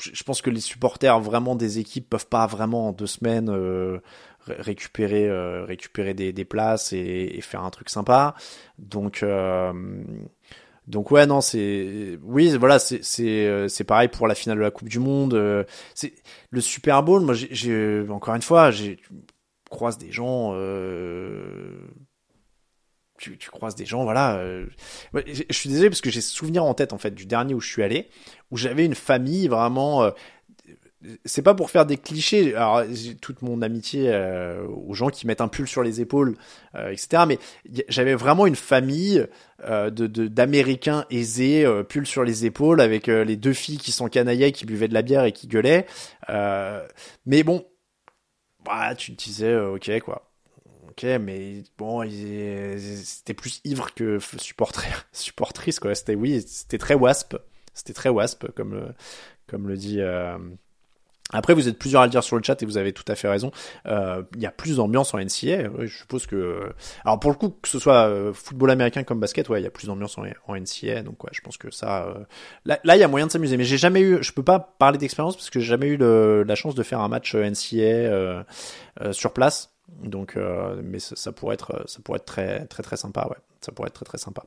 [0.00, 3.98] je pense que les supporters vraiment des équipes peuvent pas vraiment en deux semaines euh,
[4.46, 8.34] récupérer euh, récupérer des, places et, faire un truc sympa.
[8.78, 9.24] Donc
[10.86, 14.70] donc ouais non c'est oui voilà c'est c'est c'est pareil pour la finale de la
[14.70, 16.14] Coupe du Monde c'est
[16.50, 18.98] le Super Bowl moi j'ai encore une fois j'ai
[19.68, 20.54] croise des gens
[23.18, 24.36] tu, tu, croises des gens, voilà.
[24.36, 24.66] Euh,
[25.26, 27.68] je, suis désolé parce que j'ai souvenir en tête en fait du dernier où je
[27.68, 28.08] suis allé,
[28.50, 30.04] où j'avais une famille vraiment.
[30.04, 30.10] Euh,
[31.24, 32.56] c'est pas pour faire des clichés.
[32.56, 32.82] Alors
[33.20, 36.36] toute mon amitié euh, aux gens qui mettent un pull sur les épaules,
[36.74, 37.22] etc.
[37.28, 37.38] Mais
[37.88, 39.24] j'avais vraiment une famille
[39.64, 44.66] de d'Américains aisés, pull sur les épaules, avec les deux filles qui sont canaillées, qui
[44.66, 45.86] buvaient de la bière et qui gueulaient.
[47.26, 47.64] mais bon,
[48.64, 50.27] bah, tu disais ok quoi
[51.02, 54.18] mais bon, c'était plus ivre que
[55.12, 55.94] supportrice, quoi.
[55.94, 57.36] C'était, oui, c'était très wasp.
[57.74, 58.94] C'était très wasp, comme le,
[59.46, 60.00] comme le dit.
[60.00, 60.36] Euh...
[61.30, 63.14] Après, vous êtes plusieurs à le dire sur le chat et vous avez tout à
[63.14, 63.50] fait raison.
[63.84, 65.68] Euh, il y a plus d'ambiance en NCA.
[65.78, 66.72] je suppose que.
[67.04, 69.66] Alors pour le coup, que ce soit euh, football américain comme basket, ouais, il y
[69.66, 70.24] a plus d'ambiance en,
[70.54, 71.02] NCA.
[71.02, 72.14] Donc ouais, je pense que ça.
[72.64, 73.58] Là, il y a moyen de s'amuser.
[73.58, 74.22] Mais j'ai jamais eu.
[74.22, 77.08] Je peux pas parler d'expérience parce que j'ai jamais eu la chance de faire un
[77.08, 78.44] match NCA
[79.12, 79.77] sur place.
[80.02, 83.36] Donc, euh, mais ça, ça, pourrait être, ça pourrait être très, très, très sympa, ouais.
[83.60, 84.44] Ça pourrait être très, très sympa.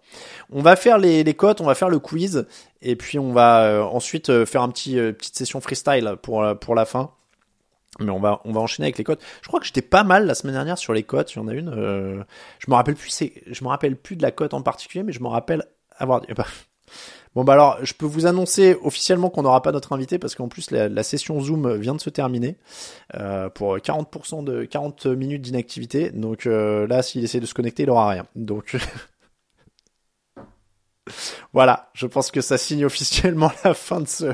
[0.52, 2.48] On va faire les, les cotes, on va faire le quiz,
[2.82, 6.76] et puis on va euh, ensuite euh, faire un petit, petite session freestyle pour, pour
[6.76, 7.12] la fin.
[8.00, 9.22] Mais on va, on va enchaîner avec les cotes.
[9.42, 11.34] Je crois que j'étais pas mal la semaine dernière sur les cotes.
[11.34, 12.26] Il y en a une.
[12.60, 13.12] je me rappelle plus.
[13.48, 15.66] Je me rappelle plus de la cote en particulier, mais je me rappelle
[15.98, 16.22] avoir.
[17.34, 20.50] Bon bah alors, je peux vous annoncer officiellement qu'on n'aura pas notre invité parce qu'en
[20.50, 22.58] plus la, session Zoom vient de se terminer
[23.16, 26.10] euh, pour 40% de 40 minutes d'inactivité.
[26.10, 28.26] Donc euh, là, s'il essaie de se connecter, il aura rien.
[28.36, 28.76] Donc
[31.54, 34.34] voilà, je pense que ça signe officiellement la fin de ce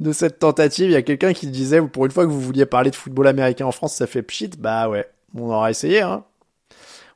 [0.00, 0.90] de cette tentative.
[0.90, 3.26] Il y a quelqu'un qui disait, pour une fois que vous vouliez parler de football
[3.28, 4.50] américain en France, ça fait pchit.
[4.58, 6.24] Bah ouais, on aura essayé, hein.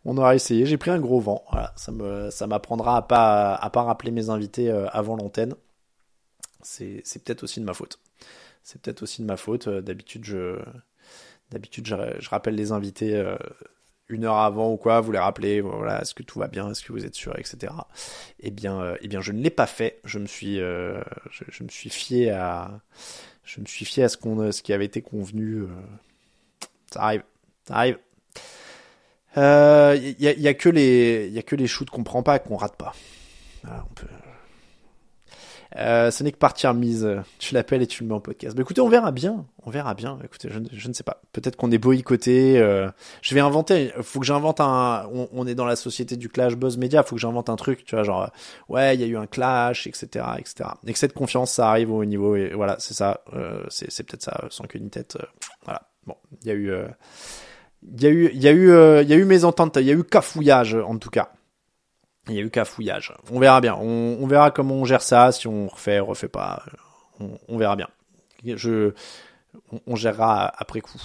[0.05, 0.66] On aura essayé.
[0.66, 1.44] J'ai pris un gros vent.
[1.77, 5.55] Ça m'apprendra à pas, pas rappeler mes invités euh, avant l'antenne.
[6.62, 7.98] C'est, peut-être aussi de ma faute.
[8.62, 9.68] C'est peut-être aussi de ma faute.
[9.68, 10.59] Euh, d'habitude, je,
[12.28, 13.36] rappelle les invités euh,
[14.09, 16.82] une heure avant ou quoi, vous les rappelez, voilà, est-ce que tout va bien, est-ce
[16.82, 17.72] que vous êtes sûr, etc.
[18.40, 20.01] Eh bien, eh bien, je ne l'ai pas fait.
[20.05, 20.60] Je me suis,
[21.90, 22.81] fié à,
[23.44, 25.64] ce qu'on, ce qui avait été convenu.
[26.90, 27.22] Ça arrive,
[27.66, 27.98] ça arrive.
[29.36, 32.23] Il euh, y, a, y, a, que les, y a que les shoots qu'on prend
[32.23, 32.93] pas qu'on rate pas.
[33.62, 34.07] Voilà, on peut,
[35.77, 37.09] euh, ce n'est que partir mise.
[37.39, 38.57] Tu l'appelles et tu le mets en podcast.
[38.57, 39.47] Mais écoutez, on verra bien.
[39.65, 40.19] On verra bien.
[40.24, 41.20] Écoutez, je, je ne sais pas.
[41.32, 42.59] Peut-être qu'on est boycotté.
[42.59, 42.89] Euh,
[43.23, 43.93] je vais inventer.
[44.02, 45.09] Faut que j'invente un.
[45.12, 47.02] On, on, est dans la société du clash buzz média.
[47.02, 47.85] Faut que j'invente un truc.
[47.85, 48.28] Tu vois, genre euh,
[48.69, 50.70] ouais, il y a eu un clash, etc., etc.
[50.86, 52.35] Et que cette confiance, ça arrive au niveau.
[52.35, 53.23] Et voilà, c'est ça.
[53.35, 55.16] Euh, c'est, peut-être ça, sans queue ni tête.
[55.20, 55.27] Euh,
[55.65, 55.82] voilà.
[56.07, 56.73] Bon, il y a eu.
[57.82, 58.69] Il y a eu, il y a eu,
[59.02, 61.32] il y a eu mésentente, il y a eu cafouillage en tout cas.
[62.28, 63.12] Il y a eu qu'un fouillage.
[63.32, 63.74] On verra bien.
[63.74, 65.32] On, on, verra comment on gère ça.
[65.32, 66.65] Si on refait, refait pas.
[67.19, 67.89] On, on verra bien.
[68.44, 68.93] Je,
[69.73, 71.01] on, on gérera après coup.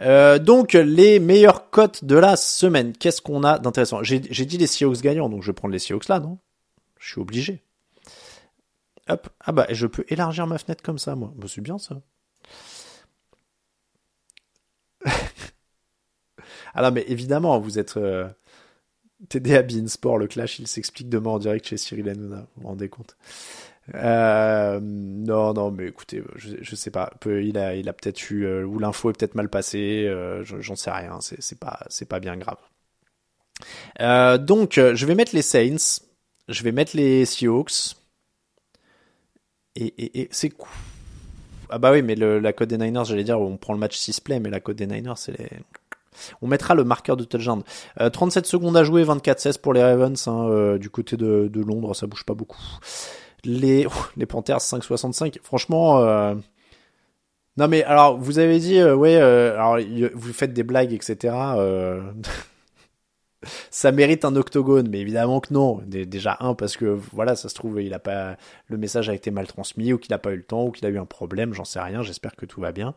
[0.00, 2.92] Euh, donc les meilleures cotes de la semaine.
[2.92, 4.02] Qu'est-ce qu'on a d'intéressant?
[4.02, 6.38] J'ai dit les Seahawks gagnants, donc je vais prendre les Seahawks là, non?
[6.98, 7.62] Je suis obligé.
[9.08, 9.28] Hop.
[9.40, 11.32] Ah bah je peux élargir ma fenêtre comme ça, moi.
[11.36, 12.00] Bah, c'est bien ça.
[16.74, 17.96] Alors mais évidemment, vous êtes.
[17.96, 18.28] Euh
[19.28, 22.68] TD à Sport, le clash, il s'explique demain en direct chez Cyril Hanouna, vous vous
[22.68, 23.16] rendez compte
[23.94, 27.10] euh, non, non, mais écoutez, je, je sais pas.
[27.24, 30.04] Il a, il a peut-être eu euh, ou l'info est peut-être mal passée.
[30.06, 31.18] Euh, j'en sais rien.
[31.20, 32.58] C'est, pas, c'est pas bien grave.
[34.46, 36.02] Donc, je vais mettre les Saints.
[36.48, 37.96] Je vais mettre les Seahawks.
[39.74, 40.68] Et, et, c'est cool.
[41.70, 43.96] Ah bah oui, mais le, la code des Niners, j'allais dire, on prend le match
[43.96, 45.48] 6 play, mais la code des Niners, c'est les
[46.42, 47.62] on mettra le marqueur de touchdown.
[48.00, 50.28] Euh, 37 secondes à jouer, 24-16 pour les Ravens.
[50.28, 52.60] Hein, euh, du côté de, Londres, ça bouge pas beaucoup.
[53.44, 53.86] Les,
[54.16, 55.38] les Panthers 5-65.
[55.42, 56.34] Franchement, euh...
[57.56, 59.78] non mais alors vous avez dit euh, ouais, alors
[60.14, 61.34] vous faites des blagues, etc.
[63.70, 65.80] ça mérite un octogone, mais évidemment que non.
[65.86, 68.36] Déjà un parce que voilà, ça se trouve il a pas
[68.66, 70.86] le message a été mal transmis ou qu'il a pas eu le temps ou qu'il
[70.86, 72.02] a eu un problème, j'en sais rien.
[72.02, 72.94] J'espère que tout va bien.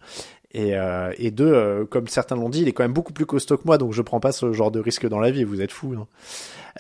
[0.54, 3.26] Et, euh, et deux, euh, comme certains l'ont dit, il est quand même beaucoup plus
[3.26, 5.44] costaud que moi, donc je prends pas ce genre de risque dans la vie.
[5.44, 5.96] Vous êtes fous.
[5.98, 6.08] Hein.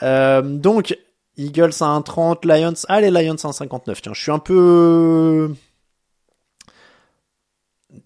[0.03, 0.97] Euh, donc
[1.37, 4.01] Eagles à 1,30, Lions, ah les Lions à 1,59.
[4.01, 5.53] Tiens, je suis un peu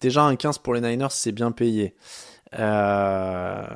[0.00, 1.94] déjà un 15 pour les Niners, c'est bien payé.
[2.58, 3.66] Euh...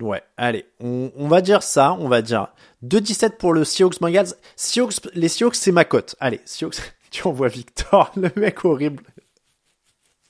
[0.00, 2.48] Ouais, allez, on, on, va dire ça, on va dire
[2.84, 4.34] 2,17 pour le Seahawks Bengals.
[4.56, 6.16] Seahawks, les Seahawks, c'est ma cote.
[6.18, 6.76] Allez, Seahawks,
[7.10, 9.04] tu envoies Victor, le mec horrible.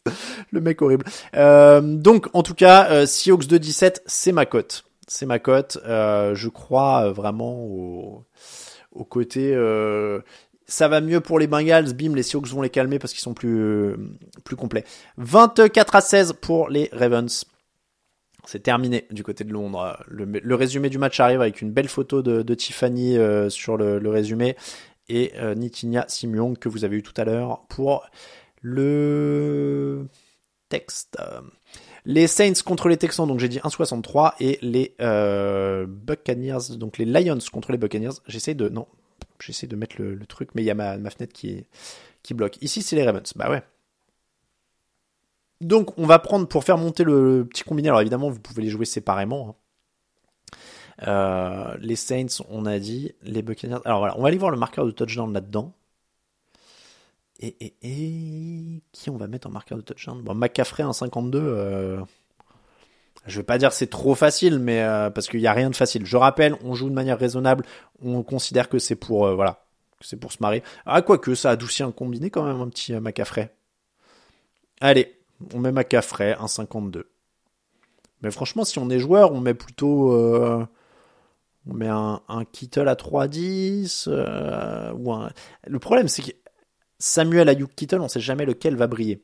[0.52, 1.04] le mec horrible.
[1.34, 4.84] Euh, donc, en tout cas, euh, Seahawks 2,17, c'est ma cote.
[5.06, 5.78] C'est ma cote.
[5.86, 8.24] Euh, je crois vraiment au,
[9.08, 9.54] côté.
[9.54, 10.20] Euh,
[10.66, 11.94] ça va mieux pour les Bengals.
[11.94, 13.94] Bim, les Seahawks vont les calmer parce qu'ils sont plus
[14.44, 14.84] plus complets.
[15.18, 17.44] 24 à 16 pour les Ravens.
[18.46, 19.98] C'est terminé du côté de Londres.
[20.06, 23.98] Le, le, résumé du match arrive avec une belle photo de, Tiffany euh, sur le,
[23.98, 24.56] le, résumé
[25.08, 28.06] et euh, Nitinia Simeon que vous avez eu tout à l'heure pour
[28.62, 29.75] le
[30.68, 31.18] texte.
[32.04, 37.04] Les Saints contre les Texans, donc j'ai dit 1,63 et les euh, Buccaneers, donc les
[37.04, 38.20] Lions contre les Buccaneers.
[38.28, 38.86] J'essaie de non,
[39.40, 41.64] j'essaie de mettre le, truc, mais il y a ma, ma fenêtre qui
[42.22, 42.58] qui bloque.
[42.62, 43.32] Ici c'est les Ravens.
[43.34, 43.62] Bah ouais.
[45.60, 47.88] Donc on va prendre pour faire monter le petit combiné.
[47.88, 49.50] Alors évidemment vous pouvez les jouer séparément.
[49.50, 49.54] Hein.
[51.02, 53.80] Euh, les Saints, on a dit les Buccaneers.
[53.84, 55.72] Alors voilà, on va aller voir le marqueur de touchdown là-dedans.
[57.40, 60.22] Et, qui on va mettre en marqueur de touchdown?
[60.22, 61.38] Bon, McCaffrey en 52.
[61.38, 62.00] Euh...
[63.26, 65.76] Je vais pas dire c'est trop facile, mais euh, parce qu'il y a rien de
[65.76, 66.06] facile.
[66.06, 67.64] Je rappelle, on joue de manière raisonnable.
[68.02, 69.64] On considère que c'est pour euh, voilà,
[70.00, 70.62] c'est pour se marrer.
[70.86, 73.52] Ah quoique ça adoucit un combiné quand même un petit euh, McCaffrey.
[74.80, 75.18] Allez,
[75.54, 77.04] on met McCaffrey 1,52.
[78.22, 80.64] Mais franchement, si on est joueur, on met plutôt euh,
[81.68, 85.30] on met un, un Kittle à 3,10 euh, ou un...
[85.66, 86.30] Le problème, c'est que
[86.98, 89.22] Samuel Ayuk Kittle, on sait jamais lequel va briller.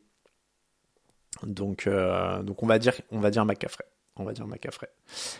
[1.42, 3.84] Donc, euh, donc on va dire, on va dire McCaffrey.
[4.16, 4.88] On va dire McCaffrey.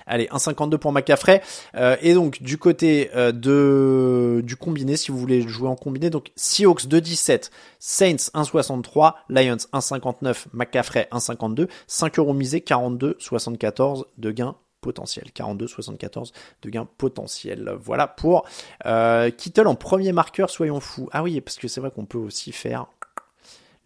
[0.06, 1.42] Allez, 1,52 pour McCaffrey.
[1.74, 6.09] Euh, et donc du côté euh, de du combiné, si vous voulez jouer en combiné,
[6.09, 14.56] donc Seahawks 2,17, Saints 1,63, Lions 1,59, McCaffrey 1,52, 5 euros misés, 42,74 de gain
[14.82, 15.28] potentiel.
[15.34, 17.74] 42-74 de gain potentiel.
[17.80, 18.46] Voilà pour
[18.84, 21.09] euh, Kittle en premier marqueur, soyons fous.
[21.12, 22.86] Ah oui, parce que c'est vrai qu'on peut aussi faire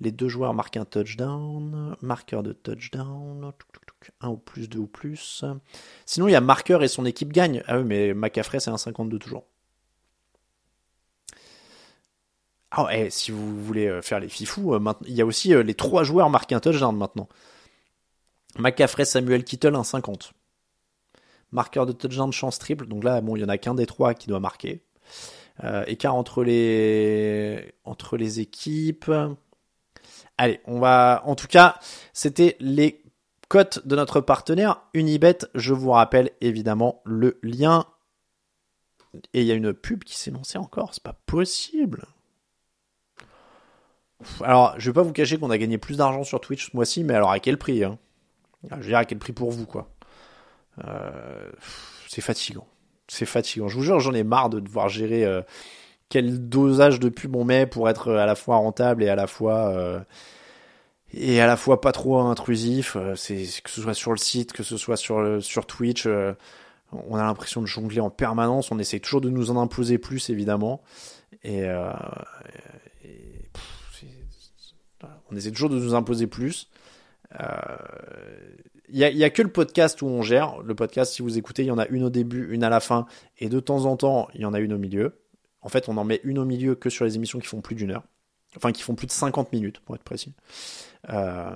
[0.00, 1.96] Les deux joueurs marquent un touchdown.
[2.02, 3.52] Marqueur de touchdown.
[4.20, 5.44] Un ou plus, deux ou plus.
[6.04, 7.62] Sinon, il y a marqueur et son équipe gagne.
[7.66, 9.44] Ah oui, mais McCaffrey, c'est un 52 toujours.
[12.70, 15.74] Ah, et si vous voulez euh, faire les fifous, euh, il y a aussi les
[15.74, 17.28] trois joueurs marqués un touchdown maintenant.
[18.58, 20.32] McCaffrey, Samuel Kittle, un 50.
[21.52, 22.86] Marqueur de touchdown, chance triple.
[22.86, 24.82] Donc là, bon, il y en a qu'un des trois qui doit marquer.
[25.86, 29.10] écart entre les entre les équipes.
[30.38, 31.22] Allez, on va.
[31.24, 31.78] En tout cas,
[32.12, 33.02] c'était les
[33.48, 35.38] cotes de notre partenaire Unibet.
[35.54, 37.86] Je vous rappelle évidemment le lien.
[39.32, 40.92] Et il y a une pub qui s'est lancée encore.
[40.92, 42.06] C'est pas possible.
[44.42, 47.04] Alors, je vais pas vous cacher qu'on a gagné plus d'argent sur Twitch ce mois-ci,
[47.04, 47.98] mais alors à quel prix hein?
[48.70, 49.88] Je veux dire à quel prix pour vous, quoi?
[50.84, 51.50] Euh,
[52.08, 52.66] c'est fatigant.
[53.08, 53.68] C'est fatigant.
[53.68, 55.42] Je vous jure, j'en ai marre de devoir gérer euh,
[56.08, 59.26] quel dosage de pub on met pour être à la fois rentable et à la
[59.26, 60.00] fois euh,
[61.12, 62.94] et à la fois pas trop intrusif.
[62.94, 66.06] Que ce soit sur le site, que ce soit sur sur Twitch.
[66.92, 68.70] on a l'impression de jongler en permanence.
[68.70, 70.82] On essaie toujours de nous en imposer plus, évidemment.
[71.44, 71.64] Et,
[75.30, 76.68] on essaie toujours de nous imposer plus.
[78.88, 80.60] Il euh, y, a, que le podcast où on gère.
[80.62, 82.80] Le podcast, si vous écoutez, il y en a une au début, une à la
[82.80, 83.06] fin,
[83.38, 85.20] et de temps en temps, il y en a une au milieu.
[85.62, 87.74] En fait, on en met une au milieu que sur les émissions qui font plus
[87.74, 88.04] d'une heure.
[88.56, 90.34] Enfin, qui font plus de 50 minutes, pour être précis.
[91.10, 91.50] Euh,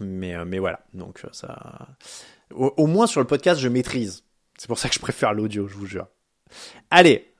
[0.00, 0.80] mais, euh, mais voilà.
[0.94, 1.88] Donc, ça.
[2.50, 4.24] Au, moins sur le podcast, je maîtrise.
[4.58, 6.06] C'est pour ça que je préfère l'audio, je vous jure.
[6.90, 7.32] Allez,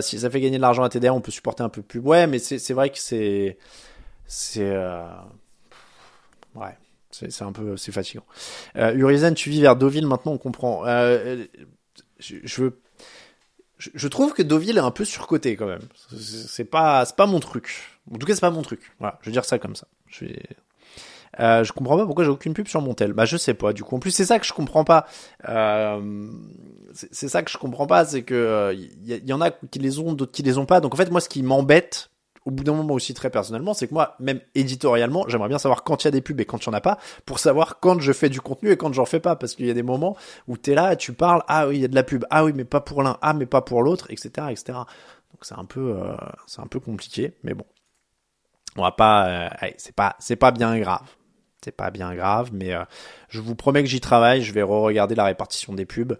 [0.00, 2.00] si ça fait gagner de l'argent à TDR, on peut supporter un peu plus.
[2.00, 3.58] Ouais, mais c'est vrai que c'est
[4.26, 5.04] c'est euh...
[6.54, 6.76] ouais
[7.12, 8.24] c'est un peu c'est fatigant
[8.76, 11.44] euh, Urizen tu vis vers Deauville maintenant on comprend euh,
[12.18, 12.64] je, je,
[13.78, 15.82] je, trouve que Deauville est un peu surcoté quand même
[16.18, 19.32] c'est pas pas mon truc en tout cas c'est pas mon truc voilà je veux
[19.32, 20.42] dire ça comme ça je vais
[21.40, 23.14] euh, je comprends pas pourquoi j'ai aucune pub sur mon tel.
[23.14, 23.72] Bah je sais pas.
[23.72, 25.06] Du coup, en plus c'est ça que je comprends pas.
[26.92, 29.98] C'est ça que je comprends pas, c'est que il y, y, en a qui les
[29.98, 30.80] ont, d'autres qui les ont pas.
[30.80, 32.11] Donc en fait moi ce qui m'embête,
[32.44, 35.84] au bout d'un moment aussi très personnellement, c'est que moi, même éditorialement, j'aimerais bien savoir
[35.84, 37.80] quand il y a des pubs et quand il n'y en a pas, pour savoir
[37.80, 39.82] quand je fais du contenu et quand j'en fais pas, parce qu'il y a des
[39.82, 40.16] moments
[40.48, 42.44] où tu es là, tu parles, ah oui, il y a de la pub, ah
[42.44, 44.64] oui, mais pas pour l'un, ah mais pas pour l'autre, etc., etc.
[44.72, 46.14] Donc c'est un peu, euh,
[46.46, 47.64] c'est un peu compliqué, mais bon,
[48.76, 51.06] on va pas, euh, c'est pas, c'est pas bien grave.
[51.64, 52.82] C'est pas bien grave, mais euh,
[53.28, 54.42] je vous promets que j'y travaille.
[54.42, 56.18] Je vais re-regarder la répartition des pubs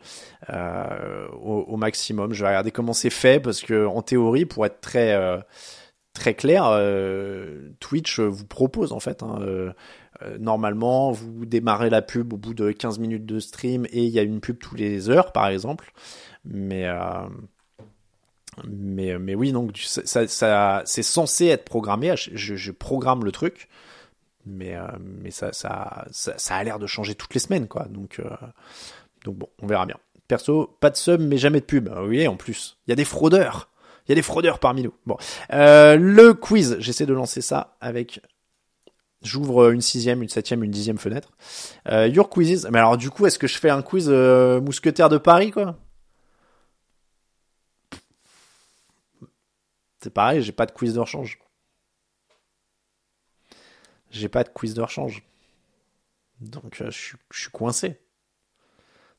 [0.50, 2.32] euh, au, au, maximum.
[2.32, 5.18] Je vais regarder comment c'est fait parce que en théorie, pour être très
[6.12, 9.22] très clair, euh, Twitch vous propose en fait.
[9.22, 9.72] Hein, euh,
[10.22, 14.10] euh, normalement, vous démarrez la pub au bout de 15 minutes de stream et il
[14.10, 15.93] y a une pub tous les heures, par exemple.
[16.44, 16.86] Mais
[18.64, 22.14] mais mais oui, donc ça, c'est censé être programmé.
[22.16, 23.68] Je, programme le truc,
[24.44, 27.86] mais mais ça ça ça, a l'air de changer toutes les semaines, quoi.
[27.89, 28.20] Donc
[29.24, 29.97] donc bon, on verra bien.
[30.28, 31.89] Perso, pas de sub, mais jamais de pub.
[32.06, 33.71] Oui, en plus, il y a des fraudeurs.
[34.06, 34.94] Il y a des fraudeurs parmi nous.
[35.06, 35.16] Bon,
[35.52, 38.20] euh, le quiz, j'essaie de lancer ça avec.
[39.22, 41.30] J'ouvre une sixième, une septième, une dixième fenêtre.
[41.88, 42.68] Euh, your quizzes.
[42.72, 45.78] Mais alors du coup, est-ce que je fais un quiz euh, mousquetaire de Paris, quoi?
[50.02, 51.38] C'est pareil, j'ai pas de quiz de rechange.
[54.10, 55.22] J'ai pas de quiz de rechange.
[56.40, 58.00] Donc je suis, coincé.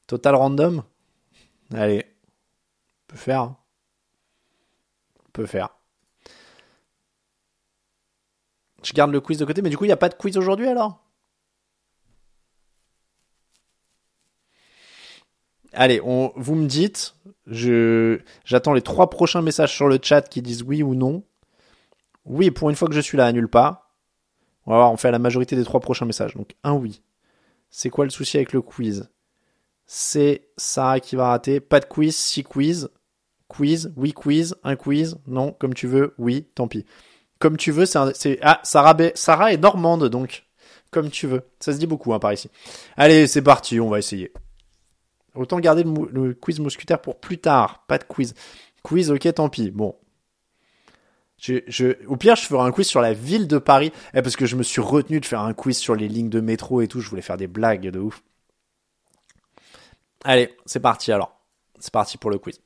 [0.08, 0.84] Total random?
[1.74, 3.42] Allez, on peut faire.
[3.42, 3.58] Hein
[5.34, 5.70] peut faire.
[8.84, 10.38] Je garde le quiz de côté, mais du coup, il n'y a pas de quiz
[10.38, 11.00] aujourd'hui alors?
[15.74, 17.16] Allez, on, vous me dites,
[17.48, 21.24] je, j'attends les trois prochains messages sur le chat qui disent oui ou non.
[22.26, 23.98] Oui, pour une fois que je suis là, annule pas.
[24.66, 26.36] On va voir, on fait la majorité des trois prochains messages.
[26.36, 27.02] Donc, un oui.
[27.70, 29.10] C'est quoi le souci avec le quiz?
[29.86, 31.60] C'est Sarah qui va rater.
[31.60, 32.90] Pas de quiz, si quiz
[33.56, 36.86] quiz, oui quiz, un quiz, non, comme tu veux, oui, tant pis.
[37.40, 40.46] Comme tu veux, c'est ah Sarah, Sarah est normande donc
[40.92, 41.42] comme tu veux.
[41.60, 42.50] Ça se dit beaucoup hein, par ici.
[42.96, 44.32] Allez, c'est parti, on va essayer.
[45.36, 48.36] Autant garder le, quiz mousquetaire pour plus tard, pas de quiz.
[48.84, 49.72] Quiz, ok, tant pis.
[49.72, 49.96] Bon,
[52.08, 53.92] au pire, je ferai un quiz sur la ville de Paris.
[54.14, 56.40] Eh, parce que je me suis retenu de faire un quiz sur les lignes de
[56.40, 57.02] métro et tout.
[57.02, 58.24] Je voulais faire des blagues de ouf.
[60.24, 61.36] Allez, c'est parti alors.
[61.80, 62.62] C'est parti pour le quiz.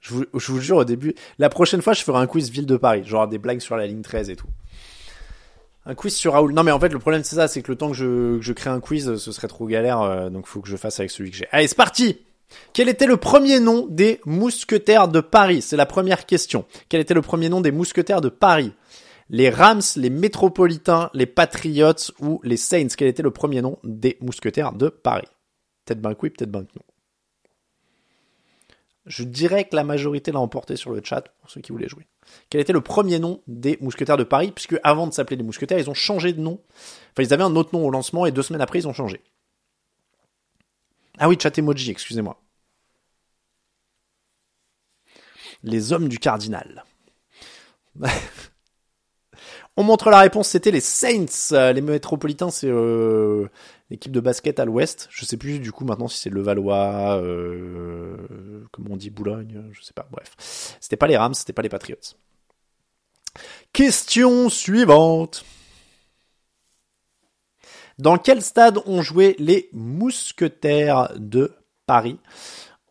[0.00, 2.76] Je vous, je jure au début, la prochaine fois je ferai un quiz ville de
[2.76, 4.48] Paris, genre des blagues sur la ligne 13 et tout.
[5.86, 6.52] Un quiz sur Raoul.
[6.52, 8.52] Non mais en fait le problème c'est ça, c'est que le temps que je, que
[8.52, 11.30] crée un quiz, ce serait trop galère, euh, donc faut que je fasse avec celui
[11.30, 11.46] que j'ai.
[11.52, 12.18] Allez, c'est parti
[12.72, 15.62] Quel était le premier nom des mousquetaires de Paris?
[15.62, 16.64] C'est la première question.
[16.88, 18.72] Quel était le premier nom des mousquetaires de Paris?
[19.28, 22.88] Les Rams, les Métropolitains, les Patriots ou les Saints?
[22.96, 25.28] Quel était le premier nom des mousquetaires de Paris?
[25.84, 26.82] Peut-être ben oui, peut-être ben non.
[29.06, 32.06] Je dirais que la majorité l'a emporté sur le chat pour ceux qui voulaient jouer.
[32.50, 34.52] Quel était le premier nom des mousquetaires de Paris?
[34.52, 36.60] Puisque avant de s'appeler les mousquetaires, ils ont changé de nom.
[37.12, 39.22] Enfin, ils avaient un autre nom au lancement et deux semaines après, ils ont changé.
[41.18, 42.40] Ah oui, chat emoji, excusez-moi.
[45.62, 46.84] Les hommes du cardinal.
[49.76, 51.72] On montre la réponse, c'était les Saints.
[51.72, 53.48] Les métropolitains, c'est euh,
[53.88, 55.08] l'équipe de basket à l'ouest.
[55.10, 59.64] Je sais plus du coup maintenant si c'est le Valois, euh, comment on dit Boulogne,
[59.72, 60.08] je sais pas.
[60.10, 61.96] Bref, c'était pas les Rams, c'était pas les Patriots.
[63.72, 65.44] Question suivante.
[67.98, 71.54] Dans quel stade ont joué les Mousquetaires de
[71.86, 72.18] Paris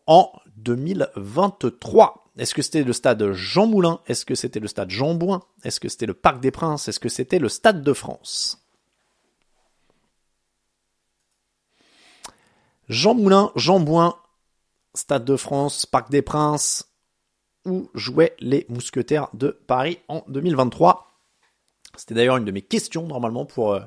[0.06, 4.00] en 2023 Est-ce que c'était le stade Jean Moulin?
[4.06, 5.42] Est-ce que c'était le stade Jean Bouin?
[5.64, 6.88] Est-ce que c'était le Parc des Princes?
[6.88, 8.64] Est-ce que c'était le Stade de France?
[12.88, 14.16] Jean Moulin, Jean Bouin,
[14.94, 16.88] Stade de France, Parc des Princes,
[17.64, 21.06] où jouaient les Mousquetaires de Paris en 2023.
[21.96, 23.80] C'était d'ailleurs une de mes questions normalement pour, euh,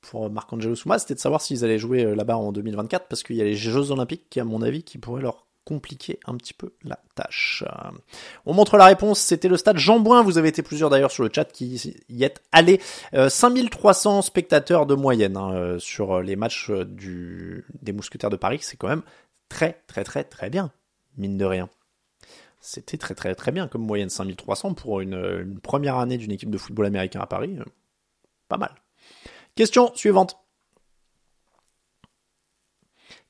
[0.00, 3.36] pour Marc-Angelo Souma, c'était de savoir s'ils allaient jouer euh, là-bas en 2024, parce qu'il
[3.36, 6.54] y a les Jeux Olympiques qui, à mon avis, qui pourraient leur compliquer un petit
[6.54, 7.64] peu la tâche.
[8.46, 11.24] On montre la réponse, c'était le stade Jean Bouin, vous avez été plusieurs d'ailleurs sur
[11.24, 12.80] le chat qui y êtes allés.
[13.28, 18.36] 5300 euh, spectateurs de moyenne hein, euh, sur les matchs euh, du, des Mousquetaires de
[18.36, 19.02] Paris, c'est quand même
[19.48, 20.70] très très très très bien,
[21.16, 21.68] mine de rien.
[22.60, 26.50] C'était très très très bien comme moyenne 5300 pour une, une première année d'une équipe
[26.50, 27.58] de football américain à Paris.
[28.48, 28.74] Pas mal.
[29.54, 30.43] Question suivante.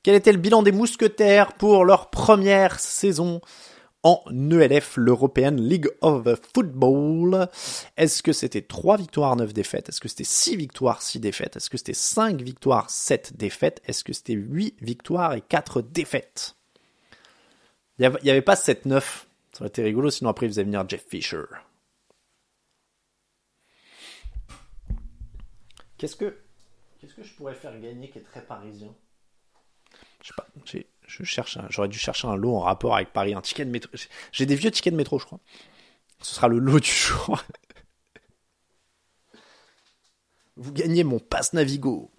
[0.05, 3.41] Quel était le bilan des mousquetaires pour leur première saison
[4.03, 4.21] en
[4.51, 7.49] ELF, l'European League of Football?
[7.97, 9.89] Est-ce que c'était 3 victoires, 9 défaites?
[9.89, 11.55] Est-ce que c'était 6 victoires, 6 défaites?
[11.55, 13.81] Est-ce que c'était 5 victoires, 7 défaites?
[13.87, 16.55] Est-ce que c'était 8 victoires et 4 défaites?
[17.97, 18.99] Il n'y avait, pas 7-9.
[18.99, 19.25] Ça
[19.61, 21.45] aurait été rigolo, sinon après il faisait venir Jeff Fisher.
[25.97, 26.37] Qu'est-ce que,
[26.99, 28.93] qu'est-ce que je pourrais faire gagner qui est très parisien?
[30.25, 30.31] Je
[30.71, 30.87] sais
[31.23, 33.91] cherche, j'aurais dû chercher un lot en rapport avec Paris, un ticket de métro.
[34.31, 35.39] J'ai des vieux tickets de métro, je crois.
[36.21, 37.43] Ce sera le lot du jour.
[40.57, 42.11] Vous gagnez mon passe Navigo.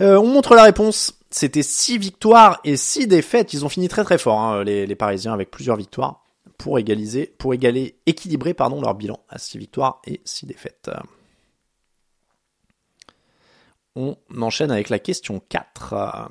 [0.00, 1.20] Euh, on montre la réponse.
[1.30, 3.52] C'était 6 victoires et 6 défaites.
[3.52, 6.24] Ils ont fini très très fort, hein, les, les, Parisiens, avec plusieurs victoires
[6.58, 10.90] pour égaliser, pour égaler, équilibrer pardon leur bilan à 6 victoires et 6 défaites.
[13.96, 16.28] On enchaîne avec la question 4.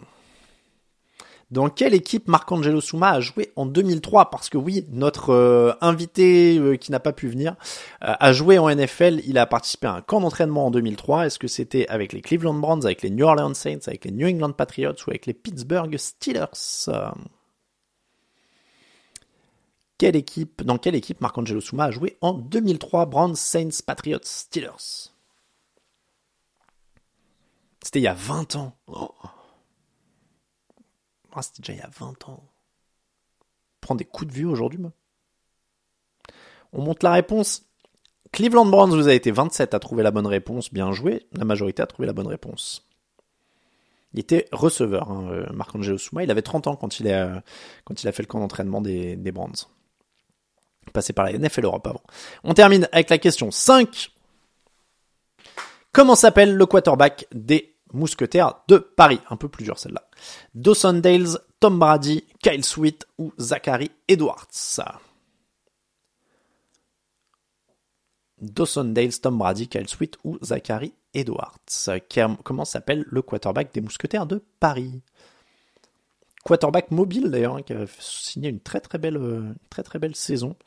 [1.54, 6.58] Dans quelle équipe Marc-Angelo Souma a joué en 2003 Parce que oui, notre euh, invité
[6.58, 7.56] euh, qui n'a pas pu venir
[8.04, 9.22] euh, a joué en NFL.
[9.24, 11.28] Il a participé à un camp d'entraînement en 2003.
[11.28, 14.28] Est-ce que c'était avec les Cleveland Browns, avec les New Orleans Saints, avec les New
[14.28, 16.90] England Patriots ou avec les Pittsburgh Steelers?
[20.00, 25.13] Quelle équipe, dans quelle équipe Marc-Angelo Souma a joué en 2003 Browns, Saints, Patriots, Steelers?
[27.84, 28.76] C'était il y a 20 ans.
[28.88, 29.14] Oh.
[31.36, 32.44] Ah, c'était déjà il y a 20 ans.
[33.82, 34.92] Prendre des coups de vue aujourd'hui, moi.
[36.72, 37.64] On monte la réponse.
[38.32, 40.74] Cleveland Browns, vous avez été 27 à trouver la bonne réponse.
[40.74, 41.28] Bien joué.
[41.34, 42.88] La majorité a trouvé la bonne réponse.
[44.14, 46.24] Il était receveur, hein, euh, Marc-Angelo Souma.
[46.24, 47.44] Il avait 30 ans quand il a,
[47.84, 49.68] quand il a fait le camp d'entraînement des, des Browns.
[50.94, 52.02] Passé par la NFL Europe avant.
[52.44, 54.12] On termine avec la question 5.
[55.92, 59.20] Comment s'appelle le quarterback des mousquetaires de Paris.
[59.30, 60.04] Un peu plus dur celle-là.
[60.56, 64.82] Dawson Dales, Tom Brady, Kyle Sweet ou Zachary Edwards.
[68.42, 71.56] Dawson Dales, Tom Brady, Kyle Sweet ou Zachary Edwards.
[72.44, 75.02] Comment s'appelle le quarterback des mousquetaires de Paris?
[76.44, 79.54] Quarterback mobile d'ailleurs, hein, qui a signé une très très belle, euh,
[80.00, 80.58] belle saison.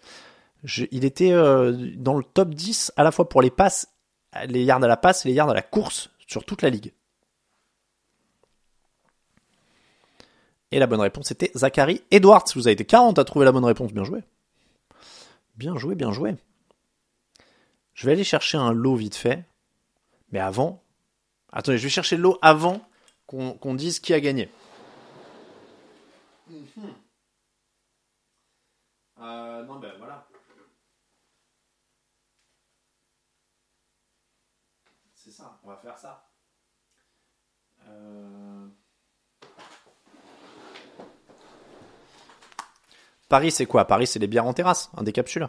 [0.90, 3.88] il était euh, dans le top 10 à la fois pour les passes,
[4.46, 6.94] les yards à la passe et les yards à la course sur toute la ligue.
[10.76, 12.44] Et la bonne réponse était Zachary Edwards.
[12.54, 13.94] Vous avez été 40 à trouver la bonne réponse.
[13.94, 14.22] Bien joué.
[15.54, 16.36] Bien joué, bien joué.
[17.94, 19.46] Je vais aller chercher un lot vite fait.
[20.32, 20.82] Mais avant.
[21.50, 22.86] Attendez, je vais chercher l'eau avant
[23.26, 24.50] qu'on dise qui a gagné.
[26.50, 26.66] Mhm.
[29.20, 30.28] Euh, non, ben voilà.
[35.14, 36.28] C'est ça, on va faire ça.
[37.88, 38.68] Euh...
[43.28, 43.86] Paris, c'est quoi?
[43.86, 45.48] Paris, c'est les bières en terrasse, un des capsules.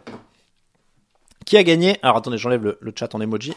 [1.44, 1.98] Qui a gagné?
[2.02, 3.54] Alors attendez, j'enlève le, chat en emoji.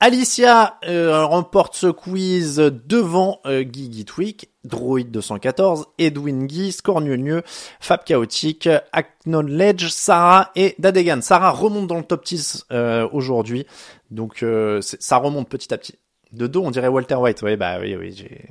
[0.00, 7.42] Alicia euh, remporte ce quiz devant euh, Guy Gitwick, Droid 214, Edwin Guy, Scornieux,
[7.80, 11.22] Fab Chaotique, Acknowledge, Sarah et Dadegan.
[11.22, 13.66] Sarah remonte dans le top 10 euh, aujourd'hui,
[14.10, 15.94] donc euh, ça remonte petit à petit.
[16.32, 17.42] De dos, on dirait Walter White.
[17.42, 18.48] Oui, bah oui, oui, j'ai...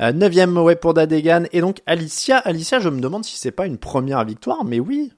[0.00, 3.66] Euh, neuvième ouais pour Dadegan et donc Alicia Alicia je me demande si c'est pas
[3.66, 5.12] une première victoire mais oui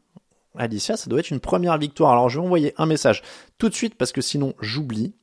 [0.56, 2.12] Alicia, ça doit être une première victoire.
[2.12, 3.22] Alors je vais envoyer un message
[3.58, 5.14] tout de suite parce que sinon j'oublie.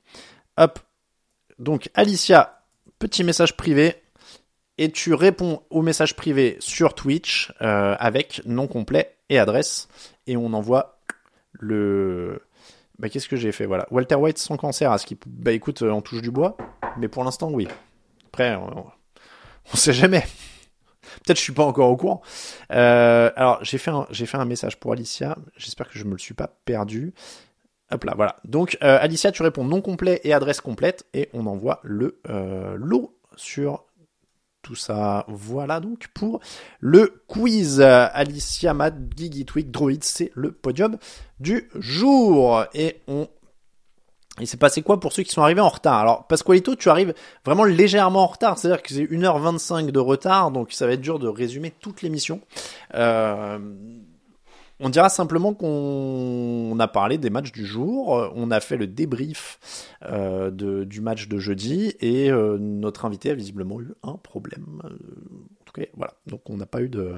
[0.58, 0.80] Hop.
[1.60, 2.64] Donc Alicia,
[3.00, 3.96] petit message privé.
[4.78, 9.90] Et tu réponds au message privé sur Twitch euh, avec nom complet et adresse.
[10.26, 11.02] Et on envoie
[11.52, 12.42] le...
[12.98, 13.66] Bah qu'est-ce que j'ai fait?
[13.66, 13.88] Voilà.
[13.92, 14.90] Walter White sans cancer.
[14.90, 15.18] À ce qui...
[15.26, 16.56] Bah écoute, euh, on touche du bois.
[16.98, 17.68] Mais pour l'instant, oui.
[18.28, 18.86] Après, on,
[19.74, 20.26] on sait jamais.
[21.24, 22.22] Peut-être je suis pas encore au courant.
[22.72, 25.38] Euh, alors j'ai fait un, j'ai fait un message pour Alicia.
[25.58, 27.14] J'espère que je me le suis pas perdu.
[27.92, 28.36] Hop là, voilà.
[28.46, 32.76] Donc euh, Alicia, tu réponds nom complet et adresse complète et on envoie le euh,
[32.78, 33.86] lot sur
[34.62, 35.26] tout ça.
[35.28, 36.40] Voilà donc pour
[36.80, 37.82] le quiz.
[37.82, 40.98] Alicia, Matt, Gigi Twig, Droid, c'est le podium
[41.40, 43.28] du jour et on
[44.40, 46.00] il s'est passé quoi pour ceux qui sont arrivés en retard?
[46.00, 47.14] Alors, Pasqualito, tu arrives
[47.46, 51.20] vraiment légèrement en retard, c'est-à-dire que c'est 1h25 de retard, donc ça va être dur
[51.20, 52.42] de résumer toute l'émission.
[52.96, 53.60] Euh,
[54.80, 58.88] on dira simplement qu'on a parlé des matchs du jour, euh, on a fait le
[58.88, 59.60] débrief
[60.04, 64.82] euh, du match de jeudi, et notre invité a visiblement eu un problème.
[64.84, 67.16] En tout cas, voilà, donc on n'a pas eu de...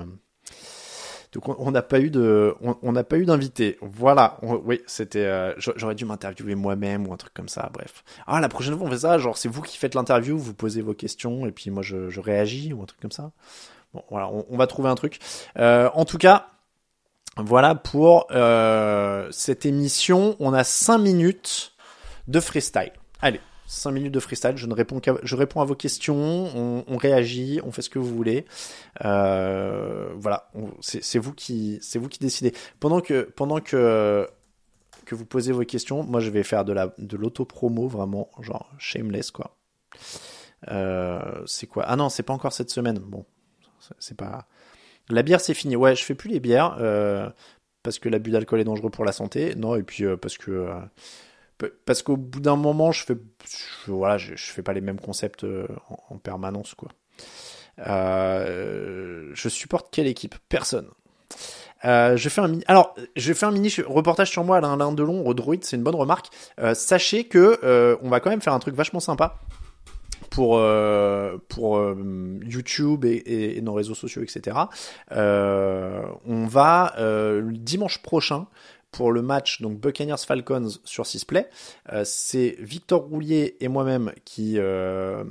[1.34, 3.78] Donc on- n'a pas eu de, on n'a pas eu d'invité.
[3.82, 4.38] Voilà.
[4.42, 5.26] Oui, c'était.
[5.26, 7.70] euh, j'a- J'aurais dû m'interviewer moi-même ou un truc comme ça.
[7.74, 8.04] Bref.
[8.28, 9.18] Ah, la prochaine fois on fait ça.
[9.18, 12.20] Genre c'est vous qui faites l'interview, vous posez vos questions et puis moi je, je
[12.20, 13.32] réagis ou un truc comme ça.
[13.94, 15.20] Bon, voilà, on, on va trouver un truc.
[15.58, 16.48] Euh, en tout cas,
[17.38, 20.36] voilà pour euh, cette émission.
[20.40, 21.74] On a 5 minutes
[22.28, 22.92] de freestyle.
[23.22, 23.40] Allez.
[23.72, 28.00] 5 minutes de freestyle, je réponds à vos questions, on, réagit, on fait ce que
[28.00, 28.46] vous voulez.
[29.06, 31.80] Euh, voilà, c'est vous qui,
[32.20, 32.54] décidez.
[32.82, 34.28] Pendant que,
[35.10, 39.32] vous posez vos questions, moi je vais faire de la de l'auto-promo vraiment, genre shameless
[39.32, 39.56] quoi.
[40.68, 41.86] Euh, c'est quoi?
[41.88, 43.00] Ah non, c'est pas encore cette semaine.
[43.00, 43.26] Bon,
[44.00, 44.48] c'est- pas.
[45.10, 45.78] La bière c'est fini.
[45.78, 47.30] Ouais, je fais plus les bières euh,
[47.84, 49.56] parce que l'abus d'alcool est dangereux pour la santé.
[49.56, 50.70] Non et puis parce que
[51.86, 53.18] parce qu'au bout d'un moment je fais
[53.88, 56.90] voilà je, fais pas les mêmes concepts euh, en, en permanence quoi.
[57.88, 60.36] Euh, je supporte quelle équipe?
[60.50, 60.88] Personne.
[61.84, 62.64] Euh, je fais un mini.
[62.68, 65.84] Alors, je fais un mini reportage sur moi, Alain, Alain Delon, au Droid, c'est une
[65.84, 66.28] bonne remarque.
[66.60, 69.40] Euh, sachez que on va quand même faire un truc vachement sympa
[70.30, 70.62] pour
[71.50, 71.96] pour
[72.44, 74.58] YouTube et, nos réseaux sociaux, etc.
[75.10, 76.94] On va
[77.44, 78.48] dimanche prochain
[78.92, 81.50] pour le match donc Buccaneers Falcons sur Sisplay.
[81.92, 85.24] Euh, c'est Victor Roulier et moi-même qui euh,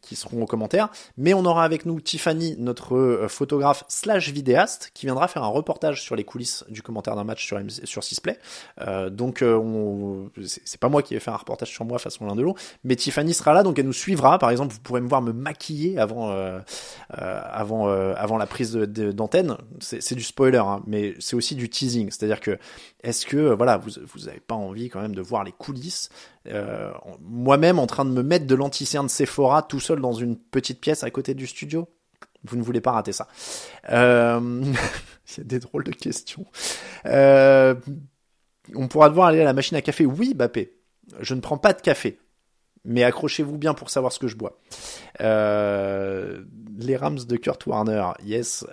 [0.00, 4.90] qui seront aux commentaires, mais on aura avec nous Tiffany, notre euh, photographe slash vidéaste,
[4.94, 8.38] qui viendra faire un reportage sur les coulisses du commentaire d'un match sur sur Sisplay.
[8.80, 12.26] Euh, donc euh, on, c'est pas moi qui vais faire un reportage sur moi façon
[12.26, 14.38] l'un de l'autre, mais Tiffany sera là, donc elle nous suivra.
[14.38, 16.60] Par exemple, vous pourrez me voir me maquiller avant euh,
[17.08, 19.56] avant avant la prise d'antenne.
[19.80, 22.58] C'est c'est du spoiler, hein, mais c'est aussi du teasing, c'est-à-dire que
[23.02, 26.08] est-ce que euh, voilà, vous vous avez pas envie quand même de voir les coulisses
[26.46, 30.36] euh, Moi-même en train de me mettre de l'anticien de Sephora tout seul dans une
[30.36, 31.88] petite pièce à côté du studio?
[32.44, 33.28] Vous ne voulez pas rater ça.
[33.90, 34.40] Euh...
[35.28, 36.44] Il y a des drôles de questions.
[37.04, 40.04] On pourra devoir aller à la machine à café.
[40.04, 40.76] Oui, Bappé.
[41.20, 42.18] Je ne prends pas de café.
[42.84, 44.58] Mais accrochez-vous bien pour savoir ce que je bois.
[45.20, 48.08] Les Rams de Kurt Warner.
[48.24, 48.66] Yes.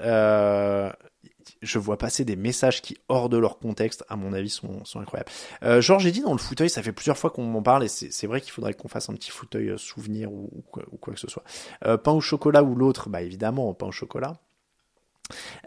[1.62, 5.30] Je vois passer des messages qui, hors de leur contexte, à mon avis, sont, incroyables.
[5.64, 7.88] Euh, Georges, j'ai dit dans le fauteuil, ça fait plusieurs fois qu'on m'en parle, et
[7.88, 11.30] c'est vrai qu'il faudrait qu'on fasse un petit fauteuil euh, souvenir ou, quoi, que ce
[11.30, 11.44] soit.
[11.86, 14.40] Euh, pain au chocolat ou l'autre, bah évidemment, pain au chocolat.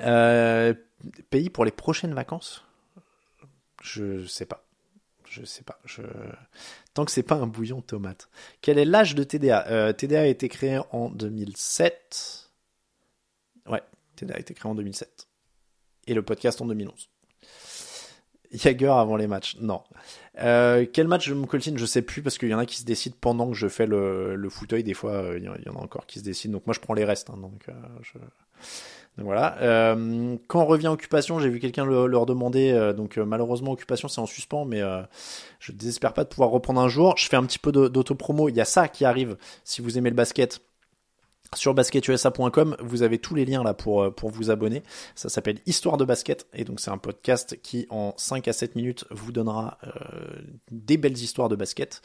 [0.01, 0.74] Euh,
[1.31, 2.64] pays pour les prochaines vacances?
[3.82, 4.64] Je sais pas.
[5.28, 5.81] Je sais pas.
[6.94, 8.28] Tant que c'est pas un bouillon tomate.
[8.60, 10.27] Quel est l'âge de TDA TDA a?
[10.27, 12.51] Été créé en 2007.
[13.66, 13.82] Ouais,
[14.16, 15.28] TDA a été créé en 2007
[16.07, 17.09] et le podcast en 2011.
[18.53, 19.81] Jagger avant les matchs, non.
[20.41, 22.77] Euh, quel match je me coltine, je sais plus parce qu'il y en a qui
[22.77, 24.85] se décident pendant que je fais le, le fauteuil.
[24.85, 26.55] Des fois, euh, il y en a encore qui se décident.
[26.55, 27.31] Donc moi, je prends les restes.
[27.31, 27.73] hein, donc, euh,
[29.16, 29.57] donc voilà.
[30.49, 32.93] Quand revient Occupation, j'ai vu quelqu'un le, leur demander.
[32.95, 34.83] donc malheureusement, Occupation c'est en suspens, mais
[35.59, 37.15] je désespère pas de pouvoir reprendre un jour.
[37.16, 38.49] Je fais un petit peu d'autopromo.
[38.49, 40.61] Il y a ça qui arrive si vous aimez le basket.
[41.55, 44.83] Sur basketusa.com, vous avez tous les liens là pour, euh, pour vous abonner.
[45.15, 48.77] Ça s'appelle Histoire de basket et donc c'est un podcast qui en 5 à 7
[48.77, 52.01] minutes vous donnera euh, des belles histoires de basket.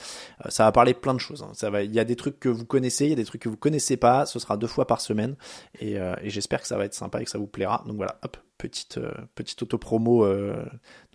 [0.46, 1.44] Euh, ça va parler plein de choses.
[1.44, 1.52] Hein.
[1.54, 3.42] Ça va, il y a des trucs que vous connaissez, il y a des trucs
[3.42, 4.26] que vous connaissez pas.
[4.26, 5.36] Ce sera deux fois par semaine
[5.80, 7.84] et, et j'espère que ça va être sympa et que ça vous plaira.
[7.88, 10.66] Donc voilà, hop, petite euh, petite auto-promo euh,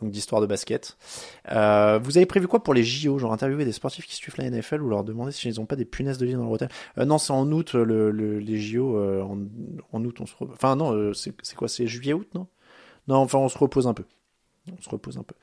[0.01, 0.97] donc d'histoire de basket.
[1.51, 4.49] Euh, vous avez prévu quoi pour les JO Genre interviewer des sportifs qui suivent la
[4.51, 6.69] NFL ou leur demander si ils n'ont pas des punaises de lit dans leur hôtel?
[6.97, 8.99] Non, c'est en août le, les JO.
[9.23, 12.47] En, août, on se enfin non, c'est quoi C'est juillet-août, non?
[13.09, 14.05] Non, enfin on se repose un peu.
[14.71, 15.35] On se repose un peu.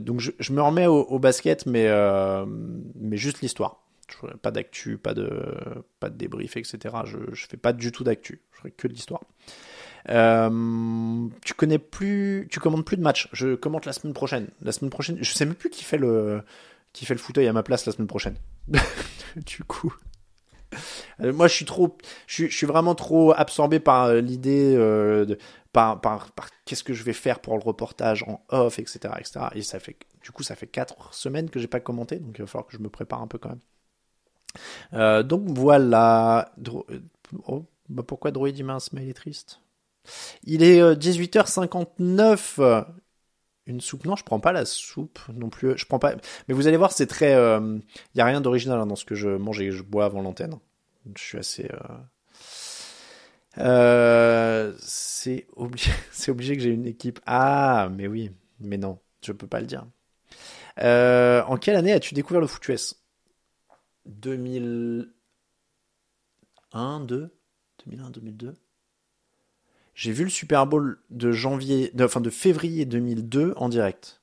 [0.00, 1.88] donc je, me remets au, basket, mais
[2.96, 3.78] mais juste l'histoire.
[4.42, 5.54] Pas d'actu, pas de
[5.98, 6.78] pas de débrief, etc.
[7.06, 8.42] Je je fais pas du tout d'actu.
[8.52, 9.22] Je ferai que de l'histoire.
[10.08, 13.28] Euh, tu connais plus, tu commandes plus de matchs.
[13.32, 14.48] Je commente la semaine prochaine.
[14.62, 16.42] La semaine prochaine, je sais même plus qui fait le,
[16.92, 18.36] qui fait le fauteuil à ma place la semaine prochaine.
[19.36, 19.94] du coup.
[21.20, 25.38] Euh, moi, je suis trop, je suis, vraiment trop absorbé par euh, l'idée de,
[25.72, 29.40] par, par, par qu'est-ce que je vais faire pour le reportage en off, etc., etc.
[29.54, 32.40] Et ça fait, du coup, ça fait quatre semaines que j'ai pas commenté, donc il
[32.40, 33.50] va falloir que je me prépare un peu quand
[34.92, 35.22] même.
[35.24, 36.54] donc voilà.
[37.46, 39.60] Oh, bah pourquoi Droid mince, mais il est triste?
[40.44, 42.56] Il est 18h59.
[42.58, 42.82] Euh,
[43.66, 45.76] Une soupe Non, je prends pas la soupe non plus.
[45.76, 46.14] Je prends pas.
[46.48, 47.32] Mais vous allez voir, c'est très.
[47.32, 47.78] Il euh,
[48.14, 50.22] y a rien d'original hein, dans ce que je mange et que je bois avant
[50.22, 50.54] l'antenne.
[51.16, 51.68] Je suis assez.
[53.58, 55.90] Euh, c'est obligé.
[56.12, 57.20] c'est obligé que j'ai une équipe.
[57.26, 58.30] Ah, mais oui,
[58.60, 59.86] mais non, je peux pas le dire.
[60.78, 62.96] en quelle année as-tu découvert le foot US
[64.06, 67.30] 2001, 2
[67.86, 68.54] 2001, 2002
[69.94, 74.22] j'ai vu le Super Bowl de janvier, enfin de février 2002 en direct.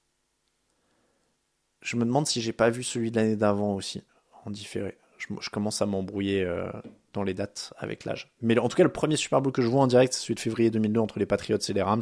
[1.81, 4.03] Je me demande si j'ai pas vu celui de l'année d'avant aussi
[4.45, 4.97] en différé.
[5.17, 6.71] Je, commence à m'embrouiller euh,
[7.13, 8.31] dans les dates avec l'âge.
[8.41, 10.35] Mais en tout cas, le premier Super Bowl que je vois en direct, c'est celui
[10.35, 12.01] de février 2002 entre les Patriots et les Rams,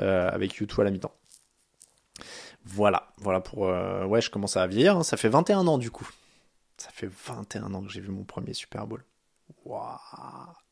[0.00, 1.14] euh, avec U2 à la mi-temps.
[2.64, 3.68] Voilà, voilà pour.
[3.68, 4.96] Euh, ouais, je commence à vieillir.
[4.96, 5.02] Hein.
[5.04, 6.08] Ça fait 21 ans du coup.
[6.76, 9.04] Ça fait 21 ans que j'ai vu mon premier Super Bowl.
[9.64, 9.96] Waouh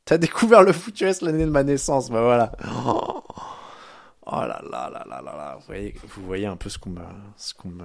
[0.09, 2.52] T'as découvert le foot l'année de ma naissance, bah voilà.
[2.86, 3.18] Oh
[4.30, 5.56] là là là là là là.
[5.59, 7.00] Vous voyez, vous voyez un peu ce qu'on me,
[7.36, 7.84] ce qu'on me,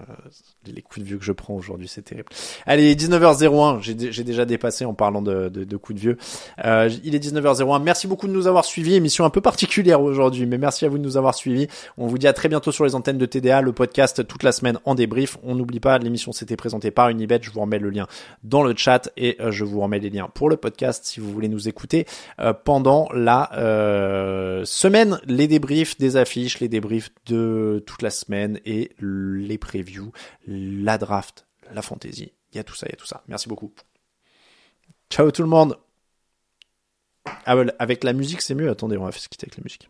[0.66, 2.28] les coups de vieux que je prends aujourd'hui, c'est terrible.
[2.66, 3.82] Allez, 19h01.
[3.82, 6.18] J'ai, déjà dépassé en parlant de, de, de coups de vieux.
[6.66, 7.82] Euh, il est 19h01.
[7.82, 8.96] Merci beaucoup de nous avoir suivis.
[8.96, 11.68] Émission un peu particulière aujourd'hui, mais merci à vous de nous avoir suivis.
[11.98, 14.52] On vous dit à très bientôt sur les antennes de TDA, le podcast toute la
[14.52, 15.38] semaine en débrief.
[15.44, 17.40] On n'oublie pas, l'émission s'était présentée par Unibet.
[17.42, 18.08] Je vous remets le lien
[18.44, 21.32] dans le chat et euh, je vous remets les liens pour le podcast si vous
[21.32, 22.06] voulez nous écouter
[22.40, 28.92] euh, pendant la euh, semaine, les débriefs des les débriefs de toute la semaine et
[29.00, 30.12] les previews,
[30.48, 32.34] la draft, la fantasy.
[32.52, 33.24] Il y a tout ça, il y a tout ça.
[33.28, 33.74] Merci beaucoup.
[35.10, 35.78] Ciao tout le monde.
[37.46, 38.70] Ah, avec la musique, c'est mieux.
[38.70, 39.90] Attendez, on va se quitter avec la musique.